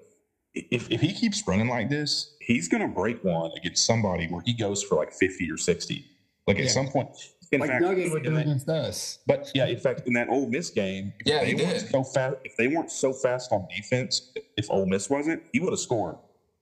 if 0.55 0.91
if 0.91 1.01
he 1.01 1.13
keeps 1.13 1.47
running 1.47 1.69
like 1.69 1.89
this, 1.91 2.35
he's 2.41 2.69
gonna 2.69 2.89
break 2.89 3.23
one 3.23 3.51
against 3.57 3.85
somebody 3.87 4.27
where 4.27 4.43
he 4.45 4.53
goes 4.55 4.83
for 4.83 4.97
like 4.97 5.13
50 5.13 5.51
or 5.51 5.57
60. 5.57 6.05
Like 6.47 6.59
at 6.59 6.71
some 6.71 6.89
point. 6.89 7.11
In 7.51 7.61
like 7.61 7.71
fact, 7.71 7.83
Duggan 7.83 8.11
would 8.11 8.23
do 8.25 8.35
that- 8.35 8.41
against 8.43 8.69
us. 8.69 9.21
but 9.27 9.51
yeah, 9.55 9.67
in 9.67 9.79
fact, 9.79 10.03
in 10.07 10.13
that 10.15 10.29
Ole 10.29 10.49
Miss 10.51 10.69
game, 10.69 11.15
if 11.21 11.27
Yeah, 11.27 11.41
they 11.41 11.47
he 11.49 11.55
weren't 11.55 11.79
did. 11.79 11.89
so 11.91 12.05
fast. 12.05 12.37
If 12.45 12.57
they 12.59 12.69
weren't 12.69 12.91
so 12.91 13.11
fast 13.15 13.53
on 13.53 13.67
defense, 13.75 14.33
if 14.59 14.71
Ole 14.71 14.85
Miss 14.85 15.09
wasn't, 15.09 15.43
he 15.53 15.61
would 15.61 15.73
have 15.73 15.81
scored 15.81 16.17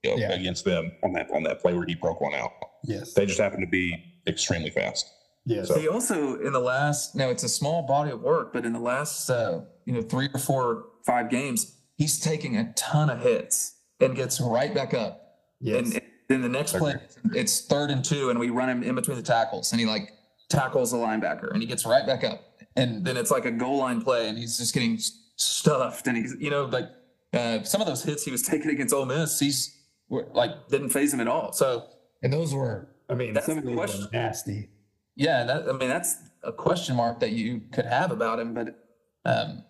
you 0.05 0.11
know, 0.11 0.17
Yeah. 0.17 0.33
against 0.33 0.65
them 0.65 0.93
on 1.03 1.13
that 1.15 1.29
on 1.33 1.43
that 1.45 1.61
play 1.61 1.75
where 1.75 1.87
he 1.87 1.97
broke 1.97 2.21
one 2.21 2.35
out. 2.35 2.53
Yes. 2.85 3.15
They 3.15 3.27
just 3.27 3.41
happened 3.41 3.63
to 3.63 3.67
be 3.71 4.01
extremely 4.27 4.71
fast. 4.71 5.11
Yeah. 5.45 5.65
So- 5.65 5.79
He 5.79 5.89
also 5.89 6.41
in 6.41 6.53
the 6.53 6.61
last 6.61 7.15
now 7.15 7.29
it's 7.31 7.43
a 7.45 7.49
small 7.49 7.83
body 7.83 8.11
of 8.11 8.23
work, 8.23 8.53
but 8.53 8.65
in 8.67 8.73
the 8.73 8.81
last 8.81 9.31
uh, 9.31 9.61
you 9.85 9.93
know 9.93 10.03
three 10.03 10.29
or 10.35 10.41
four 10.41 10.87
five 11.05 11.31
games, 11.31 11.75
he's 11.97 12.19
taking 12.19 12.57
a 12.57 12.73
ton 12.75 13.09
of 13.11 13.21
hits 13.21 13.75
and 14.01 14.15
gets 14.17 14.41
right 14.41 14.75
back 14.75 14.93
up. 14.95 15.39
yes. 15.61 15.95
And 15.95 16.03
then 16.29 16.43
the 16.43 16.49
next 16.49 16.77
play, 16.77 16.97
it's 17.35 17.61
third 17.67 17.91
and 17.93 18.05
two, 18.05 18.31
and 18.31 18.39
we 18.41 18.51
run 18.51 18.69
him 18.69 18.83
in 18.83 18.97
between 18.97 19.17
the 19.17 19.23
tackles, 19.23 19.71
and 19.71 19.81
he 19.81 19.87
like 19.87 20.11
tackles 20.49 20.91
the 20.91 20.97
linebacker, 20.99 21.53
and 21.53 21.63
he 21.63 21.69
gets 21.69 21.87
right 21.87 22.05
back 22.05 22.25
up. 22.25 22.43
And 22.75 23.05
then 23.05 23.17
it's 23.17 23.31
like 23.31 23.45
a 23.45 23.53
goal 23.53 23.79
line 23.79 24.03
play, 24.03 24.29
and 24.29 24.37
he's 24.37 24.59
just 24.59 24.75
getting 24.75 24.99
stuffed, 25.37 26.09
and 26.09 26.17
he's 26.17 26.35
you 26.41 26.51
know 26.51 26.65
like 26.65 26.89
uh, 27.33 27.63
some 27.63 27.81
of 27.81 27.87
those 27.87 28.03
hits 28.03 28.25
he 28.25 28.33
was 28.33 28.43
taking 28.53 28.71
against 28.71 28.93
Ole 28.93 29.07
Miss, 29.07 29.39
he's 29.39 29.79
were, 30.09 30.27
like 30.33 30.51
didn't 30.69 30.89
phase 30.91 31.15
him 31.15 31.21
at 31.21 31.29
all. 31.29 31.53
So 31.53 31.85
and 32.25 32.33
those 32.33 32.53
were, 32.53 32.89
I 33.09 33.15
mean, 33.15 33.35
That's 33.35 33.47
some 33.47 33.59
of 33.59 33.65
the 33.65 33.71
were 33.71 33.77
question. 33.77 34.09
nasty. 34.13 34.69
yeah, 35.15 35.45
that 35.45 35.69
I 35.69 35.73
mean 35.73 35.89
that's 35.89 36.17
a 36.43 36.53
question 36.53 36.97
mark 36.97 37.21
that 37.21 37.31
you 37.33 37.63
could 37.73 37.87
have 37.87 38.11
about 38.11 38.39
him, 38.41 38.55
but 38.55 38.77
um, 39.25 39.65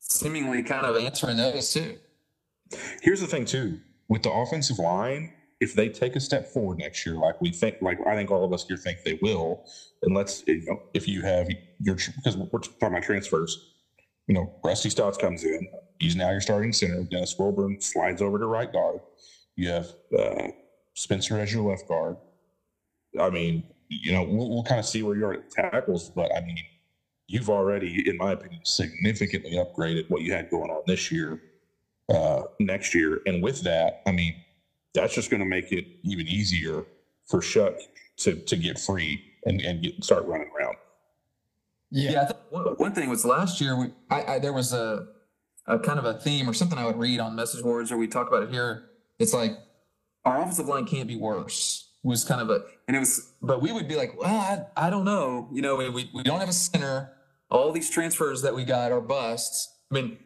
seemingly 0.00 0.62
kind 0.62 0.86
of 0.86 0.96
answering 0.96 1.36
those 1.36 1.72
too. 1.72 1.96
Here's 3.02 3.20
the 3.20 3.26
thing 3.26 3.44
too, 3.44 3.80
with 4.08 4.22
the 4.22 4.30
offensive 4.32 4.78
line, 4.78 5.32
if 5.60 5.74
they 5.74 5.88
take 5.88 6.16
a 6.16 6.20
step 6.20 6.46
forward 6.46 6.78
next 6.78 7.04
year, 7.06 7.14
like 7.16 7.40
we 7.40 7.50
think, 7.50 7.76
like 7.80 7.98
I 8.06 8.14
think 8.14 8.30
all 8.30 8.44
of 8.44 8.52
us 8.52 8.66
here 8.66 8.76
think 8.76 9.02
they 9.04 9.18
will, 9.22 9.64
and 10.02 10.14
let's, 10.14 10.44
you 10.46 10.64
know, 10.66 10.82
if 10.92 11.08
you 11.08 11.22
have 11.22 11.48
your 11.80 11.96
because 11.96 12.36
we're 12.36 12.58
talking 12.60 12.88
about 12.88 13.02
transfers, 13.02 13.72
you 14.26 14.34
know, 14.34 14.52
Rusty 14.64 14.90
Stotts 14.90 15.18
comes 15.18 15.44
in, 15.44 15.66
he's 15.98 16.16
now 16.16 16.30
your 16.30 16.40
starting 16.40 16.72
center. 16.72 17.04
Dennis 17.04 17.36
Wilburn 17.38 17.80
slides 17.80 18.20
over 18.22 18.38
to 18.38 18.46
right 18.46 18.72
guard. 18.72 19.00
You 19.56 19.70
have 19.70 19.92
uh, 20.18 20.48
Spencer 20.94 21.38
as 21.38 21.52
your 21.52 21.68
left 21.68 21.86
guard. 21.88 22.16
I 23.20 23.30
mean, 23.30 23.64
you 23.88 24.12
know, 24.12 24.22
we'll, 24.22 24.50
we'll 24.50 24.64
kind 24.64 24.78
of 24.78 24.86
see 24.86 25.02
where 25.02 25.16
you 25.16 25.26
are 25.26 25.34
at 25.34 25.50
tackles, 25.50 26.10
but 26.10 26.34
I 26.34 26.40
mean, 26.40 26.58
you've 27.26 27.50
already, 27.50 28.08
in 28.08 28.16
my 28.16 28.32
opinion, 28.32 28.60
significantly 28.64 29.52
upgraded 29.52 30.10
what 30.10 30.22
you 30.22 30.32
had 30.32 30.50
going 30.50 30.70
on 30.70 30.82
this 30.86 31.10
year 31.10 31.40
uh, 32.08 32.42
next 32.58 32.94
year. 32.94 33.20
And 33.26 33.42
with 33.42 33.62
that, 33.62 34.02
I 34.06 34.12
mean, 34.12 34.34
that's 34.94 35.14
just 35.14 35.30
going 35.30 35.40
to 35.40 35.46
make 35.46 35.72
it 35.72 35.86
even 36.02 36.26
easier 36.26 36.84
for 37.26 37.40
Shough 37.40 37.78
to 38.18 38.36
to 38.36 38.56
get 38.56 38.78
free 38.78 39.22
and, 39.44 39.60
and 39.60 39.82
get, 39.82 40.04
start 40.04 40.24
running 40.26 40.50
around. 40.58 40.76
Yeah. 41.90 42.12
Yeah, 42.12 42.28
I 42.30 42.34
one, 42.50 42.64
one 42.76 42.92
thing 42.92 43.08
was 43.08 43.24
last 43.24 43.60
year 43.60 43.76
we 43.76 43.92
I, 44.10 44.34
I 44.34 44.38
there 44.38 44.52
was 44.52 44.72
a 44.72 45.06
a 45.66 45.78
kind 45.78 45.98
of 45.98 46.04
a 46.04 46.14
theme 46.14 46.48
or 46.48 46.52
something 46.52 46.78
I 46.78 46.86
would 46.86 46.98
read 46.98 47.20
on 47.20 47.34
message 47.34 47.62
boards 47.62 47.90
or 47.90 47.96
we 47.96 48.06
talk 48.06 48.28
about 48.28 48.42
it 48.44 48.50
here. 48.50 48.90
It's 49.18 49.32
like 49.32 49.52
our 50.24 50.40
offensive 50.40 50.68
line 50.68 50.84
can't 50.84 51.08
be 51.08 51.16
worse 51.16 51.88
was 52.04 52.24
kind 52.24 52.40
of 52.40 52.50
a 52.50 52.62
and 52.86 52.96
it 52.96 53.00
was 53.00 53.32
but 53.42 53.60
we 53.62 53.72
would 53.72 53.88
be 53.88 53.96
like, 53.96 54.18
well, 54.20 54.68
I, 54.76 54.86
I 54.86 54.90
don't 54.90 55.04
know. 55.04 55.48
You 55.52 55.62
know, 55.62 55.76
we, 55.76 55.88
we 55.88 56.10
we 56.14 56.22
don't 56.22 56.38
have 56.40 56.48
a 56.48 56.52
center. 56.52 57.12
All 57.50 57.72
these 57.72 57.90
transfers 57.90 58.42
that 58.42 58.54
we 58.54 58.64
got 58.64 58.92
are 58.92 59.00
busts. 59.00 59.74
I 59.90 59.94
mean, 59.94 60.18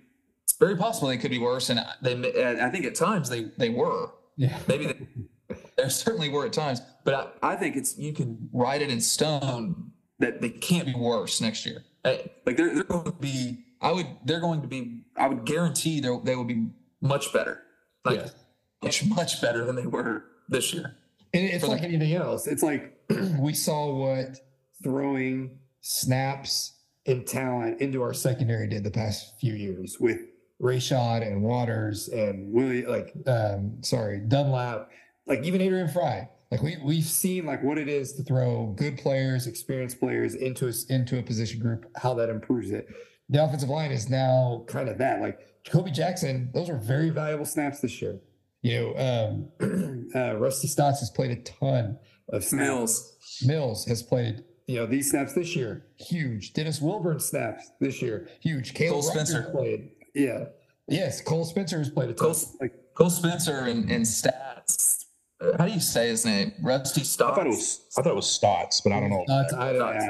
it's 0.45 0.57
very 0.59 0.77
possible 0.77 1.09
they 1.09 1.17
could 1.19 1.31
be 1.31 1.39
worse, 1.39 1.71
and 1.71 1.81
they 2.03 2.15
I 2.61 2.69
think 2.71 2.85
at 2.85 2.95
times 2.95 3.31
they 3.31 3.45
they 3.57 3.71
were. 3.71 4.11
Yeah. 4.37 4.59
Maybe 4.69 4.87
they, 4.87 5.57
there 5.77 5.91
certainly 5.91 6.29
were 6.29 6.47
at 6.47 6.53
times, 6.53 6.81
but 7.05 7.39
I, 7.43 7.53
I 7.53 7.57
think 7.57 7.77
it's 7.77 7.97
you 7.99 8.13
can 8.13 8.49
write 8.53 8.83
it 8.83 8.91
in 8.91 9.01
stone 9.01 9.93
that 10.19 10.41
they 10.41 10.51
can't 10.51 10.87
be 10.87 10.95
worse 10.95 11.41
next 11.41 11.65
year. 11.65 11.85
Like 12.05 12.57
they're, 12.57 12.75
they're 12.75 12.85
going 12.85 13.05
to 13.05 13.13
be, 13.13 13.65
I 13.81 13.93
would, 13.93 14.07
they're 14.25 14.41
going 14.41 14.63
to 14.63 14.69
be, 14.69 15.03
I 15.17 15.29
would 15.29 15.45
guarantee 15.45 16.01
they 16.01 16.17
they 16.25 16.35
will 16.37 16.45
be 16.45 16.69
much 17.01 17.33
better, 17.33 17.63
like 18.05 18.21
Yes. 18.21 18.35
much 18.83 19.05
much 19.07 19.41
better 19.43 19.65
than 19.65 19.77
they 19.77 19.87
were 19.87 20.25
this 20.49 20.73
year. 20.73 20.97
And 21.35 21.45
it's 21.45 21.67
like 21.67 21.81
the- 21.81 21.89
anything 21.89 22.15
else. 22.15 22.47
It's 22.47 22.63
like 22.63 22.99
we 23.39 23.53
saw 23.55 23.95
what 23.95 24.39
throwing 24.83 25.59
snaps 25.81 26.75
and 27.07 27.27
talent 27.27 27.81
into 27.81 28.03
our 28.03 28.13
secondary 28.13 28.69
did 28.69 28.85
the 28.85 28.91
past 28.91 29.35
few 29.41 29.55
years 29.55 29.97
with 29.99 30.21
Rayshad 30.61 31.27
and 31.27 31.43
Waters 31.43 32.09
and 32.09 32.53
Willie, 32.53 32.85
like, 32.85 33.15
um, 33.27 33.79
sorry, 33.83 34.21
Dunlap, 34.21 34.91
like 35.27 35.43
even 35.45 35.61
Adrian 35.61 35.89
Frye. 35.89 36.29
Like 36.51 36.63
we 36.63 36.79
we've 36.83 37.05
seen 37.05 37.45
like 37.45 37.63
what 37.63 37.77
it 37.77 37.89
is 37.89 38.15
to 38.15 38.23
throw 38.23 38.75
good 38.77 38.97
players, 38.97 39.47
experienced 39.47 40.01
players 40.01 40.35
into 40.35 40.67
a, 40.67 40.73
into 40.89 41.19
a 41.19 41.23
position 41.23 41.61
group, 41.61 41.85
how 41.97 42.15
that 42.15 42.31
improves 42.31 42.71
it. 42.71 42.89
The 43.29 43.45
offensive 43.45 43.69
line 43.69 43.91
is 43.91 44.09
now 44.09 44.65
kind 44.67 44.89
of 44.89 44.97
that. 44.99 45.21
Like 45.21 45.39
Jacoby 45.65 45.91
Jackson, 45.91 46.51
those 46.55 46.71
are 46.71 46.79
very 46.79 47.11
valuable 47.11 47.45
snaps 47.45 47.81
this 47.81 48.01
year. 48.01 48.19
You 48.63 48.95
know, 48.97 49.49
um, 49.61 49.98
uh, 50.15 50.37
Rusty 50.37 50.69
Stotts 50.69 51.01
has 51.01 51.11
played 51.11 51.31
a 51.31 51.37
ton 51.43 51.99
of 52.31 52.45
snaps. 52.45 52.63
Mills, 52.69 53.17
Mills 53.47 53.85
has 53.87 54.03
played, 54.03 54.45
you 54.67 54.77
know, 54.77 54.87
these 54.87 55.11
snaps 55.11 55.33
this 55.35 55.55
year, 55.57 55.87
huge. 55.97 56.53
Dennis 56.53 56.81
Wilburn 56.81 57.21
snaps 57.21 57.71
this 57.81 58.01
year, 58.03 58.29
huge. 58.41 58.75
Caleb 58.75 59.01
Cole 59.03 59.09
Rogers 59.11 59.29
Spencer. 59.31 59.51
played, 59.51 59.91
yeah, 60.15 60.45
yes. 60.89 61.21
Cole 61.21 61.45
Spencer 61.45 61.79
has 61.79 61.89
played 61.91 62.11
a 62.11 62.15
ton. 62.15 62.33
Cole- 62.35 62.51
like, 62.61 62.75
Cole 62.95 63.11
Spencer, 63.11 63.59
and, 63.61 63.91
and 63.91 64.05
stats. 64.05 65.05
Uh, 65.41 65.57
How 65.57 65.67
do 65.67 65.73
you 65.73 65.79
say 65.81 66.09
his 66.09 66.25
name? 66.27 66.53
Rusty 66.63 67.03
I 67.03 67.05
Stotts. 67.05 67.37
thought 67.37 67.47
it 67.47 67.51
was 67.51 67.81
I 67.97 68.03
thought 68.03 68.11
it 68.11 68.17
was 68.17 68.29
Stotts, 68.29 68.81
but 68.81 68.93
I 68.93 69.01
don't 69.01 69.11
know. 69.11 69.25
Stotts, 69.27 69.53
I, 69.55 69.75
Stotts. 69.77 70.05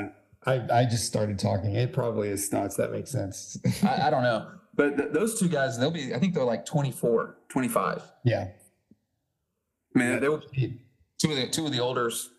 I, 0.47 0.53
I, 0.55 0.81
I 0.81 0.85
just 0.87 1.05
started 1.05 1.39
talking. 1.39 1.75
It 1.75 1.93
probably 1.93 2.29
is 2.31 2.47
Stotts. 2.47 2.77
That 2.77 2.91
makes 2.93 3.11
sense. 3.11 3.59
I, 3.83 4.07
I 4.07 4.11
don't 4.11 4.23
know, 4.23 4.49
but 4.75 4.97
th- 4.97 5.13
those 5.13 5.39
two 5.39 5.49
guys, 5.49 5.79
they'll 5.79 5.91
be. 5.91 6.15
I 6.15 6.19
think 6.19 6.33
they're 6.35 6.45
like 6.45 6.65
24, 6.65 7.37
25. 7.51 8.03
yeah. 8.25 8.49
I 9.95 9.99
mean, 9.99 10.21
they 10.21 10.29
will 10.29 10.43
two 11.19 11.31
of 11.31 11.37
the 11.37 11.49
two 11.49 11.67
of 11.67 11.73
the 11.73 11.81
olders, 11.81 12.31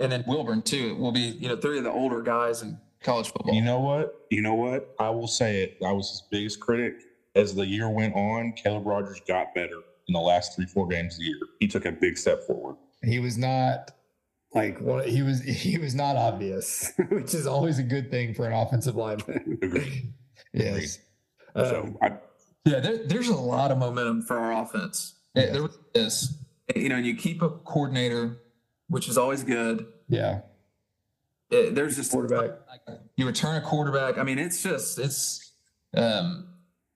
and 0.00 0.10
then 0.10 0.24
Wilburn 0.26 0.62
too 0.62 0.94
will 0.96 1.12
be 1.12 1.20
you 1.20 1.48
know 1.48 1.56
three 1.56 1.78
of 1.78 1.84
the 1.84 1.90
older 1.90 2.22
guys 2.22 2.62
in 2.62 2.78
college 3.02 3.30
football. 3.32 3.54
You 3.54 3.62
know 3.62 3.80
what? 3.80 4.26
You 4.30 4.42
know 4.42 4.54
what? 4.54 4.94
I 4.98 5.10
will 5.10 5.28
say 5.28 5.62
it. 5.62 5.78
I 5.84 5.92
was 5.92 6.10
his 6.10 6.22
biggest 6.30 6.60
critic. 6.60 6.94
As 7.34 7.54
the 7.54 7.66
year 7.66 7.88
went 7.88 8.14
on, 8.14 8.52
Caleb 8.52 8.86
Rogers 8.86 9.20
got 9.26 9.54
better 9.54 9.80
in 10.06 10.12
the 10.12 10.20
last 10.20 10.54
three, 10.54 10.66
four 10.66 10.86
games 10.86 11.14
of 11.14 11.20
the 11.20 11.24
year. 11.24 11.38
He 11.60 11.68
took 11.68 11.86
a 11.86 11.92
big 11.92 12.18
step 12.18 12.42
forward. 12.46 12.76
He 13.02 13.18
was 13.18 13.38
not 13.38 13.90
like 14.54 14.80
one. 14.80 15.08
He 15.08 15.22
was 15.22 15.40
he 15.42 15.78
was 15.78 15.94
not 15.94 16.16
obvious, 16.16 16.92
which 17.10 17.34
is 17.34 17.46
always 17.46 17.78
a 17.78 17.82
good 17.82 18.10
thing 18.10 18.34
for 18.34 18.46
an 18.46 18.52
offensive 18.52 18.96
lineman. 18.96 19.58
Agreed. 19.62 20.12
yes. 20.52 20.98
So 21.54 21.82
Um, 21.82 21.98
I, 22.02 22.12
Yeah, 22.64 22.80
there, 22.80 22.98
there's 23.06 23.28
a 23.28 23.36
lot 23.36 23.70
of 23.70 23.78
momentum 23.78 24.22
for 24.22 24.38
our 24.38 24.62
offense. 24.62 25.14
Yeah, 25.34 25.44
Yeah. 25.44 25.52
There 25.52 25.68
is, 25.94 26.38
you 26.76 26.88
know, 26.88 26.96
and 26.96 27.06
you 27.06 27.14
keep 27.16 27.42
a 27.42 27.48
coordinator, 27.50 28.38
which 28.88 29.08
is 29.08 29.18
always 29.18 29.42
good. 29.44 29.86
yeah. 30.08 30.40
Eh, 31.50 31.68
there's 31.70 31.96
just 31.96 32.10
Quarterback. 32.10 32.52
You 33.16 33.26
return 33.26 33.56
a 33.56 33.60
quarterback. 33.60 34.16
I 34.16 34.22
mean, 34.22 34.38
it's 34.38 34.62
just 34.62 34.98
it's 34.98 35.52
um 35.94 36.48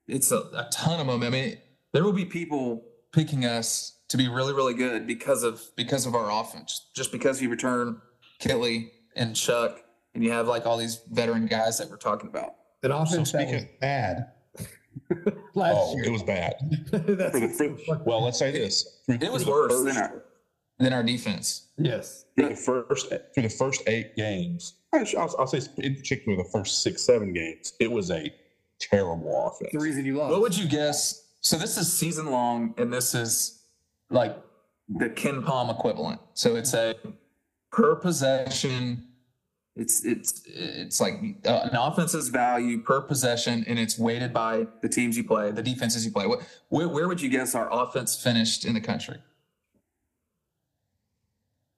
it's 0.09 0.33
a, 0.33 0.39
a 0.39 0.67
ton 0.73 0.99
of 0.99 1.07
momentum. 1.07 1.35
I 1.35 1.37
mean, 1.47 1.59
there 1.93 2.03
will 2.03 2.15
be 2.15 2.25
people 2.25 2.83
picking 3.13 3.45
us 3.45 3.99
to 4.09 4.17
be 4.17 4.29
really, 4.29 4.55
really 4.55 4.73
good 4.73 5.07
because 5.07 5.43
of 5.43 5.61
because 5.77 6.07
of 6.07 6.15
our 6.15 6.31
offense. 6.31 6.89
Just 6.95 7.13
because 7.13 7.43
you 7.43 7.51
return 7.51 8.01
Kelly 8.39 8.93
and 9.15 9.35
Shough, 9.35 9.77
and 10.15 10.25
you 10.25 10.31
have 10.33 10.49
like 10.49 10.65
all 10.65 10.79
these 10.79 11.03
veteran 11.11 11.45
guys 11.47 11.77
that 11.77 11.91
we're 11.91 11.97
talking 11.99 12.29
about. 12.31 12.55
An 12.83 12.93
offense 12.93 13.33
that 13.33 13.41
was 13.47 13.49
speaking- 13.51 13.69
bad 13.81 14.33
last 15.55 15.77
oh, 15.79 15.95
year. 15.97 16.05
it 16.05 16.11
was 16.11 16.23
bad. 16.23 16.55
That's 16.91 17.33
For 17.33 17.41
the, 17.41 17.83
for, 17.87 17.99
well, 18.05 18.23
let's 18.25 18.39
say 18.39 18.51
this. 18.53 19.01
Through- 19.07 19.19
It 19.21 19.33
was 19.33 19.47
worse 19.47 19.73
first- 19.73 19.85
than 19.85 19.97
our 19.97 20.23
than 20.79 20.93
our 20.93 21.03
defense. 21.03 21.69
yes. 21.79 22.27
through 22.37 22.51
the 22.51 22.57
first 22.57 23.09
through 23.33 23.43
the 23.43 23.49
first 23.49 23.83
eight 23.87 24.15
games. 24.17 24.75
I'll, 24.93 25.35
I'll 25.39 25.47
say 25.47 25.61
in 25.79 25.95
particular 25.97 26.37
the 26.37 26.49
first 26.53 26.83
six 26.83 27.03
seven 27.03 27.33
games. 27.33 27.73
It 27.81 27.91
was 27.91 28.11
a 28.11 28.31
terrible 28.79 29.47
offense. 29.49 29.73
The 29.73 29.79
reason 29.79 30.05
you 30.05 30.17
lost. 30.17 30.33
What 30.33 30.41
would 30.43 30.57
you 30.57 30.69
guess? 30.69 31.23
So 31.41 31.57
this 31.57 31.79
is 31.79 31.91
season 31.93 32.31
long, 32.31 32.75
and 32.77 32.93
this 32.93 33.15
is 33.15 33.63
like 34.11 34.37
the 34.89 35.09
KenPom 35.09 35.71
equivalent. 35.71 36.21
So 36.35 36.57
it's 36.57 36.75
a 36.75 36.95
per 37.73 37.97
possession 37.97 39.07
It's 39.77 40.05
it's 40.07 40.43
it's 40.47 41.01
like 41.03 41.15
uh, 41.45 41.69
an 41.71 41.77
offense's 41.77 42.29
value 42.29 42.81
per 42.83 43.03
possession, 43.03 43.63
and 43.69 43.79
it's 43.79 43.99
weighted 43.99 44.33
by 44.33 44.67
the 44.81 44.89
teams 44.89 45.19
you 45.19 45.25
play, 45.25 45.51
the 45.51 45.63
defenses 45.63 46.05
you 46.07 46.11
play. 46.13 46.27
What 46.27 46.41
where, 46.71 46.89
where 46.89 47.09
would 47.09 47.21
you 47.21 47.29
guess 47.29 47.55
our 47.55 47.69
offense 47.71 48.17
finished 48.21 48.65
in 48.65 48.73
the 48.73 48.81
country? 48.81 49.19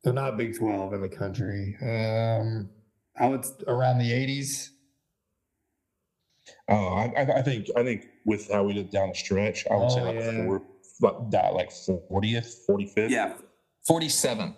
They're 0.05 0.13
not 0.13 0.37
Big 0.37 0.57
12 0.57 0.93
in 0.95 1.01
the 1.01 1.09
country. 1.09 1.77
Um, 1.83 2.71
I 3.19 3.27
would 3.27 3.45
around 3.67 3.99
the 3.99 4.11
80s. 4.13 4.69
Oh, 6.69 6.75
I, 6.95 7.13
I 7.17 7.39
I 7.39 7.43
think 7.43 7.67
I 7.77 7.83
think 7.83 8.07
with 8.25 8.49
how 8.53 8.63
we 8.63 8.75
did 8.75 8.91
down 8.91 9.09
the 9.09 9.15
stretch, 9.17 9.67
I 9.69 9.75
would 9.75 9.87
Oh, 9.87 9.89
say 9.89 10.03
like 10.03 10.15
yeah. 10.21 10.45
four, 10.45 10.63
like 11.01 11.31
that, 11.33 11.55
like 11.55 11.73
fortieth, 12.09 12.63
forty 12.65 12.87
fifth. 12.87 13.11
Yeah, 13.11 13.35
forty 13.85 14.09
seven. 14.09 14.55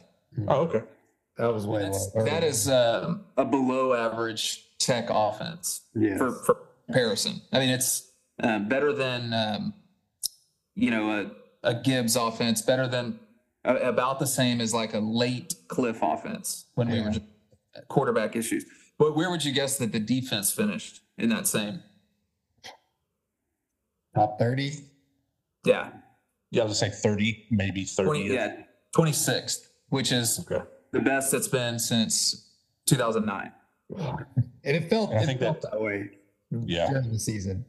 Oh, 0.46 0.60
okay. 0.66 0.82
That 1.40 1.54
was 1.54 1.66
way 1.66 1.84
That's, 1.84 2.14
low. 2.14 2.24
that 2.26 2.44
is 2.44 2.68
uh, 2.68 3.14
a 3.38 3.46
below 3.46 3.94
average 3.94 4.66
Tech 4.78 5.06
offense 5.08 5.80
yes. 5.94 6.18
for, 6.18 6.32
for 6.32 6.56
comparison. 6.84 7.40
I 7.50 7.60
mean, 7.60 7.70
it's 7.70 8.10
uh, 8.42 8.58
better 8.58 8.92
than 8.92 9.32
um, 9.32 9.74
you 10.74 10.90
know 10.90 11.30
a, 11.64 11.70
a 11.70 11.74
Gibbs 11.74 12.14
offense, 12.14 12.60
better 12.60 12.86
than 12.86 13.18
uh, 13.64 13.76
about 13.76 14.18
the 14.18 14.26
same 14.26 14.60
as 14.60 14.74
like 14.74 14.92
a 14.92 14.98
late 14.98 15.54
Cliff 15.68 16.00
offense 16.02 16.66
when 16.74 16.90
we 16.90 17.00
were 17.00 17.10
just 17.10 17.26
quarterback 17.88 18.36
issues. 18.36 18.66
But 18.98 19.16
where 19.16 19.30
would 19.30 19.42
you 19.42 19.52
guess 19.52 19.78
that 19.78 19.92
the 19.92 20.00
defense 20.00 20.52
finished 20.52 21.00
in 21.16 21.30
that 21.30 21.46
same? 21.46 21.82
top 24.14 24.38
30. 24.38 24.72
Yeah, 25.64 25.90
Yeah, 26.50 26.62
I 26.62 26.66
was 26.66 26.78
say 26.78 26.90
thirty, 26.90 27.46
maybe 27.50 27.84
thirty. 27.84 28.08
20, 28.08 28.34
yeah, 28.34 28.56
twenty 28.94 29.12
sixth, 29.12 29.70
which 29.88 30.12
is 30.12 30.40
Okay. 30.40 30.64
The 30.92 31.00
best 31.00 31.30
that's 31.32 31.48
been 31.48 31.78
since 31.78 32.48
two 32.86 32.96
thousand 32.96 33.26
nine. 33.26 33.52
And 34.62 34.76
it 34.76 34.90
felt, 34.90 35.10
And 35.10 35.18
I 35.20 35.22
it 35.22 35.26
think 35.26 35.40
felt 35.40 35.62
that- 35.62 35.70
that, 35.72 35.80
way 35.80 36.10
Yeah. 36.50 36.90
during 36.90 37.10
the 37.12 37.18
season. 37.18 37.64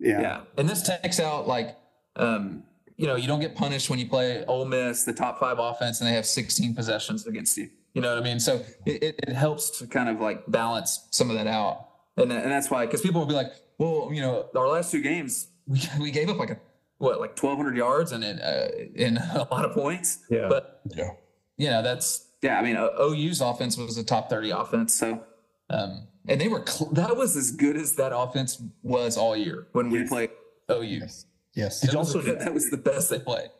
Yeah. 0.00 0.40
And 0.56 0.68
this 0.68 0.82
takes 0.82 1.20
out 1.20 1.46
like, 1.46 1.76
um, 2.16 2.64
you 2.96 3.06
know, 3.06 3.14
you 3.14 3.28
don't 3.28 3.38
get 3.40 3.54
punished 3.54 3.88
when 3.88 4.00
you 4.00 4.08
play 4.08 4.44
Ole 4.46 4.64
Miss, 4.64 5.04
the 5.04 5.12
top 5.12 5.38
five 5.38 5.60
offense, 5.60 6.00
and 6.00 6.08
they 6.10 6.14
have 6.14 6.26
16 6.26 6.74
possessions 6.74 7.24
against 7.26 7.56
you. 7.56 7.70
You 7.94 8.02
know 8.02 8.12
what 8.14 8.20
I 8.20 8.24
mean? 8.24 8.40
So 8.40 8.64
it, 8.84 9.02
it, 9.02 9.14
it 9.28 9.34
helps 9.34 9.78
to 9.78 9.86
kind 9.86 10.08
of 10.08 10.20
like 10.20 10.42
balance 10.50 11.06
some 11.10 11.30
of 11.30 11.36
that 11.36 11.46
out. 11.46 11.88
And, 12.16 12.32
and 12.32 12.50
that's 12.50 12.68
why, 12.68 12.84
because 12.86 13.00
people 13.00 13.20
will 13.20 13.28
be 13.28 13.34
like, 13.34 13.52
well, 13.78 14.10
you 14.12 14.20
know, 14.20 14.46
our 14.56 14.66
last 14.68 14.90
two 14.90 15.00
games, 15.02 15.46
we, 15.68 15.80
we 16.00 16.10
gave 16.10 16.28
up 16.28 16.38
like 16.38 16.50
a, 16.50 16.58
what, 16.98 17.20
like 17.20 17.40
1,200 17.40 17.76
yards 17.76 18.10
and 18.10 18.24
in, 18.24 18.40
uh, 18.40 18.68
in 18.96 19.16
a 19.34 19.46
lot 19.52 19.64
of 19.64 19.72
points. 19.72 20.18
Yeah. 20.28 20.48
But, 20.48 20.80
Yeah. 20.96 21.10
you 21.56 21.70
know, 21.70 21.80
that's, 21.82 22.26
yeah, 22.42 22.58
I 22.58 22.62
mean, 22.62 22.76
OU's 22.76 23.40
offense 23.40 23.76
was 23.76 23.98
a 23.98 24.04
top 24.04 24.30
30 24.30 24.50
offense. 24.50 24.94
So, 24.94 25.22
um, 25.70 26.06
and 26.28 26.40
they 26.40 26.48
were, 26.48 26.64
cl- 26.66 26.90
that 26.92 27.16
was 27.16 27.36
as 27.36 27.50
good 27.50 27.76
as 27.76 27.94
that 27.96 28.16
offense 28.16 28.62
was 28.82 29.16
all 29.16 29.36
year 29.36 29.66
when 29.72 29.90
we 29.90 30.00
Yes. 30.00 30.08
played 30.08 30.30
OU. 30.70 30.82
Yes. 30.84 31.26
Yes. 31.54 31.80
Did 31.80 31.88
That 31.88 31.92
you 31.94 31.98
also 31.98 32.20
the- 32.20 32.34
that 32.34 32.54
was 32.54 32.70
the 32.70 32.76
best 32.76 33.10
they 33.10 33.18
played. 33.18 33.50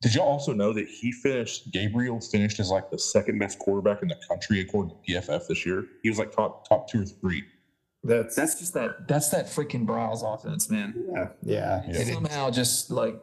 Did 0.00 0.14
y'all 0.16 0.26
also 0.28 0.52
know 0.52 0.72
that 0.72 0.88
he 0.88 1.12
finished? 1.12 1.70
Gabriel 1.70 2.20
finished 2.20 2.58
as 2.58 2.70
like 2.70 2.90
the 2.90 2.98
second 2.98 3.38
best 3.38 3.58
quarterback 3.60 4.02
in 4.02 4.08
the 4.08 4.18
country 4.28 4.60
according 4.60 4.90
to 4.90 4.96
PFF 5.12 5.46
this 5.46 5.64
year. 5.64 5.86
He 6.02 6.08
was 6.08 6.18
like 6.18 6.32
top 6.34 6.68
top 6.68 6.88
two 6.90 7.02
or 7.02 7.06
three. 7.06 7.44
That's, 8.02 8.34
That's 8.34 8.58
just 8.58 8.74
that. 8.74 9.06
That's 9.06 9.28
that 9.28 9.46
freaking 9.46 9.86
Briles 9.86 10.24
offense, 10.24 10.68
man. 10.68 10.92
yeah. 11.14 11.28
Yeah. 11.42 11.82
Yeah. 11.86 11.90
It 12.00 12.08
is. 12.08 12.14
Somehow, 12.14 12.50
just 12.50 12.90
like 12.90 13.14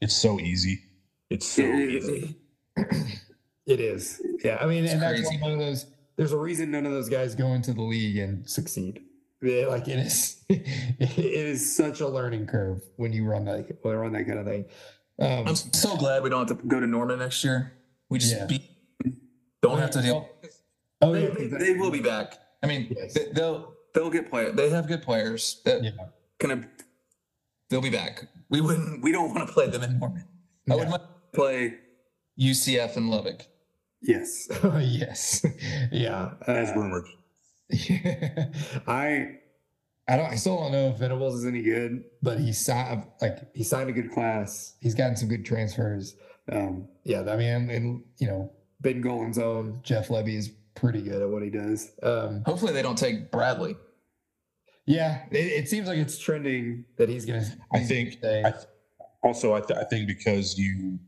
It's 0.00 0.14
so 0.16 0.40
easy. 0.40 0.80
It's 1.28 1.46
so 1.46 1.62
easy. 1.62 2.36
It 2.76 2.86
is. 3.66 4.20
Yeah. 4.44 4.58
I 4.60 4.66
mean, 4.66 4.84
It's 4.84 4.92
and 4.92 5.02
that's 5.02 5.30
one 5.40 5.52
of 5.52 5.58
those, 5.58 5.86
there's 6.16 6.32
a 6.32 6.38
reason 6.38 6.70
none 6.70 6.86
of 6.86 6.92
those 6.92 7.08
guys 7.08 7.34
go 7.34 7.48
into 7.48 7.72
the 7.72 7.82
league 7.82 8.16
and 8.18 8.48
succeed. 8.48 9.02
Like 9.42 9.86
it 9.86 9.98
is, 9.98 10.42
it 10.48 11.18
is 11.18 11.76
such 11.76 12.00
a 12.00 12.08
learning 12.08 12.46
curve 12.46 12.82
when 12.96 13.12
you 13.12 13.24
run 13.26 13.44
that, 13.44 13.68
when 13.82 13.94
you 13.94 14.00
run 14.00 14.12
that 14.12 14.24
kind 14.26 14.38
of 14.38 14.46
thing. 14.46 14.64
Um, 15.20 15.48
I'm 15.48 15.54
so 15.54 15.96
glad 15.96 16.22
we 16.22 16.30
don't 16.30 16.48
have 16.48 16.58
to 16.58 16.66
go 16.66 16.80
to 16.80 16.86
Norman 16.86 17.18
next 17.18 17.44
year. 17.44 17.72
We 18.08 18.18
just 18.18 18.34
Yeah. 18.34 18.46
beat. 18.46 18.62
Don't 19.62 19.78
have 19.78 19.90
to 19.92 20.02
deal. 20.02 20.28
oh, 21.02 21.12
They, 21.12 21.22
yeah, 21.24 21.28
they, 21.34 21.42
exactly. 21.44 21.72
they 21.74 21.78
will 21.78 21.90
be 21.90 22.00
back. 22.00 22.38
I 22.62 22.66
mean, 22.66 22.94
Yes. 22.96 23.14
they, 23.14 23.26
they'll 23.32 23.72
they'll 23.94 24.10
get 24.10 24.30
play. 24.30 24.50
They 24.52 24.70
have 24.70 24.86
good 24.88 25.02
players. 25.02 25.60
That 25.64 25.82
Yeah. 25.84 25.90
gonna 26.38 26.66
they'll 27.70 27.80
be 27.82 27.90
back. 27.90 28.26
We 28.48 28.60
wouldn't. 28.60 29.02
We 29.02 29.12
don't 29.12 29.34
want 29.34 29.46
to 29.46 29.52
play 29.52 29.68
them 29.68 29.82
in 29.82 29.98
Norman. 29.98 30.24
I 30.70 30.76
would 30.76 30.88
much 30.88 31.02
play 31.34 31.74
UCF 32.40 32.96
and 32.96 33.10
Lubbock. 33.10 33.42
Yes. 34.06 34.48
yes. 34.80 35.44
yeah. 35.92 36.30
As 36.46 36.70
Uh, 36.70 36.74
rumored. 36.74 37.06
I 38.86 39.38
I 40.08 40.16
don't 40.16 40.26
I 40.30 40.36
still 40.36 40.56
don't 40.58 40.72
know 40.72 40.88
if 40.90 40.98
Venables 40.98 41.34
is 41.40 41.46
any 41.46 41.62
good, 41.62 42.04
but 42.22 42.38
he 42.38 42.52
signed 42.52 43.04
like 43.20 43.38
he 43.54 43.64
signed 43.64 43.90
a 43.90 43.92
good 43.92 44.12
class. 44.12 44.74
He's 44.80 44.94
gotten 44.94 45.16
some 45.16 45.28
good 45.28 45.44
transfers. 45.44 46.16
Um, 46.50 46.88
yeah, 47.04 47.22
I 47.28 47.36
mean, 47.36 47.70
and 47.70 48.04
you 48.18 48.28
know, 48.28 48.52
Ben 48.80 49.00
Golan's 49.00 49.38
own 49.38 49.80
Jeff 49.82 50.08
Lebby 50.08 50.34
is 50.36 50.50
pretty 50.76 51.02
good 51.02 51.22
at 51.22 51.28
what 51.28 51.42
he 51.42 51.50
does. 51.50 51.90
Um, 52.02 52.42
Hopefully, 52.46 52.72
they 52.72 52.82
don't 52.82 52.96
take 52.98 53.32
Bradley. 53.32 53.76
yeah, 54.86 55.24
it, 55.32 55.36
it 55.64 55.68
seems 55.68 55.88
like 55.88 55.98
it's 55.98 56.18
trending 56.18 56.84
that 56.98 57.08
he's 57.08 57.24
gonna. 57.26 57.44
I 57.72 57.80
think. 57.80 58.20
gonna. 58.22 58.42
I 58.46 58.50
th- 58.52 58.64
also, 59.24 59.54
I, 59.54 59.60
th- 59.60 59.76
I 59.76 59.82
think 59.84 60.06
because 60.06 60.56
you, 60.56 61.00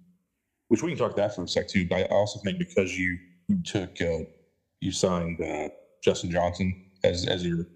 which 0.69 0.83
we 0.83 0.91
can 0.91 0.99
talk 0.99 1.17
that 1.17 1.35
for 1.35 1.43
a 1.43 1.49
sec 1.49 1.69
too. 1.69 1.87
But 1.89 2.01
I 2.01 2.03
also 2.05 2.41
think 2.41 2.59
because 2.59 2.97
you 2.97 3.19
you 3.49 3.63
took 3.63 4.01
uh, 4.01 4.25
you 4.81 4.93
signed 4.93 5.41
uh, 5.41 5.69
Justin 6.03 6.31
Johnson 6.31 6.85
as 7.05 7.27
as 7.27 7.45
your 7.45 7.67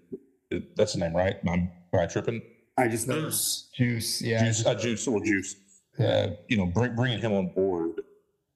that's 0.75 0.93
the 0.93 0.99
name, 0.99 1.15
right? 1.15 1.35
Am 1.45 1.49
I, 1.49 1.53
am 1.53 1.69
I 1.99 2.05
tripping? 2.05 2.41
I 2.77 2.87
just 2.87 3.07
know 3.07 3.21
Juice. 3.21 3.69
juice. 3.75 4.21
Yeah, 4.21 4.43
Juice, 4.45 4.65
uh, 4.65 4.75
Juice, 4.75 5.07
well, 5.07 5.19
Juice. 5.23 5.55
yeah. 5.97 6.07
Uh, 6.07 6.35
you 6.47 6.57
know, 6.57 6.65
bring, 6.65 6.95
bringing 6.95 7.19
him 7.19 7.33
on 7.33 7.53
board, 7.53 8.01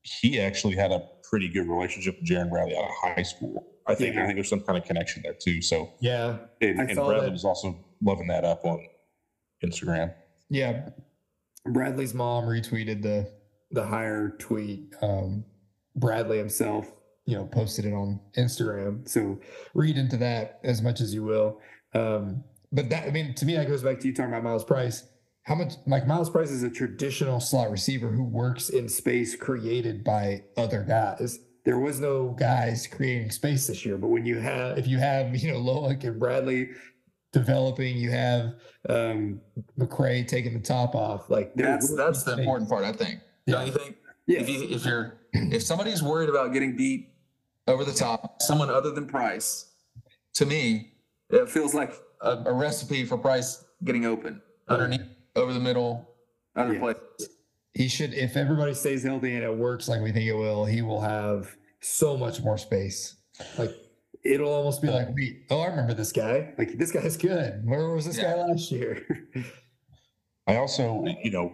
he 0.02 0.40
actually 0.40 0.76
had 0.76 0.92
a 0.92 1.08
pretty 1.30 1.48
good 1.50 1.68
relationship 1.68 2.18
with 2.18 2.26
Jerand 2.26 2.50
Bradley 2.50 2.76
out 2.78 2.86
of 2.86 3.16
high 3.16 3.24
school. 3.24 3.66
I 3.88 3.96
think 3.96 4.16
Yeah. 4.16 4.24
I 4.24 4.26
think 4.26 4.38
there's 4.38 4.50
some 4.50 4.62
kind 4.62 4.78
of 4.78 4.86
connection 4.86 5.22
there 5.24 5.34
too. 5.34 5.62
So, 5.62 5.92
yeah. 6.00 6.38
and, 6.62 6.82
I 6.82 6.86
and 6.86 6.96
Bradley 6.96 7.22
that. 7.22 7.32
was 7.32 7.46
also 7.46 7.78
loving 8.02 8.28
that 8.28 8.44
up 8.44 8.66
on 8.66 8.86
Instagram. 9.64 10.14
Yeah. 10.50 10.90
Bradley's 11.66 12.14
mom 12.14 12.46
retweeted 12.46 13.02
the 13.02 13.32
the 13.72 13.86
higher 13.86 14.36
tweet. 14.40 14.94
Um, 15.02 15.46
Bradley 15.96 16.38
himself, 16.38 16.92
you 17.26 17.36
know, 17.36 17.46
posted 17.46 17.86
it 17.86 17.94
on 17.94 18.20
Instagram. 18.38 19.08
So 19.08 19.40
read 19.74 19.98
into 19.98 20.18
that 20.18 20.60
as 20.64 20.82
much 20.82 21.02
as 21.02 21.14
you 21.14 21.24
will. 21.24 21.60
Um, 21.94 22.44
but 22.72 22.90
that 22.90 23.08
I 23.08 23.12
mean, 23.12 23.34
to 23.36 23.46
me, 23.46 23.56
that 23.56 23.68
goes 23.68 23.84
back 23.84 24.00
to 24.00 24.08
you 24.08 24.14
talking 24.14 24.32
about 24.32 24.44
Myles 24.44 24.64
Price. 24.64 25.08
How 25.44 25.56
much 25.56 25.74
like 25.86 26.06
Myles 26.06 26.30
Price 26.30 26.52
is 26.52 26.64
a 26.64 26.70
traditional 26.70 27.40
slot 27.40 27.72
receiver 27.72 28.10
who 28.10 28.24
works 28.24 28.70
in 28.70 28.90
space 28.90 29.36
created 29.36 30.04
by 30.04 30.44
other 30.58 30.84
guys. 30.84 31.40
There 31.64 31.80
was 31.80 32.00
no 32.00 32.30
guys 32.30 32.88
creating 32.88 33.32
space 33.32 33.68
this 33.68 33.86
year, 33.86 33.98
but 33.98 34.08
when 34.08 34.26
you 34.26 34.40
have 34.40 34.78
if 34.78 34.88
you 34.88 34.98
have, 34.98 35.36
you 35.36 35.52
know, 35.52 35.60
Loic 35.60 36.04
and 36.04 36.20
Bradley 36.20 36.70
developing, 37.34 37.98
you 37.98 38.12
have 38.12 38.56
um 38.90 39.42
McCray 39.80 40.28
taking 40.28 40.54
the 40.54 40.60
top 40.60 40.96
off. 40.96 41.30
Like 41.30 41.54
That's 41.56 41.96
that's 41.96 42.24
the 42.24 42.38
important 42.38 42.70
part, 42.70 42.84
I 42.84 42.92
think. 42.92 43.22
Yeah. 43.48 43.56
Don't 43.56 43.68
you 43.68 43.74
think? 43.74 43.96
Yeah. 44.28 44.40
If 44.42 44.50
you 44.50 44.64
if 44.70 44.86
you're 44.86 45.18
if 45.34 45.64
somebody's 45.64 46.04
worried 46.04 46.30
about 46.30 46.54
getting 46.54 46.76
beat 46.76 47.10
over 47.68 47.84
the 47.84 47.94
top, 47.94 48.42
someone 48.42 48.70
other 48.70 48.92
than 48.92 49.08
Price, 49.08 49.72
to 50.36 50.46
me, 50.46 50.94
it 51.30 51.50
feels 51.50 51.74
like 51.74 51.94
a, 52.22 52.44
a 52.46 52.54
recipe 52.54 53.06
for 53.06 53.18
Price 53.18 53.64
getting 53.84 54.06
open 54.06 54.42
underneath, 54.68 55.02
over 55.36 55.54
the 55.54 55.60
middle, 55.60 56.08
other 56.56 56.74
Yeah. 56.74 56.80
play. 56.80 56.94
he 57.74 57.88
should 57.88 58.14
if 58.14 58.36
everybody 58.36 58.74
stays 58.74 59.04
healthy 59.04 59.34
and 59.36 59.44
it 59.44 59.56
works 59.56 59.88
like 59.88 60.02
we 60.02 60.12
think 60.12 60.26
it 60.28 60.34
will, 60.34 60.66
he 60.66 60.82
will 60.82 61.02
have 61.02 61.56
so 61.80 62.18
much 62.18 62.42
more 62.42 62.58
space. 62.58 63.16
Like 63.58 63.72
it'll 64.26 64.52
almost 64.52 64.82
be 64.82 64.90
like, 64.90 65.08
wait, 65.16 65.44
oh, 65.52 65.62
I 65.62 65.68
remember 65.68 65.94
this 65.94 66.12
guy. 66.12 66.54
Like 66.58 66.78
this 66.78 66.92
guy's 66.92 67.16
good. 67.16 67.62
Where 67.66 67.90
was 67.92 68.06
this 68.06 68.18
guy 68.18 68.34
last 68.36 68.72
year? 68.72 69.06
I 70.48 70.56
also, 70.58 71.06
you 71.24 71.32
know, 71.32 71.54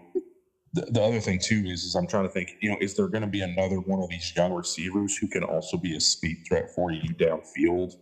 the, 0.74 0.82
the 0.90 1.02
other 1.02 1.20
thing 1.20 1.40
too 1.40 1.64
is, 1.66 1.84
is 1.84 1.96
I'm 1.96 2.08
trying 2.08 2.24
to 2.24 2.30
think, 2.30 2.56
you 2.62 2.70
know, 2.70 2.78
is 2.82 2.96
there 2.96 3.08
going 3.08 3.22
to 3.22 3.28
be 3.28 3.42
another 3.42 3.78
one 3.78 4.02
of 4.02 4.10
these 4.10 4.34
young 4.36 4.52
receivers 4.54 5.16
who 5.16 5.28
can 5.28 5.44
also 5.44 5.78
be 5.78 5.96
a 5.96 6.00
speed 6.00 6.44
threat 6.48 6.72
for 6.74 6.92
you 6.92 7.14
downfield 7.14 7.94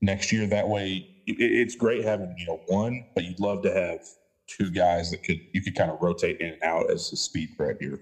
next 0.00 0.32
year? 0.32 0.46
That 0.46 0.68
way, 0.68 1.08
it, 1.26 1.36
it's 1.38 1.76
great 1.76 2.04
having 2.04 2.34
you 2.36 2.46
know 2.46 2.60
one, 2.66 3.06
but 3.14 3.24
you'd 3.24 3.40
love 3.40 3.62
to 3.62 3.72
have 3.72 4.00
two 4.48 4.70
guys 4.70 5.10
that 5.10 5.22
could 5.22 5.38
you 5.52 5.62
could 5.62 5.76
kind 5.76 5.90
of 5.90 5.98
rotate 6.00 6.40
in 6.40 6.54
and 6.54 6.62
out 6.62 6.90
as 6.90 7.12
a 7.12 7.16
speed 7.16 7.50
threat 7.56 7.76
here. 7.80 8.00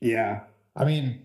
yeah. 0.00 0.40
I 0.78 0.84
mean, 0.84 1.24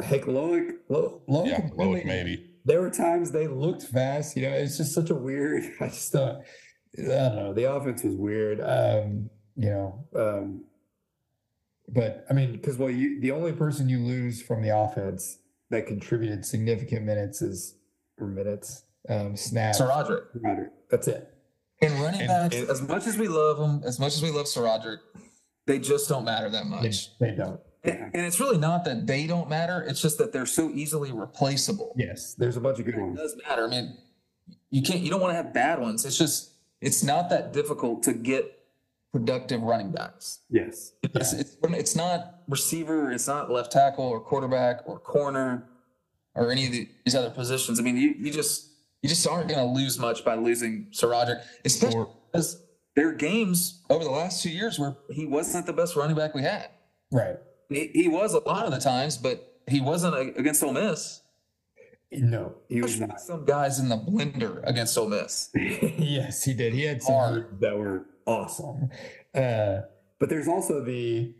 heck, 0.00 0.22
Loic, 0.22 0.76
Lo, 0.88 1.20
Loic, 1.28 1.48
Yeah, 1.48 1.60
Loic 1.62 1.76
Bradley, 1.76 2.04
maybe. 2.04 2.50
There 2.64 2.80
were 2.80 2.90
times 2.90 3.32
they 3.32 3.48
looked 3.48 3.82
fast. 3.82 4.36
You 4.36 4.42
know, 4.42 4.52
it's 4.52 4.76
just 4.76 4.94
such 4.94 5.10
a 5.10 5.16
weird. 5.16 5.64
I 5.80 5.88
just 5.88 6.12
don't. 6.12 6.42
I 6.98 7.02
don't 7.02 7.36
know. 7.36 7.52
The 7.52 7.72
offense 7.72 8.04
was 8.04 8.14
weird. 8.14 8.60
Um, 8.60 9.30
you 9.56 9.70
know, 9.70 10.04
um, 10.14 10.64
but 11.92 12.24
I 12.28 12.32
mean, 12.32 12.52
because 12.52 12.76
well, 12.78 12.90
you 12.90 13.20
the 13.20 13.30
only 13.30 13.52
person 13.52 13.88
you 13.88 13.98
lose 13.98 14.42
from 14.42 14.62
the 14.62 14.76
offense 14.76 15.38
that 15.70 15.86
contributed 15.86 16.44
significant 16.44 17.04
minutes 17.04 17.42
is 17.42 17.76
or 18.18 18.26
minutes. 18.26 18.84
Um, 19.08 19.36
snaps. 19.36 19.80
SaRodorick. 19.80 20.26
Roderick. 20.34 20.70
That's 20.90 21.08
it. 21.08 21.28
And 21.80 21.92
running 22.00 22.20
And- 22.20 22.28
backs, 22.28 22.54
and- 22.56 22.70
as 22.70 22.80
much 22.82 23.06
as 23.08 23.18
we 23.18 23.26
love 23.26 23.58
them, 23.58 23.82
as 23.84 23.98
much 23.98 24.14
as 24.14 24.22
we 24.22 24.30
love 24.30 24.46
SaRodorick, 24.46 24.98
they 25.66 25.78
just 25.80 26.08
don't 26.08 26.24
matter 26.24 26.48
that 26.50 26.66
much. 26.66 27.18
they 27.18 27.32
don't. 27.32 27.60
And, 27.84 27.98
and 28.14 28.26
it's 28.26 28.38
really 28.38 28.58
not 28.58 28.84
that 28.84 29.08
they 29.08 29.26
don't 29.26 29.48
matter; 29.48 29.82
it's 29.82 30.00
just 30.00 30.18
that 30.18 30.32
they're 30.32 30.46
so 30.46 30.70
easily 30.70 31.10
replaceable. 31.10 31.94
Yes, 31.96 32.34
there's 32.34 32.56
a 32.56 32.60
bunch 32.60 32.78
of 32.78 32.84
good 32.84 32.94
It 32.94 33.00
ones. 33.00 33.18
does 33.18 33.36
matter. 33.48 33.64
I 33.66 33.70
mean, 33.70 33.96
you 34.70 34.82
can't. 34.82 35.00
You 35.00 35.10
don't 35.10 35.20
want 35.20 35.32
to 35.32 35.36
have 35.36 35.52
bad 35.52 35.80
ones. 35.80 36.04
It's 36.04 36.16
just 36.16 36.52
it's 36.80 37.02
not 37.02 37.28
that 37.30 37.52
difficult 37.52 38.04
to 38.04 38.12
get 38.12 38.56
productive 39.12 39.62
running 39.62 39.92
backs. 39.92 40.40
Yes. 40.48 40.92
It's, 41.02 41.32
it's, 41.32 41.56
it's 41.62 41.96
not 41.96 42.40
receiver, 42.48 43.12
it's 43.12 43.28
not 43.28 43.50
left 43.50 43.70
tackle 43.70 44.04
or 44.06 44.20
quarterback 44.20 44.80
or 44.86 44.98
corner 44.98 45.68
or 46.34 46.50
any 46.50 46.66
of 46.66 46.72
the, 46.72 46.88
these 47.04 47.14
other 47.14 47.30
positions. 47.30 47.78
I 47.78 47.82
mean, 47.82 47.96
you, 47.96 48.14
you 48.18 48.32
just 48.32 48.70
you 49.02 49.08
just 49.08 49.26
aren't 49.26 49.48
going 49.48 49.58
to 49.60 49.66
lose 49.66 49.98
much 49.98 50.24
by 50.24 50.34
losing 50.36 50.86
SaRodorick, 50.92 51.42
especially 51.64 51.98
Or- 51.98 52.14
because 52.30 52.62
there 52.96 53.08
are 53.08 53.12
games 53.12 53.82
over 53.90 54.02
the 54.04 54.10
last 54.10 54.42
two 54.42 54.50
years 54.50 54.78
where 54.78 54.96
he 55.10 55.26
wasn't 55.26 55.66
the 55.66 55.72
best 55.72 55.96
running 55.96 56.16
back 56.16 56.34
we 56.34 56.42
had. 56.42 56.68
Right. 57.10 57.36
He, 57.68 57.88
he 57.88 58.08
was 58.08 58.32
a 58.32 58.38
lot 58.40 58.64
of 58.64 58.72
the 58.72 58.78
times, 58.78 59.16
but 59.18 59.60
he 59.66 59.80
wasn't 59.80 60.14
a, 60.14 60.20
against 60.38 60.62
Ole 60.62 60.72
Miss. 60.72 61.20
No, 62.10 62.54
he 62.68 62.82
was 62.82 63.00
not. 63.00 63.20
Some 63.20 63.44
guys 63.46 63.78
in 63.78 63.88
the 63.88 63.96
blender 63.96 64.60
against 64.64 64.96
Ole 64.98 65.08
Miss. 65.08 65.50
yes, 65.54 66.44
he 66.44 66.52
did. 66.52 66.74
He 66.74 66.82
had 66.84 67.02
some 67.02 67.46
that 67.60 67.76
were 67.76 68.04
awesome. 68.26 68.90
Uh, 69.34 69.80
but 70.18 70.28
there's 70.28 70.48
also 70.48 70.82
the 70.84 71.34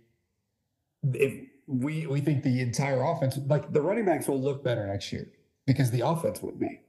if 1.15 1.49
we 1.67 2.07
we 2.07 2.21
think 2.21 2.43
the 2.43 2.61
entire 2.61 3.03
offense, 3.03 3.39
like 3.47 3.73
the 3.73 3.81
running 3.81 4.05
backs, 4.05 4.29
will 4.29 4.41
look 4.41 4.63
better 4.65 4.87
next 4.87 5.13
year 5.13 5.29
because 5.67 5.91
the 5.91 6.01
offense 6.07 6.43
will 6.43 6.53
be, 6.53 6.81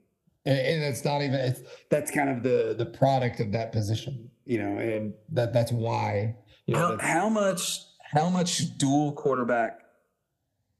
and, 0.45 0.57
and 0.57 0.83
it's 0.83 1.03
not 1.05 1.21
even. 1.21 1.35
It's 1.35 1.61
that's 1.89 2.11
kind 2.11 2.29
of 2.29 2.43
the 2.43 2.75
the 2.77 2.85
product 2.85 3.39
of 3.39 3.51
that 3.51 3.71
position, 3.71 4.29
you 4.45 4.57
know, 4.59 4.77
and 4.77 5.13
that 5.29 5.53
that's 5.53 5.71
why. 5.71 6.35
You 6.65 6.75
know, 6.75 6.79
How, 6.79 6.89
that's- 6.91 7.09
how 7.09 7.29
much 7.29 7.79
how 7.99 8.29
much 8.29 8.77
dual 8.77 9.11
quarterback? 9.13 9.79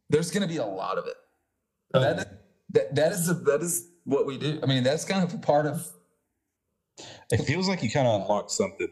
There's 0.09 0.31
going 0.31 0.43
to 0.43 0.47
be 0.47 0.57
a 0.57 0.65
lot 0.65 0.97
of 0.97 1.07
it. 1.07 1.15
That 1.93 2.17
is, 2.19 2.25
that, 2.71 2.95
that 2.95 3.11
is 3.11 3.43
that 3.45 3.61
is 3.61 3.87
what 4.05 4.25
we 4.25 4.37
do. 4.37 4.59
I 4.61 4.65
mean, 4.67 4.83
that's 4.83 5.05
kind 5.05 5.23
of 5.23 5.33
a 5.33 5.37
part 5.37 5.65
of 5.65 5.87
It 7.31 7.37
feels 7.45 7.67
like 7.67 7.81
you 7.83 7.89
kind 7.89 8.07
of 8.07 8.21
unlocked 8.21 8.51
something, 8.51 8.87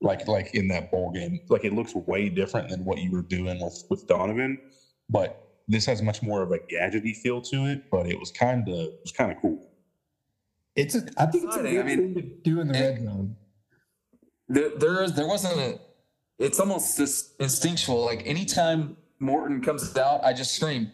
like 0.00 0.26
like 0.28 0.54
in 0.54 0.68
that 0.68 0.90
bowl 0.90 1.10
game. 1.10 1.40
Like 1.48 1.64
it 1.64 1.72
looks 1.74 1.94
way 1.94 2.28
different 2.28 2.68
than 2.68 2.84
what 2.84 2.98
you 2.98 3.10
were 3.10 3.22
doing 3.22 3.60
with 3.60 3.84
with 3.90 4.06
Donovan, 4.06 4.58
but 5.10 5.44
this 5.68 5.84
has 5.86 6.00
much 6.02 6.22
more 6.22 6.42
of 6.42 6.50
a 6.52 6.58
gadgety 6.58 7.14
feel 7.16 7.40
to 7.42 7.66
it. 7.66 7.90
But 7.90 8.06
it 8.06 8.18
was 8.18 8.30
kind 8.30 8.68
of 8.68 8.74
it 8.74 9.00
was 9.02 9.12
kind 9.12 9.32
of 9.32 9.38
cool. 9.40 9.66
it's 10.76 10.94
a, 10.94 11.06
I 11.18 11.26
think 11.26 11.44
it's 11.44 11.56
a 11.56 11.60
Exciting. 11.60 11.72
good 11.72 11.80
I 11.80 11.82
mean- 11.96 12.14
thing 12.14 12.14
to 12.14 12.22
do 12.50 12.60
in 12.60 12.68
the 12.68 12.74
red 12.74 13.02
zone. 13.02 13.36
there. 14.48 14.70
There 14.76 15.02
is 15.04 15.12
there 15.14 15.26
wasn't 15.26 15.58
a. 15.60 15.80
It's 16.38 16.60
almost 16.60 16.96
just 16.96 17.34
instinctual. 17.40 18.04
Like 18.04 18.22
anytime 18.24 18.96
Morton 19.18 19.60
comes 19.60 19.96
out, 19.96 20.22
I 20.24 20.32
just 20.32 20.54
scream. 20.54 20.92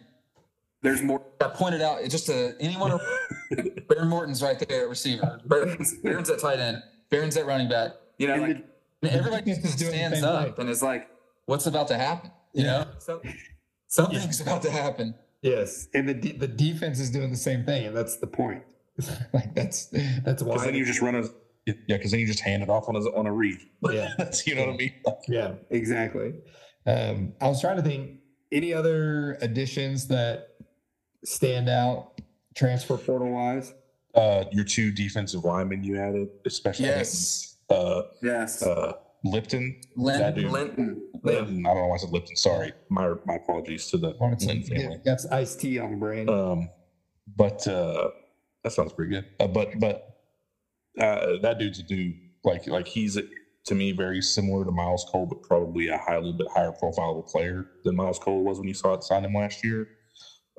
There's 0.81 1.01
more. 1.03 1.21
I 1.39 1.47
pointed 1.49 1.81
out 1.81 2.01
it 2.01 2.09
just 2.09 2.25
to 2.27 2.55
anyone. 2.59 2.99
Behren 3.53 4.07
Morton's 4.07 4.41
right 4.41 4.57
there 4.67 4.81
at 4.83 4.89
receiver. 4.89 5.39
Behren's, 5.47 5.93
Behren's 6.03 6.29
at 6.31 6.39
tight 6.39 6.59
end. 6.59 6.81
Behren's 7.11 7.37
at 7.37 7.45
running 7.45 7.69
back. 7.69 7.91
You 8.17 8.27
know, 8.27 8.33
And 8.33 8.41
like 8.41 8.51
and 8.57 8.63
everybody 9.07 9.43
just 9.53 9.77
doing 9.77 9.91
the 9.91 9.97
stands 9.97 10.19
same 10.19 10.25
up 10.29 10.45
thing. 10.45 10.53
and 10.59 10.69
is 10.69 10.81
like, 10.83 11.09
"What's 11.45 11.65
about 11.65 11.87
to 11.89 11.97
happen?" 11.97 12.31
You 12.53 12.63
Yeah. 12.63 12.71
know, 12.83 12.87
so, 12.99 13.21
something's 13.87 14.39
about 14.41 14.61
to 14.63 14.71
happen. 14.71 15.15
Yes, 15.41 15.87
and 15.93 16.07
the 16.09 16.13
de- 16.13 16.37
the 16.37 16.47
defense 16.47 16.99
is 16.99 17.11
doing 17.11 17.29
the 17.31 17.37
same 17.37 17.65
thing, 17.65 17.85
and 17.87 17.95
that's 17.95 18.17
the 18.17 18.27
point. 18.27 18.63
like 19.33 19.53
that's 19.53 19.87
that's 20.23 20.41
why. 20.41 20.53
Because 20.53 20.65
then 20.65 20.75
you 20.75 20.85
just 20.85 21.01
run 21.01 21.15
a 21.15 21.23
yeah. 21.65 21.73
Because 21.97 22.11
then 22.11 22.19
you 22.19 22.27
just 22.27 22.39
hand 22.41 22.63
it 22.63 22.69
off 22.69 22.87
on 22.87 22.95
a 22.95 22.99
on 23.15 23.25
a 23.25 23.31
read. 23.33 23.57
Yeah. 23.91 24.13
That's 24.17 24.45
you 24.45 24.53
know 24.53 24.65
what 24.67 24.73
I 24.75 24.77
mean. 24.77 24.93
Yeah, 25.27 25.53
exactly. 25.71 26.35
Um, 26.85 27.33
I 27.41 27.47
was 27.47 27.59
trying 27.59 27.77
to 27.77 27.81
think 27.81 28.19
any 28.51 28.71
other 28.71 29.33
additions 29.41 30.07
that 30.09 30.49
stand 31.23 31.67
out 31.69 32.21
transfer 32.55 32.97
portal 32.97 33.31
wise. 33.31 33.73
Uh, 34.13 34.45
your 34.51 34.63
two 34.63 34.91
defensive 34.91 35.43
linemen 35.43 35.83
you 35.83 35.99
added, 35.99 36.29
especially 36.45 36.85
Yes. 36.85 37.54
Uh, 37.69 38.01
Yes. 38.21 38.61
uh, 38.63 38.93
Lipton. 39.23 39.79
that 39.95 39.97
Linton. 39.97 40.35
dude. 40.35 40.51
Linton. 40.51 41.01
Linton. 41.23 41.65
I 41.65 41.73
don't 41.73 41.81
know 41.83 41.87
why 41.87 41.95
I 41.95 41.97
said 41.97 42.11
Lipton. 42.11 42.35
Sorry, 42.35 42.73
my 42.89 43.13
my 43.25 43.35
apologies 43.35 43.87
to 43.87 43.97
the 43.97 44.15
Wanted 44.19 44.39
to- 44.39 44.47
Linton 44.47 44.77
family. 44.77 44.99
that's 45.03 45.25
iced 45.27 45.59
tea 45.61 45.79
on 45.79 45.91
the 45.91 45.97
brain. 45.97 46.29
Um, 46.29 46.69
but 47.35 47.67
uh, 47.67 48.09
that 48.63 48.71
sounds 48.73 48.93
pretty 48.93 49.11
good. 49.15 49.25
Uh, 49.39 49.47
but 49.47 49.79
but 49.79 50.19
uh, 50.99 51.37
that 51.41 51.57
dude's 51.59 51.79
a 51.79 51.83
dude. 51.83 52.15
Like 52.43 52.67
like 52.67 52.87
he's 52.87 53.17
to 53.65 53.73
me 53.75 53.91
very 53.93 54.21
similar 54.21 54.63
to 54.63 54.71
Myles 54.71 55.07
Cole, 55.11 55.25
but 55.25 55.41
probably 55.41 55.87
a 55.87 55.97
high, 55.97 56.17
little 56.17 56.37
bit 56.37 56.45
higher 56.53 56.71
profile 56.71 57.11
of 57.13 57.17
a 57.17 57.23
player 57.23 57.65
than 57.83 57.95
Myles 57.95 58.19
Cole 58.19 58.43
was 58.43 58.59
when 58.59 58.67
you 58.67 58.75
saw 58.75 58.93
it 58.93 59.03
signed 59.03 59.25
him 59.25 59.33
last 59.33 59.63
year. 59.63 59.87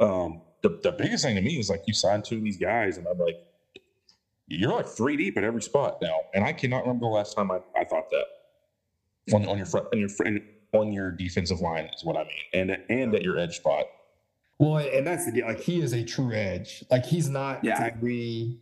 Um, 0.01 0.43
the 0.65 0.81
the 0.83 0.91
biggest 0.91 1.23
thing 1.25 1.37
to 1.37 1.41
me 1.41 1.59
is 1.61 1.71
like 1.71 1.83
you 1.87 1.95
signed 1.95 2.25
two 2.25 2.39
of 2.39 2.43
these 2.43 2.57
guys, 2.59 2.97
and 2.99 3.07
I'm 3.07 3.19
like, 3.19 3.37
you're 4.49 4.73
like 4.73 4.87
three 4.87 5.17
deep 5.17 5.37
at 5.37 5.45
every 5.45 5.63
spot 5.63 5.99
now, 6.01 6.17
and 6.35 6.45
I 6.45 6.53
cannot 6.53 6.83
remember 6.83 7.07
the 7.07 7.11
last 7.11 7.35
time 7.37 7.51
I, 7.51 7.59
I 7.77 7.85
thought 7.85 8.11
that 8.11 9.35
on 9.35 9.47
on 9.47 9.57
your 9.57 9.67
front 9.67 9.89
on 9.93 9.99
your 9.99 10.09
friend 10.09 10.41
on 10.73 10.93
your 10.93 11.11
defensive 11.11 11.61
line 11.61 11.87
is 11.97 12.05
what 12.05 12.17
I 12.17 12.25
mean, 12.25 12.31
and 12.71 12.79
and 12.89 13.15
at 13.15 13.23
your 13.23 13.39
edge 13.39 13.57
spot. 13.57 13.87
well, 14.59 14.79
and 14.79 15.07
that's 15.07 15.27
the 15.27 15.33
deal. 15.33 15.47
Like 15.47 15.61
he 15.61 15.81
is 15.81 15.93
a 15.93 16.05
true 16.05 16.33
edge. 16.33 16.85
Like 16.91 17.05
he's 17.05 17.29
not 17.29 17.65
Yeah. 17.65 17.77
Tyree. 17.79 18.59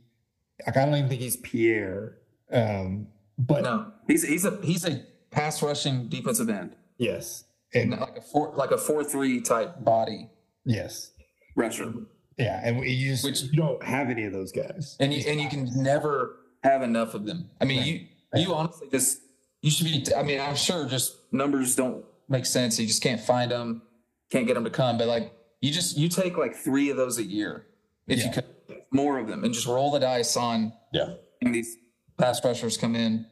Like 0.66 0.76
I 0.76 0.85
don't 0.87 0.95
even 0.95 1.09
think 1.09 1.20
he's 1.20 1.37
Pierre. 1.37 2.16
Um, 2.51 3.09
but 3.37 3.62
No, 3.62 3.93
he's 4.07 4.22
he's 4.22 4.45
a 4.45 4.59
he's 4.62 4.85
a 4.87 5.05
pass 5.30 5.62
rushing 5.62 6.09
defensive 6.09 6.49
end, 6.49 6.76
yes, 6.99 7.45
and 7.74 7.91
like 7.91 8.16
a 8.16 8.20
four 8.20 8.53
like 8.55 8.70
a 8.70 8.78
four 8.78 9.03
three 9.03 9.41
type 9.41 9.85
body 9.85 10.30
yes, 10.64 11.11
rusher, 11.57 11.93
yeah, 12.39 12.61
and 12.64 12.78
we- 12.80 12.91
you 12.91 13.12
just 13.12 13.24
Which- 13.24 13.43
you 13.43 13.53
don't 13.53 13.82
have 13.82 14.11
any 14.11 14.24
of 14.24 14.32
those 14.32 14.53
guys. 14.53 14.97
and 15.01 15.12
you 15.12 15.22
and 15.26 15.41
you 15.41 15.49
can 15.49 15.70
never 15.82 16.37
have 16.62 16.82
enough 16.82 17.14
of 17.14 17.26
them. 17.26 17.51
I 17.61 17.64
mean, 17.64 17.78
Right. 17.78 17.87
you 18.35 18.47
you 18.49 18.55
honestly 18.55 18.89
just 18.91 19.20
you 19.62 19.70
should 19.70 19.87
be. 19.87 20.14
I 20.14 20.22
mean, 20.22 20.41
I'm 20.41 20.57
sure 20.57 20.87
just 20.87 21.16
numbers 21.32 21.76
don't 21.76 22.05
make 22.28 22.45
sense. 22.47 22.78
You 22.78 22.87
just 22.87 23.03
can't 23.03 23.20
find 23.20 23.51
them, 23.51 23.82
can't 24.30 24.47
get 24.47 24.55
them 24.55 24.64
to 24.64 24.70
come. 24.70 24.99
But 24.99 25.09
like 25.09 25.32
you 25.61 25.70
just 25.72 25.97
you 25.97 26.09
take 26.09 26.37
like 26.37 26.55
three 26.55 26.91
of 26.91 26.97
those 26.97 27.18
a 27.18 27.24
year 27.24 27.66
if 28.07 28.18
you 28.18 28.24
Yeah. 28.26 28.32
could 28.32 28.45
more 28.91 29.18
of 29.18 29.26
them 29.28 29.45
and 29.45 29.53
just 29.55 29.66
roll 29.66 29.91
the 29.91 29.99
dice 30.01 30.37
on 30.37 30.72
Yeah. 30.93 31.14
and 31.43 31.55
these 31.55 31.76
pass 32.18 32.45
rushers 32.45 32.76
come 32.76 32.95
in. 32.97 33.26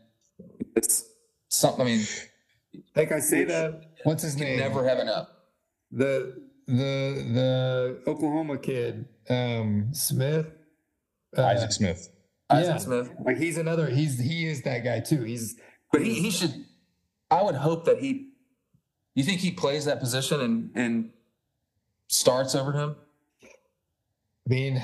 It's 0.77 1.05
something. 1.49 1.83
I 1.83 1.85
mean, 1.85 2.07
Like 2.97 3.13
I 3.13 3.21
say 3.21 3.45
that. 3.45 3.83
What's 4.05 4.23
his 4.23 4.37
you 4.39 4.45
name? 4.45 4.59
never 4.59 4.87
have 4.89 4.99
enough. 4.99 5.29
the 5.91 6.41
the 6.67 7.25
the 7.33 8.03
Oklahoma 8.07 8.59
kid, 8.59 9.07
um, 9.29 9.89
Smith. 9.93 10.47
uh, 11.37 11.43
Isaac 11.45 11.73
Smith. 11.73 12.09
Isaac 12.51 12.73
Yeah. 12.75 12.79
Smith. 12.79 13.11
Like 13.25 13.39
he's 13.39 13.59
another. 13.59 13.89
He's 13.89 14.19
he 14.21 14.47
is 14.47 14.63
that 14.63 14.85
guy 14.85 15.01
too. 15.01 15.23
He's 15.23 15.57
But 15.91 16.03
he, 16.03 16.15
he 16.15 16.31
should. 16.31 16.55
I 17.31 17.43
would 17.43 17.55
hope 17.55 17.85
that 17.87 17.99
he. 17.99 18.29
You 19.15 19.25
think 19.25 19.41
he 19.41 19.51
plays 19.51 19.85
that 19.87 20.01
position 20.01 20.41
and 20.41 20.71
and 20.75 21.11
starts 22.09 22.55
over 22.55 22.73
him? 22.73 22.97
I 23.45 23.49
mean, 24.49 24.83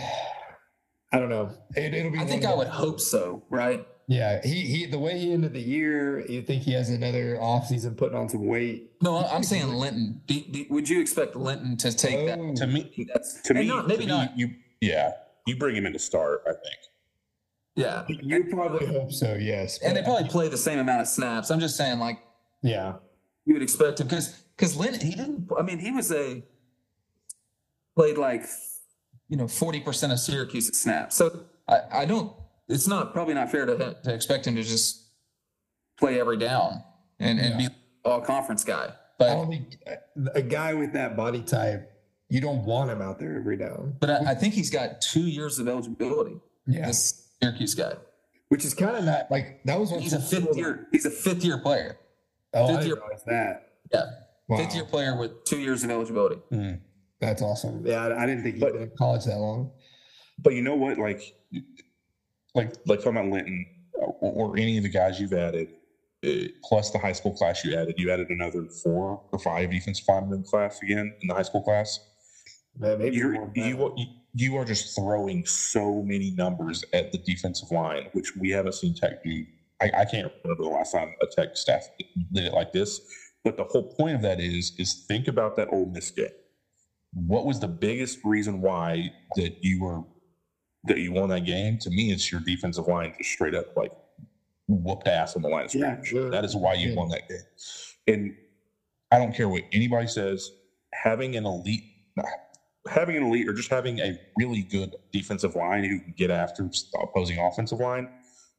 I 1.13 1.19
don't 1.19 1.29
know. 1.31 1.51
It, 1.77 1.95
it'll 1.95 2.11
be. 2.13 2.19
I 2.19 2.25
think 2.25 2.45
I 2.45 2.55
would 2.55 2.69
hope 2.69 3.01
so. 3.01 3.43
Right? 3.51 3.87
Yeah, 4.11 4.41
he 4.43 4.63
he. 4.63 4.87
The 4.87 4.99
way 4.99 5.19
he 5.19 5.33
ended 5.35 5.53
the 5.53 5.61
year, 5.61 6.27
you 6.27 6.41
think 6.41 6.63
he 6.63 6.73
has 6.73 6.89
another 6.89 7.37
offseason 7.37 7.95
putting 7.95 8.17
on 8.17 8.27
some 8.31 8.47
weight. 8.47 8.91
No, 9.03 9.17
I- 9.17 9.35
I'm 9.35 9.43
saying 9.43 9.69
Linton. 9.69 10.23
Do, 10.27 10.41
do, 10.51 10.65
would 10.71 10.89
you 10.89 10.99
expect 10.99 11.37
Linton 11.37 11.77
to 11.77 11.93
take 11.93 12.27
that? 12.27 12.39
Oh, 12.39 12.55
To 12.55 12.67
me, 12.67 13.07
That's, 13.13 13.43
to 13.43 13.53
me, 13.55 13.67
not- 13.67 13.87
maybe 13.87 14.07
to 14.07 14.13
me, 14.13 14.17
not. 14.19 14.39
You, 14.39 14.55
yeah, 14.81 15.13
you 15.47 15.57
bring 15.57 15.77
him 15.77 15.85
in 15.85 15.93
to 15.93 15.99
start. 15.99 16.41
I 16.47 16.53
think. 16.53 16.79
Yeah, 17.77 18.05
You 18.09 18.45
probably 18.51 18.87
hope 18.87 19.13
so. 19.13 19.35
Yes, 19.35 19.79
and 19.83 19.95
they 19.95 20.03
probably 20.03 20.29
play 20.29 20.49
the 20.49 20.57
same 20.57 20.79
amount 20.79 21.03
of 21.03 21.07
snaps. 21.07 21.51
I'm 21.51 21.61
just 21.61 21.77
saying, 21.77 21.99
like 21.99 22.19
yeah. 22.63 22.95
you 23.45 23.53
would 23.53 23.63
expect 23.63 24.01
him 24.01 24.09
because 24.09 24.31
because 24.57 24.75
Linton 24.75 25.07
he 25.07 25.15
didn't. 25.15 25.49
I 25.57 25.63
mean, 25.63 25.79
he 25.79 25.93
was 25.93 26.11
a 26.11 26.43
played 27.95 28.17
like 28.17 28.47
you 29.29 29.37
know 29.37 29.47
forty 29.47 29.81
percent 29.81 30.13
of 30.15 30.19
Syracuse 30.19 30.69
snaps. 30.79 31.15
So 31.15 31.41
I 31.69 31.81
I 31.93 32.05
don't. 32.07 32.33
It's 32.69 32.87
not 32.87 33.13
probably 33.13 33.35
not 33.35 33.51
fair 33.51 33.67
to 33.67 33.97
to 34.05 34.15
expect 34.15 34.47
him 34.47 34.55
to 34.57 34.63
just 34.63 35.05
play 35.99 36.21
every 36.21 36.37
down 36.37 36.83
and 37.19 37.39
and 37.39 37.59
be 37.59 37.69
all 38.05 38.21
conference 38.21 38.65
guy. 38.65 38.93
But 39.19 39.35
don't 39.35 39.77
a 40.35 40.43
guy 40.43 40.75
with 40.75 40.93
that 40.93 41.17
body 41.17 41.41
type, 41.43 41.91
you 42.29 42.41
don't 42.41 42.65
want 42.65 42.91
him 42.91 43.03
out 43.03 43.19
there 43.19 43.37
every 43.37 43.57
down. 43.57 43.97
but 44.01 44.11
I, 44.11 44.31
I 44.31 44.35
think 44.35 44.55
he's 44.55 44.71
got 44.71 45.01
two 45.01 45.23
years 45.27 45.59
of 45.59 45.67
eligibility. 45.67 46.37
Yeah, 46.67 46.87
This 46.87 47.29
Syracuse 47.43 47.75
guy. 47.75 47.95
which 48.49 48.65
is 48.65 48.75
kind 48.75 48.97
of 48.97 49.05
not 49.05 49.31
like 49.31 49.61
that 49.65 49.81
was. 49.81 49.91
what 49.91 50.03
He's 50.03 50.13
a 50.13 50.19
people- 50.21 50.49
fifth 50.49 50.57
year. 50.57 50.87
He's 50.93 51.07
a 51.07 51.11
fifth 51.11 51.45
year 51.45 51.59
player. 51.59 51.99
Oh, 52.55 52.65
I 52.65 52.67
fifth 52.69 52.77
didn't 52.81 52.87
year- 52.87 52.97
realize 52.97 53.25
that. 53.27 53.69
Yeah, 53.93 54.05
Wow. 54.49 54.57
fifth 54.59 54.75
year 54.75 54.85
player 54.85 55.19
with 55.19 55.45
two 55.45 55.59
years 55.59 55.83
of 55.85 55.91
eligibility. 55.91 56.37
Hmm. 56.51 56.75
That's 57.21 57.43
awesome. 57.43 57.85
Yeah, 57.87 58.07
I, 58.07 58.23
I 58.23 58.27
didn't 58.27 58.43
think 58.45 58.57
he'd 58.57 58.61
been 58.73 58.83
in 58.83 58.91
college 58.97 59.25
that 59.25 59.39
long. 59.39 59.73
But 60.39 60.53
you 60.55 60.63
know 60.63 60.77
what? 60.77 60.99
Like, 60.99 61.21
like, 62.55 62.73
like 62.87 62.99
talking 62.99 63.13
about 63.19 63.27
Linton 63.31 63.67
or, 63.95 64.15
or 64.21 64.57
any 64.57 64.77
of 64.77 64.83
the 64.83 64.89
guys 64.89 65.21
you've 65.21 65.33
added, 65.33 65.69
uh, 66.27 66.49
plus 66.65 66.91
the 66.91 66.99
high 66.99 67.13
school 67.13 67.33
class 67.33 67.65
you 67.65 67.77
added, 67.77 67.95
you 67.99 68.11
added 68.11 68.29
another 68.31 68.65
four 68.83 69.23
or 69.33 69.39
five 69.39 69.71
defensive 69.71 70.05
linemen 70.09 70.43
class 70.45 70.81
again 70.83 71.15
in 71.21 71.29
the 71.29 71.35
high 71.35 71.43
school 71.43 71.63
class. 71.63 71.99
Man, 72.79 72.99
maybe 72.99 73.17
You're, 73.17 73.33
more 73.33 73.51
than 73.55 73.65
you, 73.65 73.77
that. 73.77 73.83
are- 73.85 73.95
you 74.35 74.57
are 74.57 74.65
just 74.65 74.95
throwing 74.95 75.45
so 75.47 76.03
many 76.03 76.31
numbers 76.33 76.85
at 76.93 77.11
the 77.13 77.19
defensive 77.19 77.71
line, 77.71 78.09
which 78.13 78.37
we 78.37 78.51
haven't 78.51 78.75
seen 78.75 78.95
Tech 78.95 79.23
do. 79.25 79.45
I, 79.81 79.87
I 79.87 80.05
can't 80.05 80.31
remember 80.45 80.63
the 80.65 80.69
last 80.69 80.93
time 80.93 81.13
a 81.23 81.27
Tech 81.27 81.57
staff 81.57 81.89
did 82.33 82.45
it 82.45 82.53
like 82.53 82.73
this. 82.73 83.01
But 83.43 83.57
the 83.57 83.65
whole 83.65 83.95
point 83.95 84.17
of 84.17 84.23
that 84.23 84.41
is, 84.41 84.73
is 84.79 85.05
think 85.09 85.29
about 85.29 85.57
that 85.57 85.69
Ole 85.73 85.87
Miss 85.87 86.11
game. 86.11 86.27
What 87.15 87.47
was 87.47 87.59
the 87.59 87.69
biggest 87.69 88.19
reason 88.25 88.61
why 88.61 89.11
that 89.37 89.57
you 89.65 89.81
were 89.83 90.03
that 90.85 90.99
you 90.99 91.13
won 91.13 91.29
that 91.31 91.45
game? 91.45 91.79
To 91.79 91.91
me, 91.91 92.13
it's 92.13 92.31
your 92.31 92.41
defensive 92.41 92.87
line 92.87 93.13
just 93.19 93.31
straight 93.31 93.55
up 93.55 93.67
like 93.77 93.93
whooped 94.69 95.09
ass 95.09 95.35
on 95.37 95.43
the 95.43 95.49
line 95.49 95.65
of 95.65 95.75
Yeah, 95.75 95.93
scrimmage. 96.01 96.07
sure. 96.07 96.31
That 96.31 96.45
is 96.45 96.55
why 96.55 96.75
you 96.75 96.91
Yeah. 96.91 96.97
won 96.97 97.09
that 97.09 97.23
game. 97.29 97.41
And 98.07 98.33
I 99.11 99.19
don't 99.19 99.35
care 99.35 99.49
what 99.49 99.63
anybody 99.73 100.07
says. 100.07 100.51
Having 100.95 101.37
an 101.37 101.47
elite, 101.47 101.85
having 102.89 103.17
an 103.17 103.23
elite, 103.25 103.49
or 103.49 103.53
just 103.53 103.71
having 103.71 103.99
a 104.01 104.13
really 104.39 104.63
good 104.63 104.95
defensive 105.13 105.55
line 105.55 105.85
who 105.85 106.01
can 106.01 106.15
get 106.17 106.31
after 106.31 106.65
the 106.65 106.99
opposing 107.03 107.39
offensive 107.39 107.81
line 107.81 108.09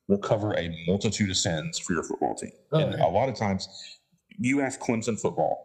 will 0.07 0.17
cover 0.17 0.53
a 0.57 0.69
multitude 0.87 1.29
of 1.29 1.37
sins 1.37 1.79
for 1.79 1.93
your 1.93 2.03
football 2.03 2.33
team. 2.35 2.51
Oh, 2.71 2.79
and 2.79 2.93
yeah. 2.97 3.05
a 3.05 3.09
lot 3.09 3.29
of 3.29 3.35
times, 3.35 3.67
you 4.37 4.61
ask 4.61 4.79
Clemson 4.79 5.19
football. 5.19 5.57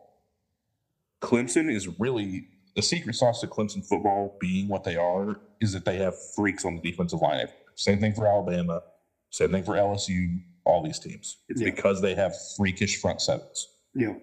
Clemson 1.22 1.70
is 1.72 1.88
really 1.98 2.44
the 2.76 2.82
secret 2.82 3.14
sauce 3.14 3.40
to 3.40 3.46
Clemson 3.46 3.86
football 3.86 4.36
being 4.40 4.68
what 4.68 4.84
they 4.84 4.96
are 4.96 5.36
is 5.64 5.72
that 5.72 5.84
they 5.84 5.96
have 5.96 6.14
freaks 6.36 6.64
on 6.64 6.76
the 6.76 6.82
defensive 6.90 7.20
line. 7.20 7.46
Same 7.74 7.98
thing 7.98 8.14
for 8.14 8.26
Alabama. 8.26 8.82
Same 9.30 9.50
thing 9.50 9.64
for 9.64 9.72
LSU. 9.74 10.40
All 10.64 10.82
these 10.82 10.98
teams. 10.98 11.38
It's 11.48 11.60
Yeah. 11.60 11.70
because 11.70 12.00
they 12.00 12.14
have 12.14 12.34
freakish 12.56 13.00
front 13.00 13.20
sevens. 13.20 13.68
Yeah. 13.94 14.14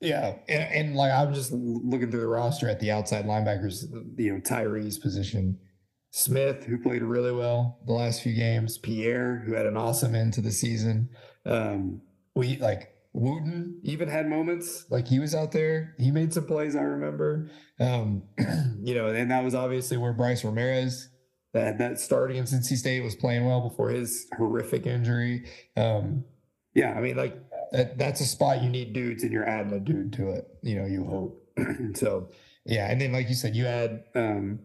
Yeah. 0.00 0.36
And, 0.48 0.62
and 0.74 0.96
like 0.96 1.12
I'm 1.12 1.32
just 1.34 1.52
looking 1.52 2.10
through 2.10 2.20
the 2.20 2.26
roster 2.26 2.68
at 2.68 2.80
the 2.80 2.90
outside 2.90 3.26
linebackers, 3.26 3.84
you 4.18 4.32
know, 4.34 4.40
Tyree's 4.40 4.98
position. 4.98 5.58
Smith, 6.10 6.64
who 6.64 6.78
played 6.78 7.02
really 7.02 7.32
well 7.32 7.80
the 7.86 7.92
last 7.92 8.22
few 8.22 8.34
games, 8.34 8.78
Pierre, 8.78 9.42
who 9.44 9.52
had 9.54 9.66
an 9.66 9.76
awesome 9.76 10.14
end 10.14 10.32
to 10.34 10.40
the 10.40 10.52
season. 10.52 11.08
Um, 11.44 12.00
we 12.36 12.56
like 12.58 12.93
Wooten 13.14 13.80
even 13.84 14.08
had 14.08 14.28
moments 14.28 14.86
like 14.90 15.06
he 15.06 15.20
was 15.20 15.34
out 15.34 15.52
there. 15.52 15.94
He 15.98 16.10
made 16.10 16.34
some 16.34 16.46
plays, 16.46 16.74
I 16.74 16.82
remember. 16.82 17.48
Um, 17.78 18.24
you 18.82 18.94
know, 18.94 19.06
and 19.06 19.30
that 19.30 19.44
was 19.44 19.54
obviously 19.54 19.96
where 19.96 20.12
Bryce 20.12 20.44
Ramirez 20.44 21.08
that 21.52 21.78
that 21.78 22.00
start 22.00 22.32
against 22.32 22.52
NC 22.52 22.76
State 22.76 23.02
was 23.02 23.14
playing 23.14 23.46
well 23.46 23.60
before 23.60 23.88
his 23.88 24.26
horrific 24.36 24.86
injury. 24.86 25.44
Um, 25.76 26.24
yeah, 26.74 26.92
I 26.94 27.00
mean, 27.00 27.16
like 27.16 27.38
that, 27.70 27.96
that's 27.96 28.20
a 28.20 28.24
spot 28.24 28.62
you 28.62 28.68
need 28.68 28.92
dudes, 28.92 29.22
and 29.22 29.32
you're 29.32 29.48
adding 29.48 29.72
a 29.72 29.80
dude 29.80 30.12
to 30.14 30.30
it. 30.30 30.48
You 30.62 30.80
know, 30.80 30.86
you 30.86 31.04
hope. 31.04 31.40
so, 31.94 32.30
yeah, 32.66 32.90
and 32.90 33.00
then 33.00 33.12
like 33.12 33.28
you 33.28 33.36
said, 33.36 33.54
you 33.54 33.66
add 33.66 34.02
um, 34.16 34.58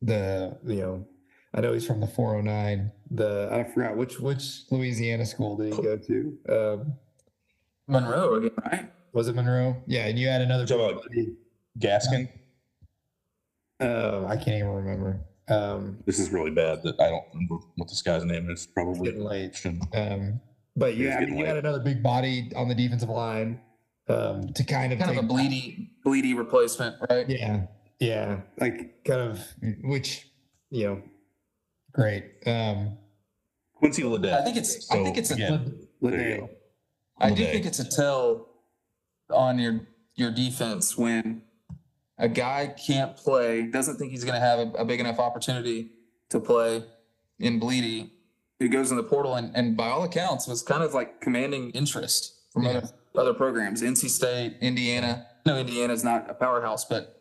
the 0.00 0.56
you 0.64 0.80
know, 0.80 1.06
I 1.52 1.60
know 1.60 1.72
he's 1.72 1.86
from 1.86 2.00
the 2.00 2.06
409. 2.06 2.92
The 3.10 3.48
I 3.50 3.64
forgot 3.64 3.96
which 3.96 4.20
which 4.20 4.62
Louisiana 4.70 5.26
school 5.26 5.56
did 5.56 5.74
he 5.74 5.82
go 5.82 5.96
to? 5.96 6.38
Um, 6.48 6.92
Monroe 7.88 8.34
again, 8.34 8.50
right? 8.64 8.92
was 9.12 9.28
it 9.28 9.34
Monroe? 9.34 9.82
Yeah, 9.86 10.06
and 10.06 10.18
you 10.18 10.28
had 10.28 10.42
another. 10.42 10.66
Talking 10.66 10.90
about- 10.90 11.02
buddy. 11.02 11.36
Gaskin, 11.78 12.28
Uh, 13.80 14.24
I 14.26 14.36
can't 14.36 14.56
even 14.56 14.68
remember. 14.68 15.20
Um, 15.48 16.02
this 16.04 16.18
is 16.18 16.30
really 16.30 16.50
bad 16.50 16.82
that 16.82 17.00
I 17.00 17.08
don't 17.08 17.24
remember 17.32 17.56
what 17.76 17.88
this 17.88 18.02
guy's 18.02 18.24
name 18.24 18.50
is. 18.50 18.66
Probably 18.66 19.08
getting 19.08 19.24
late. 19.24 19.64
Um, 19.94 20.40
but 20.76 20.94
He 20.94 21.04
was 21.04 21.08
yeah, 21.10 21.16
I 21.16 21.20
mean, 21.20 21.28
getting 21.28 21.38
you 21.38 21.44
had 21.46 21.56
another 21.56 21.78
big 21.78 22.02
body 22.02 22.50
on 22.56 22.68
the 22.68 22.74
defensive 22.74 23.08
line 23.08 23.60
um, 24.08 24.52
to 24.54 24.64
kind 24.64 24.92
of 24.92 24.98
Kind 24.98 25.12
of 25.12 25.16
take 25.16 25.24
a 25.24 25.32
Blidi, 25.32 25.90
Blidi 26.04 26.36
replacement, 26.36 26.96
right? 27.08 27.28
Yeah, 27.28 27.66
yeah, 28.00 28.40
like 28.58 29.04
kind 29.04 29.20
of 29.20 29.46
which 29.84 30.28
you 30.70 30.84
know, 30.86 31.02
great. 31.92 32.24
Um, 32.46 32.98
Quincy 33.74 34.02
Ledet. 34.02 34.32
I 34.32 34.44
think 34.44 34.56
it's. 34.56 34.90
I 34.90 35.02
think 35.04 35.16
it's 35.16 35.30
a. 35.30 35.34
again, 35.34 35.86
there 36.02 36.30
you 36.30 36.36
go. 36.38 36.50
I 37.20 37.30
do 37.30 37.42
Ledet. 37.42 37.52
think 37.52 37.66
it's 37.66 37.78
a 37.78 37.84
tell 37.88 38.48
on 39.30 39.58
your 39.58 39.80
your 40.14 40.30
defense 40.30 40.96
when 40.96 41.42
a 42.18 42.28
guy 42.28 42.74
can't 42.86 43.16
play, 43.16 43.62
doesn't 43.66 43.96
think 43.96 44.10
he's 44.10 44.24
going 44.24 44.34
to 44.34 44.40
have 44.40 44.58
a, 44.58 44.70
a 44.78 44.84
big 44.84 44.98
enough 45.00 45.18
opportunity 45.20 45.90
to 46.30 46.40
play 46.40 46.82
in 47.38 47.60
Blidi, 47.60 48.10
who 48.58 48.68
goes 48.68 48.90
in 48.90 48.96
the 48.96 49.02
portal 49.04 49.36
and, 49.36 49.54
and 49.54 49.76
by 49.76 49.86
all 49.88 50.02
accounts 50.02 50.48
was 50.48 50.60
kind 50.62 50.82
of 50.82 50.92
like 50.94 51.20
commanding 51.20 51.70
interest 51.70 52.34
from 52.52 52.64
Yeah. 52.64 52.70
other 52.70 52.88
other 53.16 53.34
programs. 53.34 53.82
NC 53.82 54.08
State, 54.10 54.56
Indiana. 54.60 55.26
No, 55.46 55.56
Indiana's 55.58 56.04
not 56.04 56.28
a 56.30 56.34
powerhouse, 56.34 56.84
but 56.84 57.20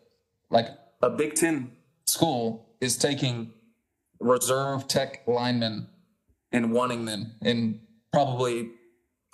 like 0.49 0.67
a 1.01 1.09
Big 1.09 1.35
Ten 1.35 1.71
school 2.05 2.67
is 2.81 2.97
taking 2.97 3.51
reserve 4.19 4.87
tech 4.87 5.21
linemen 5.27 5.87
and 6.51 6.71
wanting 6.71 7.05
them 7.05 7.33
and 7.41 7.79
probably 8.11 8.71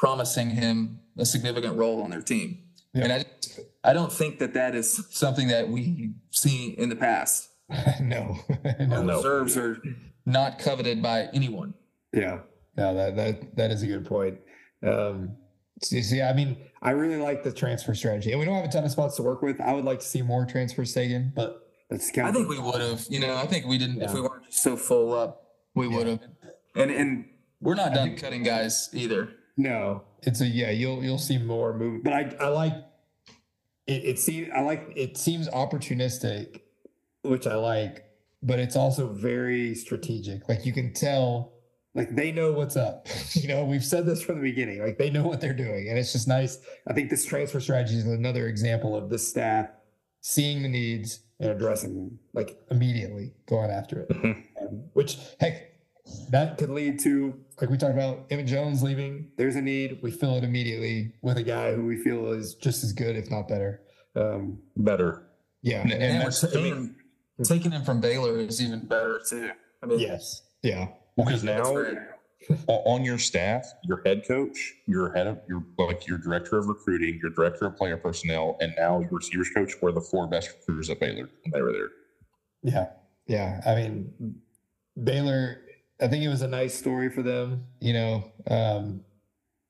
promising 0.08 0.50
him 0.50 1.00
a 1.18 1.26
significant 1.26 1.78
role 1.78 2.02
on 2.04 2.10
their 2.10 2.22
team. 2.22 2.58
Yeah. 2.94 3.04
And 3.06 3.14
I, 3.14 3.90
I 3.90 3.94
don't 3.94 4.12
think 4.12 4.38
that 4.40 4.54
that 4.54 4.76
is 4.76 5.08
something 5.12 5.48
that 5.48 5.70
we 5.70 6.12
see 6.30 6.72
in 6.78 6.90
the 6.90 6.96
past. 6.98 7.48
no, 8.02 8.36
no, 8.82 9.02
No. 9.02 9.16
reserves 9.16 9.56
are 9.56 9.82
not 10.26 10.60
coveted 10.60 11.02
by 11.02 11.30
anyone. 11.34 11.74
yeah, 12.12 12.40
no, 12.76 12.94
that 12.94 13.16
that 13.16 13.56
that 13.56 13.72
is 13.72 13.82
a 13.82 13.88
good 13.88 14.06
point. 14.06 14.40
Um, 14.86 15.38
see, 15.82 16.02
see, 16.02 16.22
I 16.22 16.34
mean, 16.34 16.58
I 16.82 16.92
really 16.92 17.16
like 17.22 17.44
the 17.46 17.54
transfer 17.54 17.94
strategy, 17.96 18.32
and 18.32 18.40
we 18.42 18.46
don't 18.46 18.56
have 18.56 18.66
a 18.66 18.72
ton 18.72 18.84
of 18.84 18.92
spots 18.92 19.16
to 19.16 19.24
work 19.24 19.42
with. 19.42 19.62
I 19.62 19.74
would 19.74 19.86
like 19.86 20.00
to 20.02 20.06
see 20.06 20.22
more 20.22 20.46
transfers 20.46 20.94
taken, 20.94 21.32
but 21.34 21.62
that's 21.90 22.12
kind 22.12 22.28
I 22.28 22.32
think 22.34 22.50
we 22.50 22.60
would 22.60 22.82
have, 22.82 23.06
you 23.10 23.22
know, 23.22 23.38
I 23.38 23.46
think 23.48 23.66
we 23.68 23.78
didn't, 23.78 24.02
if 24.02 24.14
we 24.14 24.20
weren't 24.20 24.44
just 24.48 24.62
so 24.64 24.76
full 24.76 25.14
up, 25.14 25.44
we 25.76 25.88
Yeah. 25.88 25.96
would 25.98 26.08
have. 26.08 26.20
And, 26.76 26.92
and 26.92 27.26
we're 27.62 27.76
not 27.76 27.94
done 27.94 28.18
cutting 28.18 28.44
guys 28.44 28.90
either. 28.94 29.30
No, 29.58 30.04
it's 30.24 30.42
a 30.42 30.48
yeah. 30.48 30.72
You'll 30.72 31.04
you'll 31.04 31.18
see 31.18 31.38
more 31.38 31.74
movement, 31.74 32.04
but 32.04 32.14
I 32.14 32.36
I 32.40 32.48
like 32.48 32.74
it. 33.88 34.04
It 34.06 34.20
seems 34.20 34.50
I 34.56 34.62
like 34.62 34.92
it 34.96 35.18
seems 35.18 35.48
opportunistic, 35.50 36.62
which 37.22 37.46
I 37.46 37.56
like, 37.56 38.06
but 38.42 38.60
it's 38.60 38.76
also 38.76 39.08
very 39.08 39.76
strategic. 39.76 40.50
Like 40.50 40.66
you 40.66 40.74
can 40.74 40.94
tell, 40.94 41.54
like 41.94 42.16
they 42.16 42.32
know 42.32 42.52
what's 42.52 42.76
up. 42.76 43.08
you 43.34 43.48
know, 43.48 43.64
we've 43.64 43.86
said 43.86 44.06
this 44.06 44.24
from 44.24 44.38
the 44.38 44.50
beginning. 44.50 44.82
Like 44.82 44.98
they 44.98 45.12
know 45.12 45.24
what 45.24 45.40
they're 45.40 45.54
doing, 45.54 45.88
and 45.90 46.00
it's 46.00 46.14
just 46.14 46.28
nice. 46.28 46.58
I 46.88 46.94
think 46.94 47.10
this 47.10 47.26
transfer 47.26 47.60
strategy 47.60 47.98
is 47.98 48.06
another 48.06 48.48
example 48.48 48.96
of 48.96 49.10
this 49.10 49.28
staff 49.28 49.68
seeing 50.22 50.64
the 50.64 50.70
needs 50.70 51.20
and 51.40 51.52
addressing 51.52 51.94
them 51.94 52.20
like 52.34 52.58
immediately, 52.72 53.34
going 53.46 53.70
after 53.70 54.00
it. 54.02 54.10
Mhm. 54.10 54.44
Um, 54.62 54.84
which 54.94 55.18
heck, 55.40 55.73
that 56.30 56.58
could 56.58 56.70
lead 56.70 57.00
to 57.00 57.34
like 57.62 57.70
we 57.70 57.78
talked 57.78 57.94
about 57.94 58.26
Evan 58.30 58.46
Jones 58.48 58.84
leaving. 58.84 59.30
There's 59.38 59.56
a 59.56 59.62
need. 59.62 60.00
We 60.02 60.12
fill 60.12 60.36
it 60.38 60.44
immediately 60.44 61.14
with 61.22 61.38
a 61.38 61.44
guy 61.44 61.74
who 61.74 61.86
we 61.86 61.98
feel 61.98 62.32
is 62.34 62.56
just 62.56 62.84
as 62.84 62.92
good, 62.94 63.16
if 63.16 63.30
not 63.32 63.48
better. 63.48 63.82
Um, 64.16 64.60
better. 64.78 65.24
yeah. 65.62 65.82
And- 65.82 65.92
And, 65.94 66.02
we're 66.02 66.30
that's- 66.30 66.44
I 66.44 66.62
mean- 66.62 66.96
taking, 67.40 67.46
taking 67.46 67.72
him 67.72 67.84
from 67.84 68.00
Baylor 68.02 68.38
is 68.38 68.62
even 68.62 68.86
better 68.86 69.22
too. 69.28 69.50
I 69.82 69.86
mean, 69.86 70.00
Yes. 70.00 70.42
Yeah. 70.62 70.90
Because 71.18 71.42
that's 71.44 71.70
now 71.70 71.98
on 72.68 73.06
your 73.06 73.18
staff, 73.18 73.66
your 73.84 74.02
head 74.06 74.24
coach, 74.28 74.74
your 74.88 75.14
head 75.14 75.28
of 75.28 75.40
your 75.48 75.64
like 75.78 76.06
your 76.08 76.18
director 76.18 76.58
of 76.58 76.68
recruiting, 76.68 77.18
your 77.22 77.32
director 77.32 77.66
of 77.68 77.78
player 77.78 77.96
personnel, 77.98 78.58
and 78.60 78.74
now 78.78 79.00
your 79.00 79.10
receivers 79.12 79.50
coach 79.56 79.74
were 79.82 79.92
the 79.94 80.02
four 80.02 80.28
best 80.28 80.50
recruiters 80.52 80.90
at 80.90 81.00
Baylor 81.00 81.30
when 81.44 81.52
they 81.54 81.62
were 81.62 81.72
there. 81.72 81.90
Yeah. 82.62 82.88
Yeah. 83.28 83.62
I 83.66 83.76
mean, 83.76 84.36
Baylor, 85.02 85.58
I 86.02 86.08
think 86.08 86.24
it 86.24 86.30
was 86.30 86.42
a 86.42 86.48
nice 86.48 86.74
story 86.74 87.10
for 87.10 87.22
them, 87.24 87.66
you 87.80 87.94
know. 87.94 88.32
Um, 88.50 89.02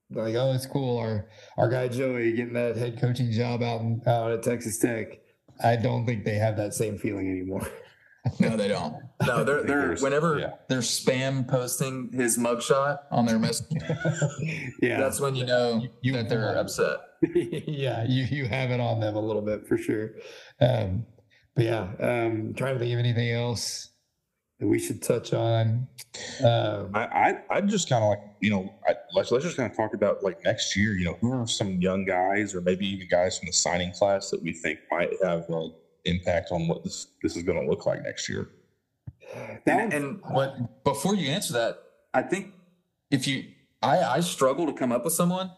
like, 0.10 0.36
oh, 0.36 0.54
it's 0.54 0.66
cool. 0.66 0.98
Our 0.98 1.28
our 1.58 1.70
guy 1.70 1.88
Joey 1.88 2.34
getting 2.34 2.54
that 2.54 2.76
head 2.78 3.00
coaching 3.00 3.32
job 3.32 3.62
out 3.64 3.82
in, 3.82 4.02
out 4.08 4.32
at 4.32 4.44
Texas 4.44 4.78
Tech. 4.80 5.20
I 5.64 5.76
don't 5.76 6.06
think 6.06 6.26
they 6.26 6.36
have 6.36 6.58
that 6.58 6.74
same 6.74 6.98
feeling 6.98 7.30
anymore. 7.30 7.68
No, 8.40 8.56
they 8.56 8.70
don't. 8.70 8.96
No, 9.28 9.44
they're 9.44 9.64
they're 9.64 9.96
whenever 9.98 10.40
yeah. 10.40 10.54
they're 10.70 10.80
spam 10.80 11.46
posting 11.46 12.10
his 12.14 12.38
mugshot 12.38 13.00
on 13.12 13.26
their 13.26 13.38
message, 13.38 13.68
yeah. 14.82 14.98
that's 14.98 15.20
when 15.20 15.36
you 15.36 15.46
know 15.46 15.86
You- 16.02 16.14
that 16.14 16.30
they're 16.30 16.58
upset. 16.58 17.00
yeah, 17.36 18.06
you 18.08 18.24
you 18.24 18.46
have 18.48 18.72
it 18.72 18.80
on 18.80 19.02
them 19.02 19.18
a 19.18 19.20
little 19.20 19.42
bit 19.42 19.68
for 19.68 19.78
sure. 19.78 20.12
Um, 20.62 21.06
but 21.54 21.66
yeah, 21.66 21.82
um, 22.00 22.54
trying 22.56 22.76
to 22.76 22.80
think 22.80 22.94
of 22.94 23.00
anything 23.00 23.30
else 23.30 23.90
that 24.64 24.70
we 24.70 24.80
should 24.80 25.02
touch 25.02 25.34
on. 25.34 25.88
Um, 26.44 26.92
I 26.94 27.04
I, 27.50 27.58
I 27.58 27.62
just 27.62 27.90
kind 27.90 28.02
of 28.04 28.10
like 28.12 28.22
you 28.40 28.50
know 28.50 28.74
I, 28.88 28.94
let's 29.14 29.30
let's 29.32 29.44
just 29.44 29.58
kind 29.58 29.70
of 29.70 29.76
talk 29.76 29.94
about 29.94 30.24
like 30.24 30.44
next 30.44 30.76
year. 30.76 30.94
You 30.94 31.06
know, 31.06 31.18
who 31.20 31.34
are 31.34 31.46
some 31.48 31.82
young 31.82 32.06
guys 32.06 32.56
or 32.56 32.62
maybe 32.62 32.88
even 32.88 33.08
guys 33.10 33.38
from 33.38 33.48
the 33.48 33.54
signing 33.54 33.92
class 33.92 34.30
that 34.32 34.42
we 34.42 34.54
think 34.54 34.80
might 34.90 35.12
have 35.22 35.50
an 35.50 35.74
impact 36.06 36.52
on 36.52 36.68
what 36.68 36.84
this 36.84 37.08
this 37.22 37.36
is 37.36 37.44
going 37.44 37.62
to 37.62 37.70
look 37.70 37.86
like 37.86 38.04
next 38.04 38.30
year. 38.30 38.50
And, 39.66 39.94
and 39.94 40.22
what 40.32 40.84
before 40.84 41.16
you 41.16 41.30
answer 41.30 41.54
that, 41.54 41.80
I 42.14 42.22
think 42.22 42.54
if 43.12 43.28
you 43.28 43.46
I 43.82 44.00
I 44.00 44.20
struggle 44.22 44.66
to 44.68 44.74
come 44.74 44.92
up 44.94 45.04
with 45.04 45.14
someone, 45.14 45.52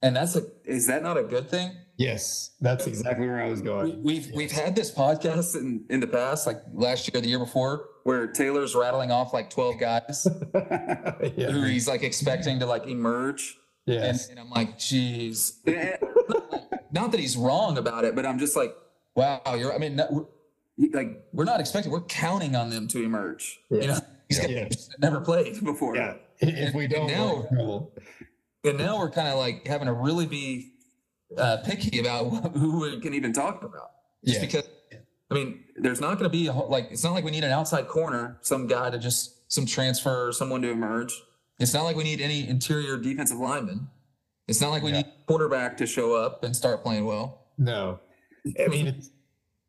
and 0.00 0.14
that's 0.14 0.36
a 0.36 0.42
is 0.64 0.86
that 0.86 1.02
not 1.02 1.18
a 1.18 1.24
good 1.24 1.50
thing? 1.50 1.72
yes, 1.98 2.50
that's 2.60 2.86
exactly 2.86 3.26
where 3.28 3.40
I 3.42 3.48
was 3.48 3.60
We, 3.60 3.66
going. 3.66 4.02
we've 4.02 4.30
we've 4.34 4.50
had 4.50 4.74
this 4.74 4.90
podcast 4.92 5.54
in 5.56 5.84
in 5.88 6.00
the 6.00 6.06
past, 6.06 6.46
like 6.46 6.60
last 6.74 7.08
year, 7.12 7.20
the 7.22 7.28
year 7.28 7.38
before, 7.38 7.88
where 8.04 8.26
Taylor's 8.26 8.74
rattling 8.74 9.10
off 9.10 9.32
like 9.32 9.50
twelve 9.50 9.78
guys 9.78 10.26
yeah. 10.54 11.50
who 11.50 11.62
he's 11.64 11.86
like 11.88 12.02
expecting 12.02 12.58
to 12.60 12.66
like 12.66 12.86
emerge, 12.86 13.56
and, 13.86 14.18
and 14.30 14.38
I'm 14.40 14.50
like, 14.50 14.78
geez, 14.78 15.58
not 16.92 17.10
that 17.12 17.20
he's 17.20 17.36
wrong 17.36 17.78
about 17.78 18.04
it, 18.04 18.14
but 18.14 18.26
I'm 18.26 18.38
just 18.38 18.56
like, 18.56 18.74
wow, 19.14 19.40
you're. 19.56 19.72
I 19.74 19.78
mean, 19.78 20.00
we're, 20.10 20.24
like 20.92 21.22
we're 21.32 21.44
not 21.44 21.60
expecting, 21.60 21.92
we're 21.92 22.00
counting 22.02 22.56
on 22.56 22.70
them 22.70 22.88
to 22.88 23.02
emerge. 23.02 23.60
You 23.70 23.86
know, 23.88 23.98
guys 24.30 24.48
Yeah. 24.48 24.68
never 24.98 25.20
played 25.20 25.62
before. 25.64 25.96
Yeah. 25.96 26.14
If 26.40 26.74
we 26.74 26.86
don't, 26.88 27.06
now- 27.08 27.46
we're. 27.50 27.80
And 28.64 28.78
now 28.78 28.98
we're 28.98 29.10
kind 29.10 29.26
of 29.26 29.38
like 29.38 29.66
having 29.66 29.86
to 29.86 29.92
really 29.92 30.24
be 30.26 30.72
uh, 31.36 31.56
picky 31.64 31.98
about 31.98 32.28
who 32.56 32.80
we 32.80 33.00
can 33.00 33.12
even 33.12 33.32
talk 33.32 33.64
about. 33.64 33.90
Just 34.24 34.38
Yeah. 34.40 34.46
because, 34.46 34.68
I 35.32 35.34
mean, 35.34 35.64
there's 35.76 36.00
not 36.00 36.18
going 36.18 36.24
to 36.30 36.36
be 36.36 36.46
a, 36.46 36.52
whole- 36.52 36.68
like, 36.68 36.88
it's 36.90 37.02
not 37.04 37.12
like 37.12 37.24
we 37.24 37.30
need 37.30 37.44
an 37.44 37.50
outside 37.52 37.88
corner, 37.88 38.38
some 38.42 38.66
guy 38.66 38.90
to 38.90 38.98
just, 38.98 39.50
some 39.52 39.66
transfer, 39.66 40.28
or 40.28 40.32
someone 40.32 40.62
to 40.62 40.70
emerge. 40.70 41.12
It's 41.58 41.74
not 41.74 41.82
like 41.84 41.96
we 41.96 42.04
need 42.04 42.20
any 42.20 42.48
interior 42.48 42.96
defensive 42.96 43.38
lineman. 43.38 43.88
It's 44.48 44.60
not 44.60 44.70
like 44.70 44.82
we 44.82 44.90
Yeah. 44.90 44.98
need 44.98 45.06
quarterback 45.26 45.76
to 45.78 45.86
show 45.86 46.14
up 46.14 46.42
and 46.44 46.54
start 46.56 46.82
playing 46.82 47.04
well. 47.04 47.46
No. 47.58 48.00
I 48.58 48.68
mean, 48.68 48.86
it's, 48.88 49.10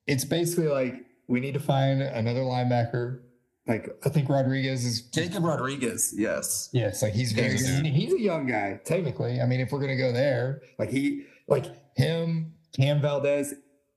it's 0.07 0.26
basically 0.26 0.68
like 0.68 0.95
we 1.28 1.39
need 1.39 1.53
to 1.53 1.59
find 1.59 2.01
another 2.01 2.39
linebacker. 2.41 3.20
Like 3.68 3.89
I 4.05 4.09
think 4.09 4.28
Rodriguez 4.30 4.84
is 4.84 5.03
Jacob 5.03 5.43
Rodriguez, 5.43 6.14
yes. 6.18 6.70
Yes, 6.74 7.01
like 7.01 7.14
he's 7.14 7.32
very 7.32 7.51
He's 7.51 7.70
good. 7.70 7.86
He's 7.86 8.14
a 8.14 8.20
young 8.20 8.45
guy, 8.47 8.80
technically. 8.84 9.39
I 9.39 9.45
mean, 9.45 9.59
if 9.61 9.72
we're 9.72 9.80
gonna 9.80 9.95
go 9.95 10.11
there, 10.11 10.61
like 10.80 10.89
he, 10.89 11.26
like 11.47 11.66
him, 11.95 12.53
Cam 12.76 12.99
Valdez, 13.01 13.53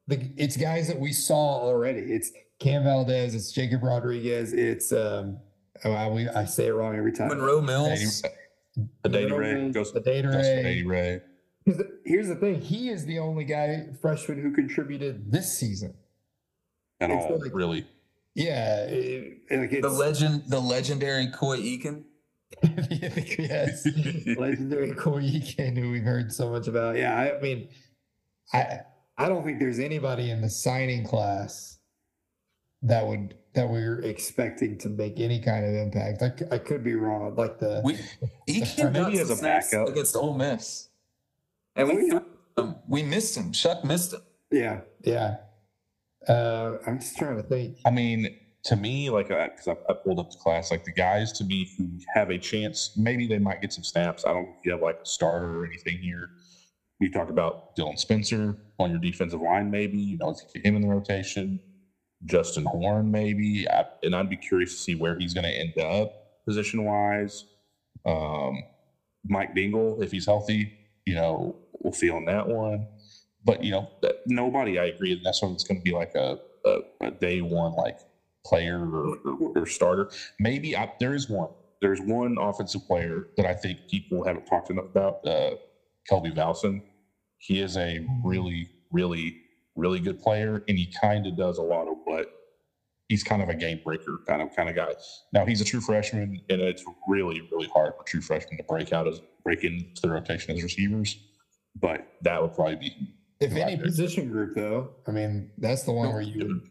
the 0.09 0.31
it's 0.37 0.57
guys 0.57 0.89
that 0.89 0.99
we 0.99 1.13
saw 1.13 1.61
already. 1.61 2.01
It's 2.01 2.31
Cam 2.59 2.85
Valdez, 2.85 3.35
it's 3.35 3.53
Jacob 3.53 3.83
Rodriguez, 3.83 4.53
it's 4.53 4.93
um, 4.93 5.39
oh, 5.85 5.93
I, 5.93 6.09
we, 6.09 6.29
I 6.29 6.45
say 6.45 6.67
it 6.69 6.73
wrong 6.75 6.97
every 6.97 7.13
time. 7.13 7.29
Monroe 7.29 7.61
Mills. 7.61 8.23
The 9.03 9.09
Daddy 9.09 9.25
Monroe 9.27 9.39
Ray 9.39 9.71
goes 9.71 9.93
the 9.93 10.01
Data 10.01 10.29
goes 10.29 10.47
to 10.47 10.53
Ray. 10.57 10.63
Daddy 10.63 10.87
Ray. 10.87 11.21
Here's 12.05 12.29
the- 12.29 12.37
thing: 12.37 12.61
he 12.61 12.89
is 12.91 13.05
the 13.07 13.19
only 13.19 13.45
guy 13.45 13.87
freshman 14.01 14.41
who 14.41 14.53
contributed 14.53 15.33
this 15.33 15.53
season. 15.59 15.95
At 17.01 17.11
It's 17.11 17.25
all, 17.25 17.39
like- 17.41 17.55
really. 17.55 17.87
Yeah, 18.35 18.85
it- 18.85 19.39
like 19.51 19.73
it's 19.73 19.83
The 19.83 19.89
legend, 19.89 20.43
the 20.49 20.61
legendary 20.61 21.29
Coy 21.29 21.59
Eakin. 21.59 22.05
yes, 22.91 23.87
legendary 24.39 24.93
Corey 24.95 25.25
Eakin, 25.25 25.77
who 25.77 25.91
we've 25.91 26.03
heard 26.05 26.33
so 26.33 26.51
much 26.51 26.69
about. 26.69 26.97
Yeah, 26.97 27.17
I 27.19 27.41
mean, 27.41 27.69
I 28.53 28.81
I 29.19 29.29
don't 29.29 29.45
think 29.45 29.59
there's 29.59 29.79
anybody 29.79 30.31
in 30.31 30.41
the 30.43 30.51
signing 30.51 31.05
class 31.05 31.79
that 32.83 33.07
would 33.07 33.35
that 33.55 33.69
we're 33.69 34.01
expecting 34.01 34.77
to 34.79 34.89
make 34.91 35.19
any 35.19 35.41
kind 35.41 35.65
of 35.65 35.75
impact. 35.75 36.43
i 36.53 36.59
could 36.59 36.85
be 36.85 36.95
wrong. 36.95 37.27
I'd 37.27 37.39
like 37.39 37.59
the 37.59 37.81
We 37.83 37.95
Eakin 38.49 38.93
Maybe 38.93 39.17
got 39.17 39.23
as 39.23 39.39
a 39.39 39.43
backup. 39.43 39.89
against 39.89 40.15
Ole 40.15 40.35
Miss, 40.35 40.89
and 41.75 41.89
we 41.89 42.11
threw 42.11 42.75
we 42.87 43.03
missed 43.03 43.37
him. 43.37 43.53
Shough 43.53 43.83
missed 43.85 44.13
him. 44.13 44.21
yeah 44.51 44.81
yeah. 45.03 45.37
Uh, 46.29 46.79
I'm 46.87 46.99
just 46.99 47.17
trying 47.17 47.37
to 47.37 47.43
think. 47.43 47.79
I 47.87 47.91
mean, 47.91 48.37
to 48.65 48.75
me, 48.75 49.11
like, 49.11 49.29
because 49.29 49.69
I, 49.69 49.77
I 49.89 49.95
pulled 49.95 50.19
up 50.19 50.31
the 50.33 50.39
class, 50.39 50.73
like 50.73 50.85
the 50.85 50.93
guys 50.93 51.31
to 51.35 51.45
me 51.45 51.71
who 51.79 51.89
have 52.15 52.31
a 52.31 52.39
chance, 52.39 52.93
maybe 52.97 53.29
they 53.29 53.39
might 53.39 53.63
get 53.63 53.73
some 53.73 53.85
snaps. 53.85 54.25
I 54.27 54.33
don't 54.33 54.43
know 54.43 54.57
you 54.65 54.73
have 54.73 54.83
like 54.83 54.99
a 55.03 55.07
starter 55.07 55.61
or 55.61 55.65
anything 55.65 55.99
here. 55.99 56.31
You 56.99 57.13
talked 57.13 57.31
about 57.31 57.77
Dylan 57.77 57.99
Spencer 57.99 58.57
on 58.79 58.91
your 58.91 59.01
defensive 59.01 59.41
line, 59.41 59.71
maybe, 59.71 59.99
you 59.99 60.19
know, 60.19 60.35
get 60.55 60.65
him 60.67 60.77
in 60.77 60.83
the 60.83 60.89
rotation. 60.89 61.61
Justin 62.25 62.65
Horn, 62.67 63.11
maybe. 63.11 63.67
I, 63.71 63.85
and 64.03 64.17
I'd 64.17 64.29
be 64.29 64.37
curious 64.39 64.73
to 64.75 64.79
see 64.81 64.95
where 64.95 65.17
he's 65.19 65.35
going 65.35 65.45
to 65.45 65.51
end 65.51 65.79
up 65.79 66.11
position 66.47 66.85
wise. 66.85 67.45
Um, 68.07 68.65
Mike 69.25 69.55
Dingle, 69.55 70.03
if 70.03 70.11
he's 70.13 70.27
healthy, 70.27 70.71
you 71.07 71.15
know, 71.15 71.57
we'll 71.83 71.93
see 71.93 72.11
on 72.11 72.27
that 72.27 72.49
one. 72.49 72.87
But, 73.45 73.63
you 73.63 73.73
know, 73.73 73.89
that- 74.03 74.17
nobody, 74.27 74.79
I 74.79 74.87
agree, 74.87 75.19
that's 75.23 75.43
when 75.43 75.53
it's 75.53 75.65
going 75.65 75.79
to 75.79 75.83
be 75.83 75.93
like 75.93 76.11
a, 76.17 76.39
a, 76.67 76.79
a 77.03 77.11
day 77.13 77.41
one, 77.43 77.73
like 77.75 77.97
player 78.47 78.81
or, 78.81 79.17
or, 79.25 79.53
or 79.57 79.67
starter. 79.67 80.09
Maybe 80.41 80.77
I, 80.77 80.89
there 81.01 81.15
is 81.15 81.29
one. 81.29 81.51
There's 81.83 82.01
one 82.01 82.37
offensive 82.41 82.87
player 82.87 83.27
that 83.37 83.47
I 83.47 83.55
think 83.55 83.79
people 83.91 84.25
haven't 84.25 84.47
talked 84.47 84.71
enough 84.71 84.87
about, 84.87 85.17
uh, 85.27 85.53
Kelby 86.11 86.35
Valson. 86.35 86.83
He 87.39 87.61
is 87.61 87.77
a 87.77 88.07
really, 88.25 88.69
really, 88.91 89.43
really 89.75 90.01
good 90.01 90.21
player, 90.21 90.65
and 90.69 90.79
he 90.79 90.93
kind 91.01 91.27
of 91.27 91.37
does 91.37 91.59
a 91.59 91.63
lot 91.63 91.89
of 91.89 91.97
what 92.05 92.27
he's 93.09 93.23
kind 93.23 93.43
of 93.43 93.49
a 93.49 93.55
game 93.55 93.81
breaker 93.85 94.19
kind 94.27 94.43
of 94.43 94.55
kind 94.55 94.69
of 94.69 94.75
guy. 94.75 94.93
Now 95.33 95.45
he's 95.47 95.61
a 95.61 95.65
true 95.65 95.81
freshman, 95.81 96.41
and 96.49 96.61
it's 96.61 96.85
really, 97.07 97.41
really 97.53 97.69
hard 97.69 97.95
for 97.97 98.05
true 98.05 98.21
freshmen 98.21 98.57
to 98.59 98.65
break 98.65 98.93
out 98.93 99.07
as 99.07 99.21
break 99.45 99.65
into 99.65 100.03
the 100.03 100.11
rotation 100.11 100.57
as 100.57 100.63
receivers. 100.63 101.17
But 101.79 102.07
that 102.23 102.41
would 102.41 102.55
probably 102.55 102.77
be 102.77 102.97
If 103.39 103.53
any 103.53 103.77
there. 103.77 103.85
position 103.85 104.31
group, 104.31 104.55
though, 104.55 104.91
I 105.07 105.11
mean, 105.11 105.51
that's 105.59 105.83
the 105.83 105.93
one 105.93 106.13
where 106.13 106.23
you 106.23 106.47
would. 106.47 106.71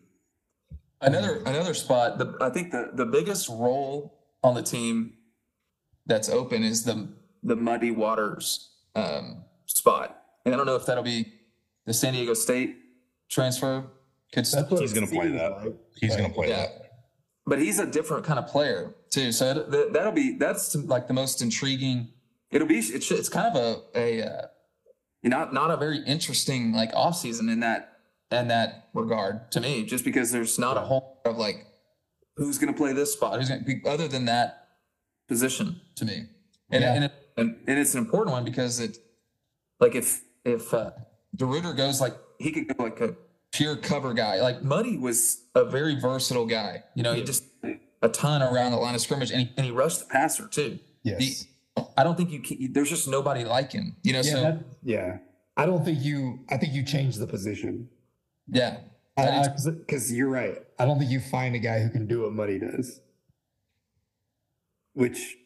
Another 1.01 1.37
another 1.45 1.73
spot. 1.73 2.17
The, 2.17 2.35
I 2.41 2.49
think 2.49 2.71
the 2.71 2.89
the 2.93 3.05
biggest 3.05 3.47
role 3.49 4.17
on 4.43 4.55
the 4.55 4.63
team 4.63 5.13
that's 6.05 6.29
open 6.29 6.63
is 6.63 6.83
the 6.83 7.09
the 7.43 7.55
Muddy 7.55 7.91
Waters 7.91 8.71
um, 8.95 9.43
spot, 9.67 10.23
and 10.45 10.53
I 10.53 10.57
don't 10.57 10.65
know 10.65 10.75
if 10.75 10.85
that'll 10.85 11.03
be 11.03 11.33
the 11.85 11.93
San 11.93 12.13
Diego 12.13 12.33
State 12.33 12.77
transfer. 13.29 13.85
Could 14.33 14.45
That's 14.45 14.69
what 14.71 14.81
He's 14.81 14.93
gonna 14.93 15.07
play 15.07 15.29
that. 15.31 15.57
like. 15.65 15.73
he's 15.99 16.15
going 16.15 16.29
to 16.29 16.33
play 16.35 16.49
yeah. 16.49 16.57
that. 16.63 16.81
But 17.45 17.59
he's 17.59 17.79
a 17.79 17.85
different 17.85 18.25
kind 18.25 18.39
of 18.39 18.47
player 18.47 18.93
too. 19.11 19.31
So 19.31 19.51
it- 19.51 19.71
that, 19.71 19.93
that'll 19.93 20.11
be 20.11 20.37
that's 20.37 20.75
like 20.75 21.07
the 21.07 21.13
most 21.13 21.41
intriguing. 21.41 22.09
It'll 22.51 22.67
be 22.67 22.79
it's, 22.79 23.11
it's 23.11 23.29
kind 23.29 23.55
of 23.55 23.81
a 23.95 23.97
a 23.99 24.25
uh, 24.27 24.41
not 25.23 25.53
not 25.53 25.71
a 25.71 25.77
very 25.77 25.99
interesting 25.99 26.73
like 26.73 26.91
off 26.93 27.15
season 27.17 27.49
in 27.49 27.59
that 27.61 27.93
in 28.31 28.47
that 28.49 28.89
regard 28.93 29.51
to 29.51 29.61
me. 29.61 29.85
Just 29.85 30.03
because 30.03 30.31
there's 30.31 30.57
not 30.59 30.75
a 30.75 30.81
whole 30.81 31.21
lot 31.25 31.31
of 31.33 31.37
like 31.37 31.67
who's 32.35 32.57
going 32.57 32.73
to 32.73 32.77
play 32.77 32.93
this 32.93 33.13
spot, 33.13 33.37
who's 33.39 33.47
going 33.49 33.63
to 33.63 33.65
be 33.65 33.81
other 33.87 34.07
than 34.07 34.25
that 34.25 34.67
position 35.27 35.79
to 35.95 36.05
me. 36.05 36.25
And 36.71 36.81
Yeah. 36.83 36.93
and, 36.95 37.03
it, 37.05 37.13
and 37.37 37.55
and 37.67 37.79
it's 37.79 37.93
an 37.93 37.99
important 37.99 38.33
one 38.33 38.43
because 38.43 38.79
it 38.79 38.97
like 39.79 39.93
if 39.95 40.21
if 40.45 40.73
uh, 40.73 40.91
DeRuyter 41.35 41.75
goes 41.75 41.99
like 41.99 42.15
he 42.39 42.51
could 42.51 42.67
go 42.75 42.83
like 42.83 43.01
a 43.01 43.15
pure 43.51 43.75
cover 43.75 44.13
guy. 44.13 44.41
Like 44.41 44.61
Muddy 44.63 44.97
was 44.97 45.43
a 45.55 45.65
very 45.65 45.99
versatile 45.99 46.45
guy. 46.45 46.83
You 46.95 47.03
know, 47.03 47.13
he 47.13 47.23
just 47.23 47.43
a 48.01 48.09
ton 48.09 48.41
around 48.41 48.71
the 48.71 48.77
line 48.77 48.95
of 48.95 49.01
scrimmage, 49.01 49.31
and 49.31 49.41
he, 49.41 49.53
and 49.57 49.65
he 49.65 49.71
rushed 49.71 49.99
the 49.99 50.05
passer 50.05 50.47
too. 50.47 50.79
Yes. 51.03 51.19
He- 51.21 51.49
I 51.97 52.03
don't 52.05 52.15
think 52.15 52.31
you 52.31 52.39
can. 52.41 52.71
There's 52.71 52.89
just 52.89 53.07
nobody 53.07 53.43
like 53.43 53.71
him. 53.73 53.97
You 54.03 54.13
know, 54.13 54.19
yeah, 54.21 54.31
so 54.31 54.41
that- 54.41 54.63
yeah. 54.83 55.17
I 55.57 55.65
don't 55.65 55.83
think 55.83 56.01
you. 56.01 56.39
I 56.49 56.57
think 56.57 56.73
you 56.73 56.83
change 56.83 57.15
the 57.17 57.27
position. 57.27 57.89
yeah, 58.47 58.77
Because 59.17 60.11
you're 60.11 60.29
right. 60.29 60.57
I 60.79 60.85
don't 60.85 60.99
think 60.99 61.09
you 61.11 61.19
find 61.21 61.55
a 61.55 61.59
guy 61.59 61.79
who 61.81 61.89
can 61.89 62.07
do 62.07 62.21
what 62.23 62.33
Muddy 62.33 62.59
does. 62.59 62.99
Which 64.93 65.37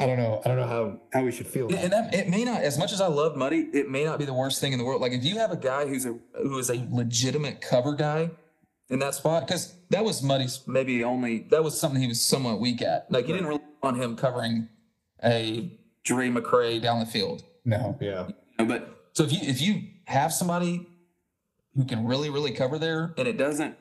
I 0.00 0.06
don't 0.06 0.16
know. 0.16 0.42
I 0.44 0.48
don't 0.48 0.56
know 0.56 0.66
how 0.66 1.00
how 1.12 1.24
we 1.24 1.30
should 1.30 1.46
feel. 1.46 1.70
Yeah, 1.70 1.84
about 1.84 1.84
and 1.84 1.92
that 1.92 2.14
it 2.14 2.28
may 2.28 2.44
not 2.44 2.62
as 2.62 2.76
much 2.76 2.92
as 2.92 3.00
I 3.00 3.06
love 3.06 3.36
Muddy, 3.36 3.68
it 3.72 3.88
may 3.88 4.04
not 4.04 4.18
be 4.18 4.24
the 4.24 4.34
worst 4.34 4.60
thing 4.60 4.72
in 4.72 4.78
the 4.78 4.84
world. 4.84 5.00
Like 5.00 5.12
if 5.12 5.24
you 5.24 5.38
have 5.38 5.52
a 5.52 5.56
guy 5.56 5.86
who's 5.86 6.04
a 6.06 6.18
who 6.42 6.58
is 6.58 6.70
a 6.70 6.86
legitimate 6.90 7.60
cover 7.60 7.94
guy 7.94 8.30
in 8.90 8.98
that 8.98 9.14
spot, 9.14 9.46
because 9.46 9.74
that 9.90 10.04
was 10.04 10.22
Muddy's 10.22 10.60
maybe 10.66 11.04
only 11.04 11.46
that 11.50 11.62
was 11.62 11.78
something 11.78 12.00
he 12.00 12.08
was 12.08 12.20
somewhat 12.20 12.58
weak 12.58 12.82
at. 12.82 13.10
Like 13.10 13.28
you 13.28 13.34
didn't 13.34 13.48
really 13.48 13.62
want 13.82 13.96
him 13.96 14.16
covering 14.16 14.68
a 15.22 15.72
Drae 16.04 16.30
McCray 16.30 16.82
down 16.82 16.98
the 16.98 17.06
field. 17.06 17.44
No, 17.64 17.96
yeah. 18.00 18.28
know, 18.58 18.64
But 18.64 19.06
so 19.12 19.22
if 19.22 19.32
you 19.32 19.38
if 19.42 19.60
you 19.60 19.82
have 20.06 20.32
somebody 20.32 20.86
who 21.76 21.84
can 21.84 22.06
really 22.06 22.28
really 22.28 22.52
cover 22.52 22.78
there 22.78 23.14
and 23.16 23.28
it 23.28 23.36
doesn't 23.36 23.76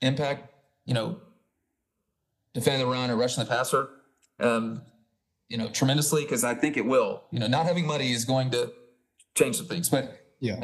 impact, 0.00 0.52
you 0.84 0.94
know, 0.94 1.20
defending 2.54 2.84
the 2.84 2.92
run 2.92 3.08
or 3.10 3.16
rushing 3.16 3.44
the 3.44 3.48
passer, 3.48 3.88
um, 4.40 4.82
you 5.48 5.56
know, 5.58 5.68
tremendously 5.68 6.22
because 6.22 6.44
I 6.44 6.54
think 6.54 6.76
it 6.76 6.86
will. 6.86 7.22
You 7.30 7.38
know, 7.40 7.46
not 7.46 7.66
having 7.66 7.86
Muddy 7.86 8.12
is 8.12 8.24
going 8.24 8.50
to 8.52 8.72
change 9.34 9.56
some 9.56 9.66
things, 9.66 9.88
but 9.88 10.20
Yeah. 10.40 10.54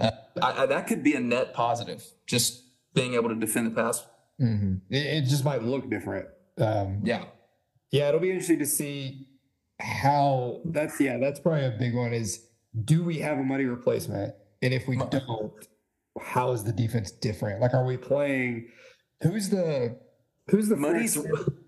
uh, 0.41 0.41
I, 0.43 0.62
I, 0.62 0.66
that 0.66 0.87
could 0.87 1.03
be 1.03 1.14
a 1.14 1.20
net 1.20 1.53
positive. 1.55 2.05
Just 2.26 2.62
being 2.95 3.14
able 3.14 3.28
to 3.28 3.35
defend 3.35 3.66
the 3.68 3.70
pass. 3.83 4.05
hmm 4.39 4.74
It, 4.89 5.07
it 5.07 5.20
just 5.26 5.45
might 5.45 5.62
look 5.62 5.89
different. 5.91 6.26
Um, 6.59 7.01
Yeah, 7.05 7.24
yeah, 7.91 8.09
it'll 8.09 8.20
be 8.20 8.31
interesting 8.31 8.59
to 8.61 8.66
see 8.66 9.26
how 9.81 10.61
that's 10.64 11.01
yeah, 11.01 11.16
that's 11.18 11.41
probably 11.41 11.64
a 11.64 11.70
big 11.78 11.95
one 11.95 12.12
is 12.12 12.47
do 12.85 13.03
we 13.03 13.18
have 13.20 13.39
a 13.39 13.43
Muddy 13.43 13.64
replacement? 13.64 14.35
And 14.62 14.74
if 14.74 14.87
we 14.87 14.97
don't, 14.97 15.53
how 16.20 16.53
is 16.53 16.64
the 16.64 16.72
defense 16.72 17.11
different? 17.11 17.61
Like 17.61 17.72
are 17.74 17.85
we 17.85 17.97
playing 17.97 18.68
who's 19.22 19.49
the 19.51 19.99
Who's 20.49 20.68
the 20.68 20.76
Muddy's 20.76 21.14
freshman? 21.14 21.59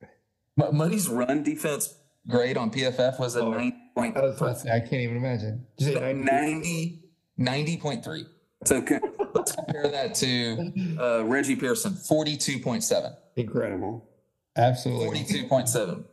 M- 0.60 0.76
Muddy's 0.76 1.08
run 1.08 1.42
defense 1.42 1.94
grade 2.28 2.56
on 2.56 2.70
PFF 2.70 3.18
was 3.18 3.36
a 3.36 3.40
Oh. 3.40 3.50
90 3.50 3.76
point, 3.96 4.16
I, 4.16 4.22
was 4.22 4.36
about 4.40 4.54
to 4.54 4.60
say, 4.60 4.70
I 4.70 4.80
can't 4.80 4.94
even 5.02 5.16
imagine. 5.16 5.66
Did 5.76 5.88
you 5.88 5.94
say 5.94 6.12
90? 6.12 7.02
90 7.38 7.76
90.3. 7.78 8.24
So 8.64 8.80
co- 8.82 9.00
let's 9.34 9.52
compare 9.52 9.88
that 9.88 10.14
to 10.16 10.72
uh, 11.00 11.24
Reggie 11.24 11.56
Pearson, 11.56 11.92
42.7. 11.94 13.14
Incredible. 13.36 14.08
Absolutely. 14.56 15.18
42.7. 15.20 16.04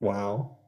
Wow. 0.00 0.58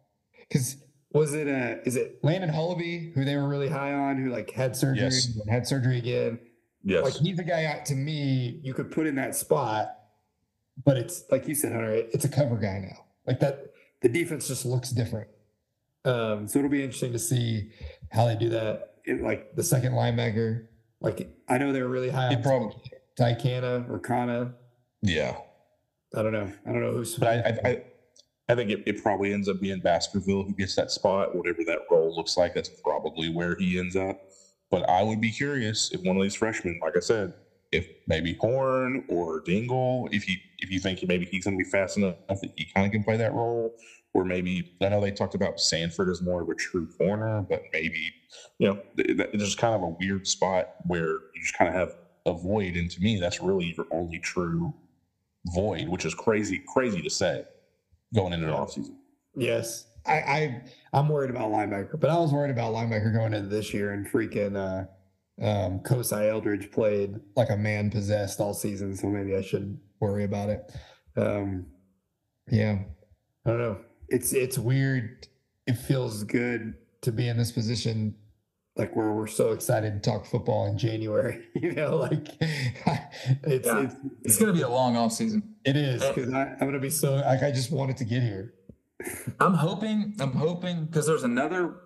Because 0.49 0.76
was 1.12 1.32
it 1.32 1.49
uh 1.49 1.80
is 1.86 1.96
it 1.96 2.18
Landon 2.22 2.51
Hullaby 2.51 3.12
who 3.14 3.24
they 3.24 3.36
were 3.36 3.49
really 3.49 3.68
high 3.68 3.92
on 3.94 4.16
who 4.22 4.30
like 4.30 4.51
had 4.51 4.76
surgery 4.76 5.05
Yes. 5.05 5.26
and 5.36 5.49
had 5.51 5.66
surgery 5.66 5.99
again? 5.99 6.38
Yes. 6.82 7.05
Like 7.05 7.14
he's 7.14 7.38
a 7.38 7.44
guy 7.44 7.64
out 7.66 7.84
to 7.86 7.94
me 7.94 8.59
you 8.62 8.72
could 8.74 8.90
put 8.90 9.07
in 9.07 9.14
that 9.16 9.34
spot, 9.34 9.94
but 10.84 10.96
it's 10.96 11.24
like 11.30 11.46
you 11.46 11.55
said, 11.55 11.72
Hunter, 11.72 11.92
it's 11.92 12.24
a 12.24 12.28
cover 12.28 12.57
guy 12.57 12.78
now. 12.80 13.05
Like 13.26 13.40
that 13.40 13.66
the 14.03 14.09
defense 14.09 14.49
just 14.49 14.64
looks 14.64 14.90
different. 14.90 15.28
Um, 16.05 16.46
so 16.49 16.59
it'll 16.59 16.70
be 16.70 16.82
interesting 16.82 17.12
to 17.12 17.18
see 17.18 17.70
how 18.11 18.26
they 18.26 18.36
do 18.36 18.49
that. 18.51 18.94
It, 19.05 19.22
like 19.22 19.55
the 19.57 19.62
second 19.62 19.92
linebacker, 19.92 20.66
like 21.01 21.28
I 21.49 21.59
know 21.59 21.72
they're 21.72 21.88
really 21.88 22.11
high 22.11 22.32
It 22.32 22.36
on 22.36 22.42
prob- 22.42 22.72
Tykana 23.18 23.88
or 23.90 23.99
Kana. 23.99 24.55
yeah. 25.03 25.36
I 26.16 26.22
don't 26.22 26.32
know. 26.32 26.51
I 26.66 26.72
don't 26.72 26.80
know 26.80 26.92
who's 26.92 27.16
But 27.16 27.28
I, 27.28 27.34
I, 27.34 27.68
I, 27.70 27.82
I 28.49 28.55
think 28.55 28.70
it, 28.70 28.82
it 28.86 29.03
probably 29.03 29.34
ends 29.34 29.46
up 29.46 29.61
being 29.61 29.78
Baskerville 29.80 30.42
who 30.44 30.55
gets 30.55 30.74
that 30.76 30.90
spot, 30.90 31.34
whatever 31.34 31.59
that 31.66 31.80
role 31.90 32.14
looks 32.16 32.38
like. 32.38 32.55
That's 32.55 32.70
probably 32.82 33.28
where 33.28 33.55
he 33.57 33.78
ends 33.78 33.94
up. 33.94 34.18
But 34.70 34.88
I 34.88 35.03
would 35.03 35.20
be 35.20 35.30
curious 35.30 35.90
if 35.92 36.01
one 36.03 36.16
of 36.16 36.22
these 36.22 36.34
freshmen, 36.34 36.80
like 36.82 36.96
I 36.96 37.01
said, 37.01 37.34
if 37.72 37.88
maybe 38.06 38.34
Horn 38.34 39.04
or 39.08 39.40
Dingle, 39.40 40.08
if 40.12 40.28
you 40.28 40.36
if 40.58 40.70
you 40.70 40.80
think 40.80 41.06
maybe 41.06 41.26
he's 41.26 41.44
going 41.44 41.58
to 41.58 41.62
be 41.64 41.68
fast 41.68 41.96
enough 41.96 42.16
that 42.28 42.52
he 42.56 42.66
kind 42.74 42.86
of 42.86 42.92
can 42.92 43.04
play 43.04 43.16
that 43.16 43.32
role, 43.34 43.74
or 44.14 44.24
maybe 44.24 44.74
I 44.80 44.88
know 44.88 45.00
they 45.00 45.10
talked 45.10 45.34
about 45.34 45.60
Sanford 45.60 46.08
as 46.08 46.22
more 46.22 46.42
of 46.42 46.48
a 46.48 46.54
true 46.54 46.88
corner, 46.98 47.44
but 47.48 47.62
maybe 47.72 48.12
you 48.58 48.68
know 48.68 48.80
th- 48.96 49.16
th- 49.16 49.30
there's 49.34 49.54
kind 49.54 49.74
of 49.74 49.82
a 49.82 49.88
weird 49.88 50.26
spot 50.26 50.76
where 50.86 51.08
you 51.08 51.42
just 51.42 51.56
kind 51.56 51.68
of 51.68 51.74
have 51.74 51.96
a 52.26 52.32
void, 52.32 52.76
and 52.76 52.90
to 52.90 53.00
me, 53.00 53.20
that's 53.20 53.40
really 53.40 53.74
your 53.76 53.86
only 53.90 54.18
true 54.18 54.72
void, 55.54 55.88
which 55.88 56.04
is 56.04 56.14
crazy 56.14 56.62
crazy 56.66 57.02
to 57.02 57.10
say 57.10 57.44
going 58.14 58.32
into 58.32 58.46
the 58.46 58.52
offseason. 58.52 58.94
Yes. 59.36 59.86
I, 60.06 60.12
I 60.12 60.62
I'm 60.94 61.08
worried 61.08 61.30
about 61.30 61.50
linebacker, 61.50 62.00
but 62.00 62.08
I 62.08 62.16
was 62.18 62.32
worried 62.32 62.50
about 62.50 62.72
linebacker 62.72 63.12
going 63.12 63.34
into 63.34 63.48
this 63.48 63.74
year 63.74 63.92
and 63.92 64.10
freaking 64.10 64.56
uh 64.56 64.86
um 65.41 65.80
Kosai 65.80 66.30
Eldridge 66.30 66.70
played 66.72 67.16
like 67.36 67.51
a 67.51 67.57
man 67.57 67.91
possessed 67.91 68.41
all 68.41 68.55
season, 68.55 68.97
so 68.97 69.07
maybe 69.09 69.36
I 69.36 69.43
shouldn't 69.43 69.78
worry 70.01 70.24
about 70.24 70.49
it. 70.51 70.70
Um 71.16 71.66
yeah. 72.51 72.78
I 73.47 73.51
don't 73.51 73.59
know. 73.59 73.78
It's 74.09 74.32
it's 74.32 74.59
weird. 74.59 75.26
It 75.66 75.74
feels 75.74 76.24
good 76.24 76.74
to 77.03 77.12
be 77.12 77.28
in 77.28 77.36
this 77.36 77.53
position 77.53 78.14
like 78.76 78.95
where 78.95 79.12
we're 79.12 79.26
so 79.26 79.51
excited 79.53 79.93
to 80.03 80.11
talk 80.11 80.24
football 80.24 80.66
in 80.66 80.78
January. 80.78 81.45
you 81.55 81.72
know, 81.72 81.97
like 81.97 82.28
it's 82.41 83.66
Yeah. 83.66 83.82
it's 83.82 83.95
It's 84.22 84.39
going 84.39 84.53
to 84.53 84.57
be 84.57 84.62
a 84.62 84.68
long 84.68 84.97
off 84.97 85.12
season. 85.12 85.55
it 85.64 85.76
is 85.76 86.03
because 86.05 86.32
I'm 86.32 86.57
gonna 86.61 86.78
be 86.78 86.91
so 86.91 87.16
like 87.16 87.43
I 87.43 87.51
just 87.51 87.70
wanted 87.70 87.97
to 87.99 88.05
get 88.05 88.22
here. 88.22 88.55
I'm 89.39 89.55
hoping, 89.55 90.16
I'm 90.18 90.32
hoping, 90.32 90.86
because 90.86 91.07
there's 91.07 91.22
another 91.22 91.76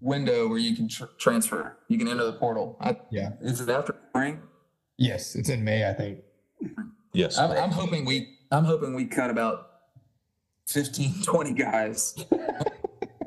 window 0.00 0.48
where 0.48 0.58
you 0.58 0.74
can 0.76 0.88
tr- 0.88 1.04
transfer. 1.18 1.78
You 1.88 1.98
can 1.98 2.08
enter 2.08 2.24
the 2.24 2.32
portal. 2.34 2.76
I, 2.80 2.96
Yeah. 3.10 3.30
Is 3.40 3.60
it 3.60 3.68
after 3.68 3.94
spring? 4.10 4.40
Yes, 4.98 5.34
it's 5.34 5.48
in 5.48 5.64
May, 5.64 5.88
I 5.88 5.92
think. 5.92 6.20
Yes, 7.12 7.38
I'm, 7.38 7.50
I'm 7.52 7.70
hoping 7.70 8.04
we, 8.04 8.36
I'm 8.50 8.64
hoping 8.64 8.94
we 8.94 9.06
cut 9.06 9.30
about 9.30 9.70
15, 10.68 11.22
20 11.24 11.52
guys. 11.52 12.14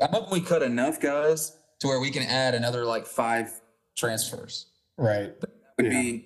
I'm 0.01 0.09
hoping 0.11 0.31
we 0.31 0.41
cut 0.41 0.61
enough 0.63 0.99
guys 0.99 1.55
to 1.79 1.87
where 1.87 1.99
we 1.99 2.09
can 2.11 2.23
add 2.23 2.55
another 2.55 2.85
like 2.85 3.05
five 3.05 3.51
transfers. 3.95 4.67
Right. 4.97 5.39
That 5.41 5.49
Would 5.77 5.85
Yeah. 5.93 6.01
be 6.01 6.25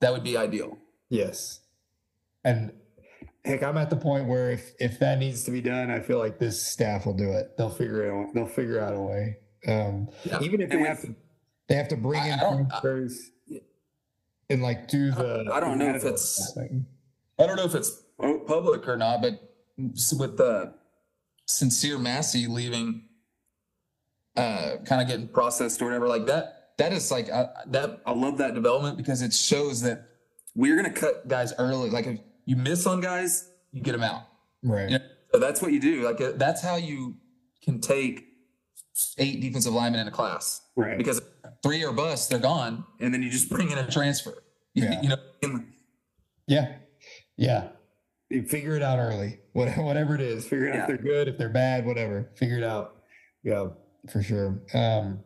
that 0.00 0.12
would 0.12 0.24
be 0.24 0.36
ideal. 0.36 0.78
Yes. 1.10 1.60
And 2.44 2.72
heck, 3.44 3.62
I'm 3.62 3.76
at 3.76 3.90
the 3.90 3.96
point 3.96 4.26
where 4.26 4.50
if 4.50 4.72
if 4.78 4.98
that 5.00 5.18
needs 5.18 5.44
to 5.44 5.50
be 5.50 5.60
done, 5.60 5.90
I 5.90 6.00
feel 6.00 6.18
like 6.18 6.38
this 6.38 6.60
staff 6.62 7.06
will 7.06 7.14
do 7.16 7.32
it. 7.32 7.56
They'll 7.56 7.70
figure 7.70 8.04
it 8.04 8.12
out. 8.12 8.34
They'll 8.34 8.46
figure 8.46 8.80
out 8.80 8.94
a 8.94 9.00
way. 9.00 9.36
Um, 9.66 10.08
Yeah. 10.24 10.40
even 10.42 10.60
if 10.60 10.70
And 10.70 10.82
they 10.84 10.88
have 10.88 11.00
to, 11.02 11.14
they 11.68 11.74
have 11.74 11.88
to 11.88 11.96
bring 11.96 12.20
I- 12.20 12.28
in 12.30 12.38
transfers 12.38 13.30
and 14.48 14.62
like 14.62 14.88
do 14.88 15.10
the. 15.10 15.50
I 15.52 15.60
don't 15.60 15.78
know 15.78 15.90
if 15.94 16.04
it's- 16.04 16.56
I 17.38 17.46
don't 17.46 17.56
know 17.56 17.64
if 17.64 17.74
it's 17.74 18.02
public 18.46 18.86
or 18.88 18.96
not, 18.96 19.22
but 19.22 19.40
with 19.78 20.36
the 20.36 20.74
sincere 21.46 21.98
Massey 21.98 22.46
leaving, 22.46 23.04
uh, 24.36 24.76
kind 24.84 25.00
of 25.02 25.08
getting 25.08 25.28
processed 25.28 25.80
or 25.80 25.86
whatever, 25.86 26.06
like 26.08 26.26
that, 26.26 26.72
that 26.78 26.92
is 26.92 27.10
like, 27.10 27.30
I, 27.30 27.48
that 27.68 28.00
I 28.06 28.12
love 28.12 28.38
that 28.38 28.54
development 28.54 28.96
because 28.98 29.22
it 29.22 29.32
shows 29.32 29.80
that 29.82 30.06
we're 30.54 30.76
going 30.76 30.92
to 30.92 30.98
cut 31.00 31.28
guys 31.28 31.52
early. 31.58 31.90
Like 31.90 32.06
if 32.06 32.20
you 32.44 32.56
miss 32.56 32.86
on 32.86 33.00
guys, 33.00 33.48
you 33.72 33.82
get 33.82 33.92
them 33.92 34.02
out. 34.02 34.22
right. 34.62 34.90
You 34.90 34.98
know, 34.98 35.04
so 35.32 35.38
that's 35.38 35.62
what 35.62 35.72
you 35.72 35.80
do. 35.80 36.02
Like 36.04 36.20
uh, 36.20 36.32
that's 36.36 36.62
how 36.62 36.76
you 36.76 37.16
can 37.62 37.80
take 37.80 38.26
eight 39.18 39.40
defensive 39.40 39.72
linemen 39.72 40.00
in 40.00 40.08
a 40.08 40.10
class 40.10 40.60
Right. 40.76 40.98
because 40.98 41.22
three 41.62 41.84
are 41.84 41.92
bust, 41.92 42.30
they're 42.30 42.38
gone, 42.38 42.84
and 43.00 43.14
then 43.14 43.22
you 43.22 43.30
just 43.30 43.48
bring 43.48 43.70
in 43.70 43.78
a 43.78 43.90
transfer. 43.90 44.34
You- 44.74 44.84
Yeah. 44.84 45.02
You 45.02 45.08
know, 45.10 45.64
Yeah. 46.46 46.76
Yeah. 47.36 47.68
You 48.28 48.42
figure 48.44 48.76
it 48.76 48.82
out 48.82 48.98
early. 48.98 49.38
Whatever 49.52 50.14
it 50.14 50.20
is, 50.20 50.46
figure 50.46 50.66
it 50.68 50.76
out 50.76 50.82
if 50.82 50.86
they're 50.88 50.96
good, 51.12 51.28
if 51.28 51.38
they're 51.38 51.48
bad, 51.48 51.84
whatever. 51.86 52.30
Figure 52.36 52.58
it 52.58 52.62
out. 52.64 52.96
Yeah, 53.42 53.68
for 54.10 54.22
sure. 54.22 54.60
Um, 54.74 55.20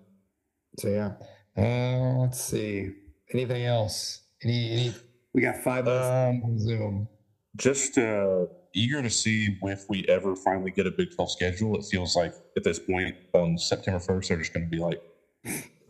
so 0.79 0.89
yeah. 0.89 1.13
Uh, 1.57 2.19
let's 2.21 2.41
see. 2.41 2.93
Anything 3.33 3.65
else? 3.65 4.23
Any 4.43 4.71
any 4.73 4.95
we 5.35 5.43
got 5.43 5.57
five 5.57 5.87
Um, 5.89 6.43
on 6.45 6.59
Zoom. 6.59 7.09
just 7.57 7.99
uh, 7.99 8.47
eager 8.75 9.03
to 9.03 9.11
see 9.11 9.57
if 9.63 9.85
we 9.89 10.05
ever 10.09 10.35
finally 10.37 10.71
get 10.71 10.87
a 10.87 10.91
Big 10.91 11.15
12 11.15 11.31
schedule. 11.33 11.77
It 11.77 11.85
feels 11.91 12.17
like 12.17 12.33
at 12.57 12.65
this 12.65 12.79
point 12.79 13.17
on 13.33 13.59
September 13.59 13.99
1st, 14.01 14.29
they're 14.29 14.39
just 14.39 14.53
going 14.55 14.65
to 14.67 14.71
be 14.71 14.79
like, 14.79 15.01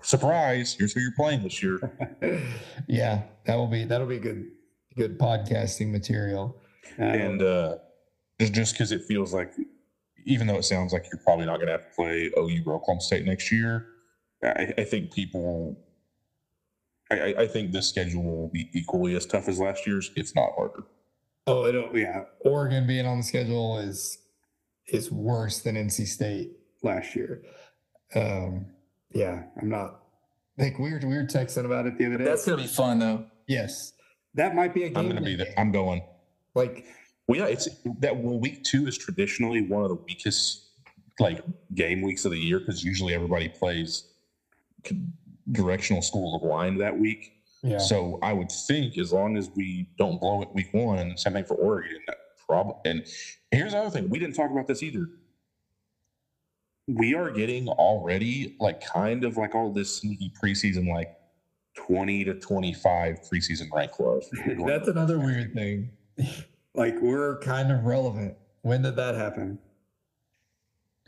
surprise, 0.02 0.74
here's 0.78 0.92
who 0.92 1.00
you're 1.00 1.12
playing 1.16 1.42
this 1.42 1.62
year. 1.62 1.78
yeah, 2.88 3.22
that 3.46 3.56
will 3.56 3.66
be 3.68 3.84
that'll 3.84 4.06
be 4.06 4.18
good 4.18 4.50
good 4.96 5.18
podcasting 5.18 5.90
material. 5.90 6.56
Um, 6.98 7.04
and 7.04 7.42
uh, 7.42 7.76
just 8.40 8.52
just 8.52 8.74
because 8.74 8.92
it 8.92 9.02
feels 9.04 9.32
like, 9.32 9.52
even 10.26 10.46
though 10.46 10.56
it 10.56 10.64
sounds 10.64 10.92
like 10.92 11.06
you're 11.10 11.22
probably 11.24 11.46
not 11.46 11.56
going 11.56 11.66
to 11.66 11.72
have 11.72 11.88
to 11.88 11.94
play 11.94 12.30
OU 12.38 12.62
or 12.66 12.74
Oklahoma 12.74 13.00
State 13.00 13.24
next 13.24 13.50
year, 13.50 13.86
I, 14.42 14.72
I 14.78 14.84
think 14.84 15.12
people, 15.12 15.76
I, 17.14 17.28
I- 17.30 17.42
I 17.42 17.46
think 17.46 17.72
this 17.72 17.88
schedule 17.88 18.22
will 18.24 18.48
be 18.48 18.70
equally 18.72 19.14
as 19.16 19.26
tough 19.26 19.48
as 19.48 19.58
last 19.58 19.86
year's, 19.86 20.10
if 20.16 20.34
not 20.34 20.50
harder. 20.56 20.84
oh, 21.46 21.66
it'll, 21.66 21.96
yeah, 21.96 22.24
Oregon 22.40 22.86
being 22.86 23.06
on 23.06 23.18
the 23.18 23.22
schedule 23.24 23.78
is 23.78 24.18
is 24.88 25.10
worse 25.10 25.60
than 25.60 25.76
NC 25.76 26.06
State 26.06 26.52
last 26.82 27.14
year. 27.16 27.42
Um, 28.14 28.66
yeah, 29.12 29.44
I'm 29.60 29.68
not. 29.68 30.00
Like 30.58 30.78
we 30.78 30.92
were 30.92 31.00
we 31.02 31.14
were 31.16 31.24
texting 31.24 31.64
about 31.64 31.86
it 31.86 31.98
the 31.98 32.06
other 32.06 32.18
day. 32.18 32.24
that's 32.24 32.44
going 32.46 32.58
to 32.58 32.64
be 32.64 32.68
fun 32.68 32.98
though. 32.98 33.26
yes, 33.48 33.92
that 34.34 34.54
might 34.54 34.72
be 34.74 34.84
a 34.84 34.88
game. 34.88 34.96
I'm 34.98 35.04
going 35.04 35.16
to 35.16 35.22
be 35.22 35.34
there. 35.36 35.52
I'm 35.56 35.72
going. 35.72 36.02
Like 36.54 36.86
Well, 37.26 37.40
yeah, 37.40 37.46
it's 37.46 37.68
that. 38.00 38.16
Well, 38.16 38.38
week 38.38 38.62
two 38.64 38.86
is 38.86 38.96
traditionally 38.96 39.62
one 39.62 39.82
of 39.82 39.88
the 39.88 39.96
weakest 39.96 40.60
like 41.18 41.40
game 41.74 42.02
weeks 42.02 42.24
of 42.24 42.30
the 42.32 42.38
year 42.38 42.58
because 42.60 42.84
usually 42.84 43.14
everybody 43.14 43.48
plays 43.48 44.04
c- 44.86 45.00
directional 45.52 46.02
school 46.02 46.36
of 46.36 46.42
line 46.42 46.78
that 46.78 46.98
week. 46.98 47.32
yeah, 47.62 47.78
So 47.78 48.18
I 48.22 48.32
would 48.32 48.50
think 48.50 48.96
as 48.98 49.12
long 49.12 49.36
as 49.36 49.50
we 49.54 49.88
don't 49.98 50.20
blow 50.20 50.42
it 50.42 50.48
week 50.54 50.68
one, 50.72 51.16
same 51.16 51.32
thing 51.34 51.44
for 51.44 51.54
Oregon. 51.54 51.98
that 52.06 52.16
Prob- 52.46 52.80
and 52.84 53.06
here's 53.50 53.72
the 53.72 53.78
other 53.78 53.90
thing: 53.90 54.10
we 54.10 54.18
didn't 54.18 54.34
talk 54.34 54.50
about 54.50 54.66
this 54.66 54.82
either. 54.82 55.08
We 56.86 57.14
are 57.14 57.30
getting 57.30 57.68
already 57.68 58.54
like 58.60 58.84
kind 58.84 59.24
of 59.24 59.38
like 59.38 59.54
all 59.54 59.72
this 59.72 59.96
sneaky 59.96 60.30
preseason, 60.42 60.86
like 60.92 61.16
twenty 61.74 62.22
to 62.24 62.34
twenty-five 62.34 63.20
preseason 63.32 63.72
rank 63.72 63.98
love. 63.98 64.24
that's 64.66 64.88
another 64.88 65.18
weird 65.18 65.54
thing. 65.54 65.90
like 66.74 67.00
we're 67.00 67.38
kind 67.38 67.72
of 67.72 67.84
relevant. 67.84 68.36
When 68.60 68.82
did 68.82 68.96
that 68.96 69.14
happen? 69.14 69.58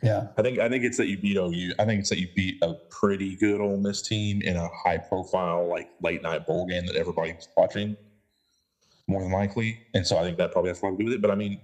Yeah, 0.03 0.29
I 0.37 0.43
think 0.43 0.59
I 0.59 0.69
think 0.69 0.85
it's 0.85 0.99
that 0.99 1.07
you 1.07 1.17
beat 1.17 1.37
OU. 1.37 1.73
I 1.79 1.85
think 1.87 2.01
it's 2.01 2.11
that 2.11 2.19
you 2.19 2.29
beat 2.37 2.63
a 2.63 2.75
pretty 2.91 3.35
good 3.37 3.61
Ole 3.61 3.79
Miss 3.79 4.03
team 4.03 4.43
in 4.43 4.57
a 4.57 4.69
high 4.69 4.99
profile 4.99 5.69
like 5.69 5.89
late 6.03 6.23
night 6.23 6.47
bowl 6.47 6.67
game 6.67 6.85
that 6.87 6.97
everybody's 6.97 7.49
watching, 7.57 7.97
more 9.09 9.23
than 9.23 9.33
likely. 9.33 9.81
And 9.95 10.07
so 10.07 10.19
I 10.19 10.23
think 10.23 10.37
that 10.37 10.53
probably 10.53 10.69
has 10.69 10.83
a 10.83 10.85
lot 10.85 10.93
to 10.93 10.99
do 10.99 11.05
with 11.05 11.15
it. 11.15 11.23
But 11.23 11.31
I 11.31 11.35
mean, 11.35 11.61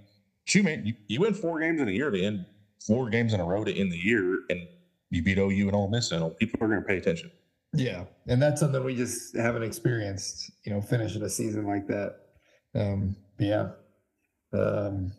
shoot, 0.46 0.64
man, 0.64 0.86
you, 0.86 0.94
you 1.08 1.20
win 1.20 1.34
four 1.34 1.60
games 1.60 1.80
in 1.80 1.88
a 1.88 1.92
year 1.92 2.10
to 2.10 2.22
end 2.22 2.46
four 2.86 3.10
games 3.10 3.34
in 3.34 3.40
a 3.40 3.44
row 3.44 3.64
to 3.64 3.78
end 3.78 3.92
the 3.92 3.98
year, 3.98 4.40
and 4.48 4.66
you 5.10 5.22
beat 5.22 5.36
OU 5.38 5.66
and 5.68 5.74
Ole 5.74 5.88
Miss, 5.88 6.10
and 6.10 6.36
people 6.38 6.58
are 6.62 6.68
going 6.68 6.80
to 6.80 6.86
pay 6.86 6.96
attention. 6.96 7.30
yeah, 7.74 8.04
and 8.28 8.40
that's 8.40 8.60
something 8.60 8.82
we 8.82 8.96
just 8.96 9.36
haven't 9.36 9.62
experienced. 9.62 10.50
You 10.64 10.72
know, 10.72 10.80
finishing 10.80 11.22
a 11.22 11.28
season 11.28 11.66
like 11.66 11.86
that. 11.88 12.16
Um, 12.74 13.14
yeah, 13.38 13.68
Um, 14.54 15.12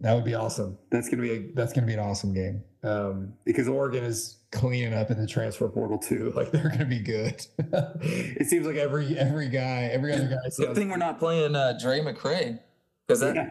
that 0.00 0.14
would 0.14 0.24
be 0.24 0.34
awesome. 0.34 0.78
That's 0.90 1.08
gonna 1.08 1.22
be 1.22 1.32
a 1.32 1.38
that's 1.54 1.72
gonna 1.72 1.86
be 1.86 1.94
an 1.94 1.98
awesome 2.00 2.32
game. 2.32 2.62
Um, 2.82 3.34
because 3.44 3.68
Oregon 3.68 4.04
is 4.04 4.36
cleaning 4.52 4.94
up 4.94 5.10
in 5.10 5.18
the 5.20 5.26
transfer 5.26 5.68
portal 5.68 5.98
too. 5.98 6.32
Like 6.36 6.50
they're 6.52 6.68
gonna 6.70 6.84
be 6.86 7.00
good. 7.00 7.44
it 7.58 8.46
seems 8.48 8.66
like 8.66 8.76
every 8.76 9.18
every 9.18 9.48
guy, 9.48 9.88
every 9.92 10.12
other 10.12 10.28
guy. 10.28 10.36
I 10.44 10.50
Good 10.56 10.74
thing 10.74 10.88
we're 10.88 10.96
not 10.96 11.18
playing 11.18 11.54
uh, 11.56 11.76
Drae 11.80 12.00
McCray 12.00 12.58
because 13.06 13.20
that. 13.20 13.34
Yeah. 13.34 13.50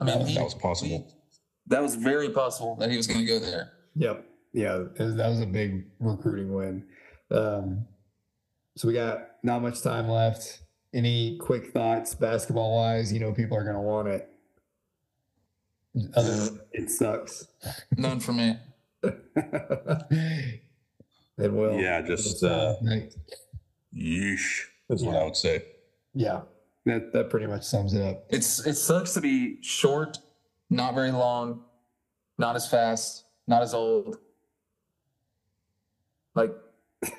I 0.00 0.04
mean, 0.04 0.14
That 0.14 0.18
was, 0.20 0.28
he- 0.28 0.34
that 0.34 0.44
was 0.44 0.54
possible. 0.54 1.14
that 1.68 1.80
was 1.82 1.94
very 1.94 2.30
possible 2.30 2.74
that 2.76 2.90
he 2.90 2.96
was 2.96 3.06
going 3.06 3.20
to 3.20 3.26
go 3.26 3.38
there. 3.38 3.70
Yep. 3.94 4.26
Yeah, 4.52 4.84
that 4.96 5.28
was 5.28 5.40
a 5.40 5.46
big 5.46 5.86
recruiting 6.00 6.52
win. 6.52 6.84
Um, 7.30 7.86
so 8.76 8.88
we 8.88 8.94
got 8.94 9.20
not 9.44 9.62
much 9.62 9.82
time 9.82 10.08
left. 10.08 10.60
Any 10.92 11.38
quick 11.38 11.68
thoughts 11.72 12.14
basketball 12.14 12.76
wise? 12.76 13.12
You 13.12 13.20
know, 13.20 13.32
people 13.32 13.56
are 13.56 13.62
going 13.62 13.76
to 13.76 13.80
want 13.80 14.08
it. 14.08 14.28
Other 16.14 16.48
it 16.72 16.90
sucks. 16.90 17.46
None 17.96 18.20
for 18.20 18.32
me. 18.32 18.56
it 19.02 20.60
will. 21.52 21.78
Yeah, 21.80 22.00
just 22.02 22.42
uh, 22.42 22.74
Right. 22.82 23.14
yeesh 23.94 24.64
is 24.90 25.04
what 25.04 25.16
I 25.16 25.24
would 25.24 25.36
say. 25.36 25.62
yeah. 26.14 26.42
That 26.86 27.14
that 27.14 27.30
pretty 27.30 27.46
much 27.46 27.62
sums 27.62 27.94
it 27.94 28.02
up. 28.02 28.26
It's 28.28 28.66
it 28.66 28.74
sucks 28.74 29.14
to 29.14 29.22
be 29.22 29.56
short, 29.62 30.18
not 30.68 30.94
very 30.94 31.12
long, 31.12 31.62
not 32.36 32.56
as 32.56 32.68
fast, 32.68 33.24
not 33.46 33.62
as 33.62 33.72
old. 33.72 34.18
Like 36.34 36.52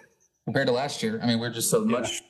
compared 0.45 0.67
to 0.67 0.73
last 0.73 1.01
year, 1.01 1.19
I 1.23 1.26
mean, 1.26 1.39
we're 1.39 1.49
just 1.49 1.71
so 1.71 1.84
much 1.84 2.21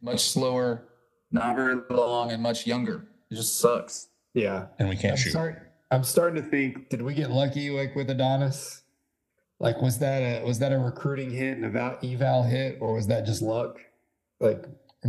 much 0.00 0.20
slower, 0.20 0.84
not 1.32 1.56
very 1.56 1.74
long, 1.90 2.30
and 2.30 2.40
much 2.40 2.68
younger. 2.68 3.04
It 3.32 3.34
just 3.34 3.58
sucks. 3.58 4.06
Yeah. 4.34 4.66
And 4.78 4.88
we 4.88 4.96
can't 4.96 5.12
I'm 5.12 5.18
shoot. 5.18 5.30
start, 5.30 5.70
I'm 5.90 6.04
starting 6.04 6.42
to 6.42 6.48
think, 6.48 6.88
did 6.90 7.00
we 7.02 7.14
get 7.14 7.30
lucky 7.30 7.70
like 7.70 7.94
with 7.94 8.10
Adonis? 8.10 8.82
Like 9.60 9.80
was 9.80 9.98
that 10.00 10.20
a 10.20 10.44
was 10.44 10.58
that 10.58 10.72
a 10.72 10.78
recruiting 10.78 11.30
hit 11.30 11.56
and 11.56 11.64
eval, 11.64 11.96
eval 12.02 12.42
hit, 12.42 12.78
or 12.80 12.92
was 12.92 13.06
that 13.06 13.24
just 13.24 13.40
luck? 13.40 13.78
Like 14.40 14.64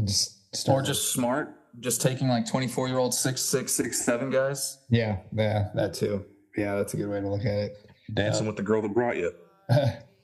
just 0.05 0.69
Or 0.69 0.81
just 0.83 1.11
smart, 1.11 1.55
just 1.79 2.01
taking 2.01 2.27
like 2.27 2.47
twenty 2.47 2.67
four 2.67 2.87
year 2.87 2.99
old 2.99 3.13
six 3.13 3.41
six 3.41 3.73
six 3.73 3.99
seven 4.05 4.29
guys. 4.29 4.77
yeah, 4.89 5.17
yeah, 5.33 5.69
that 5.73 5.93
too. 5.95 6.23
Yeah, 6.55 6.75
that's 6.75 6.93
a 6.93 6.97
good 6.97 7.09
way 7.09 7.19
to 7.19 7.27
look 7.27 7.41
at 7.41 7.57
it. 7.57 7.77
Dancing 8.13 8.45
with 8.45 8.55
the 8.55 8.61
girl 8.63 8.81
that 8.83 8.93
brought 8.93 9.17
you. 9.17 9.33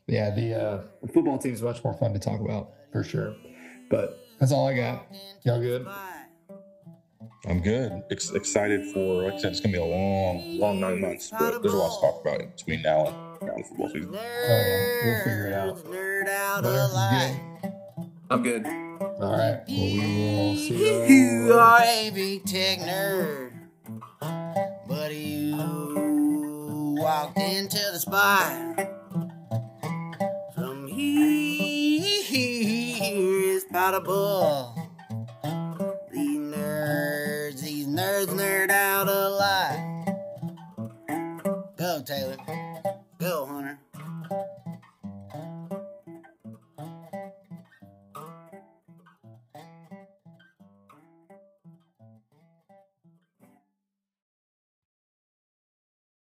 yeah, 0.07 0.29
the 0.29 0.53
uh, 0.53 1.07
football 1.11 1.39
team 1.39 1.53
is 1.53 1.61
much 1.63 1.83
more 1.83 1.95
fun 1.95 2.13
to 2.13 2.19
talk 2.19 2.39
about 2.39 2.69
for 2.93 3.03
sure. 3.03 3.35
But 3.89 4.19
that's 4.39 4.51
all 4.51 4.67
I 4.67 4.75
got. 4.75 5.07
Y'all 5.43 5.59
good? 5.59 5.85
I'm 7.47 7.59
good. 7.61 8.03
Ex- 8.11 8.31
excited 8.31 8.91
for, 8.93 9.23
like 9.23 9.33
I 9.33 9.37
said, 9.39 9.51
it's 9.51 9.59
going 9.61 9.73
to 9.73 9.79
be 9.79 9.83
a 9.83 9.85
long, 9.85 10.59
long 10.59 10.79
nine 10.79 11.01
months, 11.01 11.31
but 11.31 11.61
there's 11.61 11.73
a 11.73 11.77
lot 11.77 11.95
to 11.95 12.01
talk 12.01 12.21
about 12.21 12.39
in 12.41 12.49
between 12.51 12.81
now 12.83 13.07
and, 13.07 13.15
now 13.47 13.55
and 13.55 13.65
football 13.65 13.89
season. 13.89 14.11
Oh 14.13 14.17
yeah, 14.21 15.05
we'll 15.05 15.17
figure 15.23 15.47
it 15.47 15.53
out. 15.53 15.77
Nerd 15.85 16.27
out 16.27 16.63
Hunter, 16.63 16.69
you 16.69 16.77
alive. 16.77 17.37
good? 17.63 17.73
I'm 18.29 18.43
good. 18.43 18.65
All 18.65 19.31
right. 19.31 19.61
Well, 19.67 19.67
we 19.67 19.99
will 19.99 20.55
see 20.55 20.75
you. 20.77 21.03
You 21.15 21.53
are 21.53 21.81
a 21.81 22.11
big 22.11 22.45
tech 22.45 22.79
nerd, 22.79 23.51
but 24.87 25.15
you 25.15 25.55
walked 26.99 27.39
into 27.39 27.79
the 27.91 27.99
spot. 27.99 28.87
From 30.53 30.85
here 30.87 32.03
is 33.55 33.63
Powder 33.71 33.99
Bull. 34.01 34.80
nerd 38.29 38.69
out 38.71 39.07
of 39.09 39.20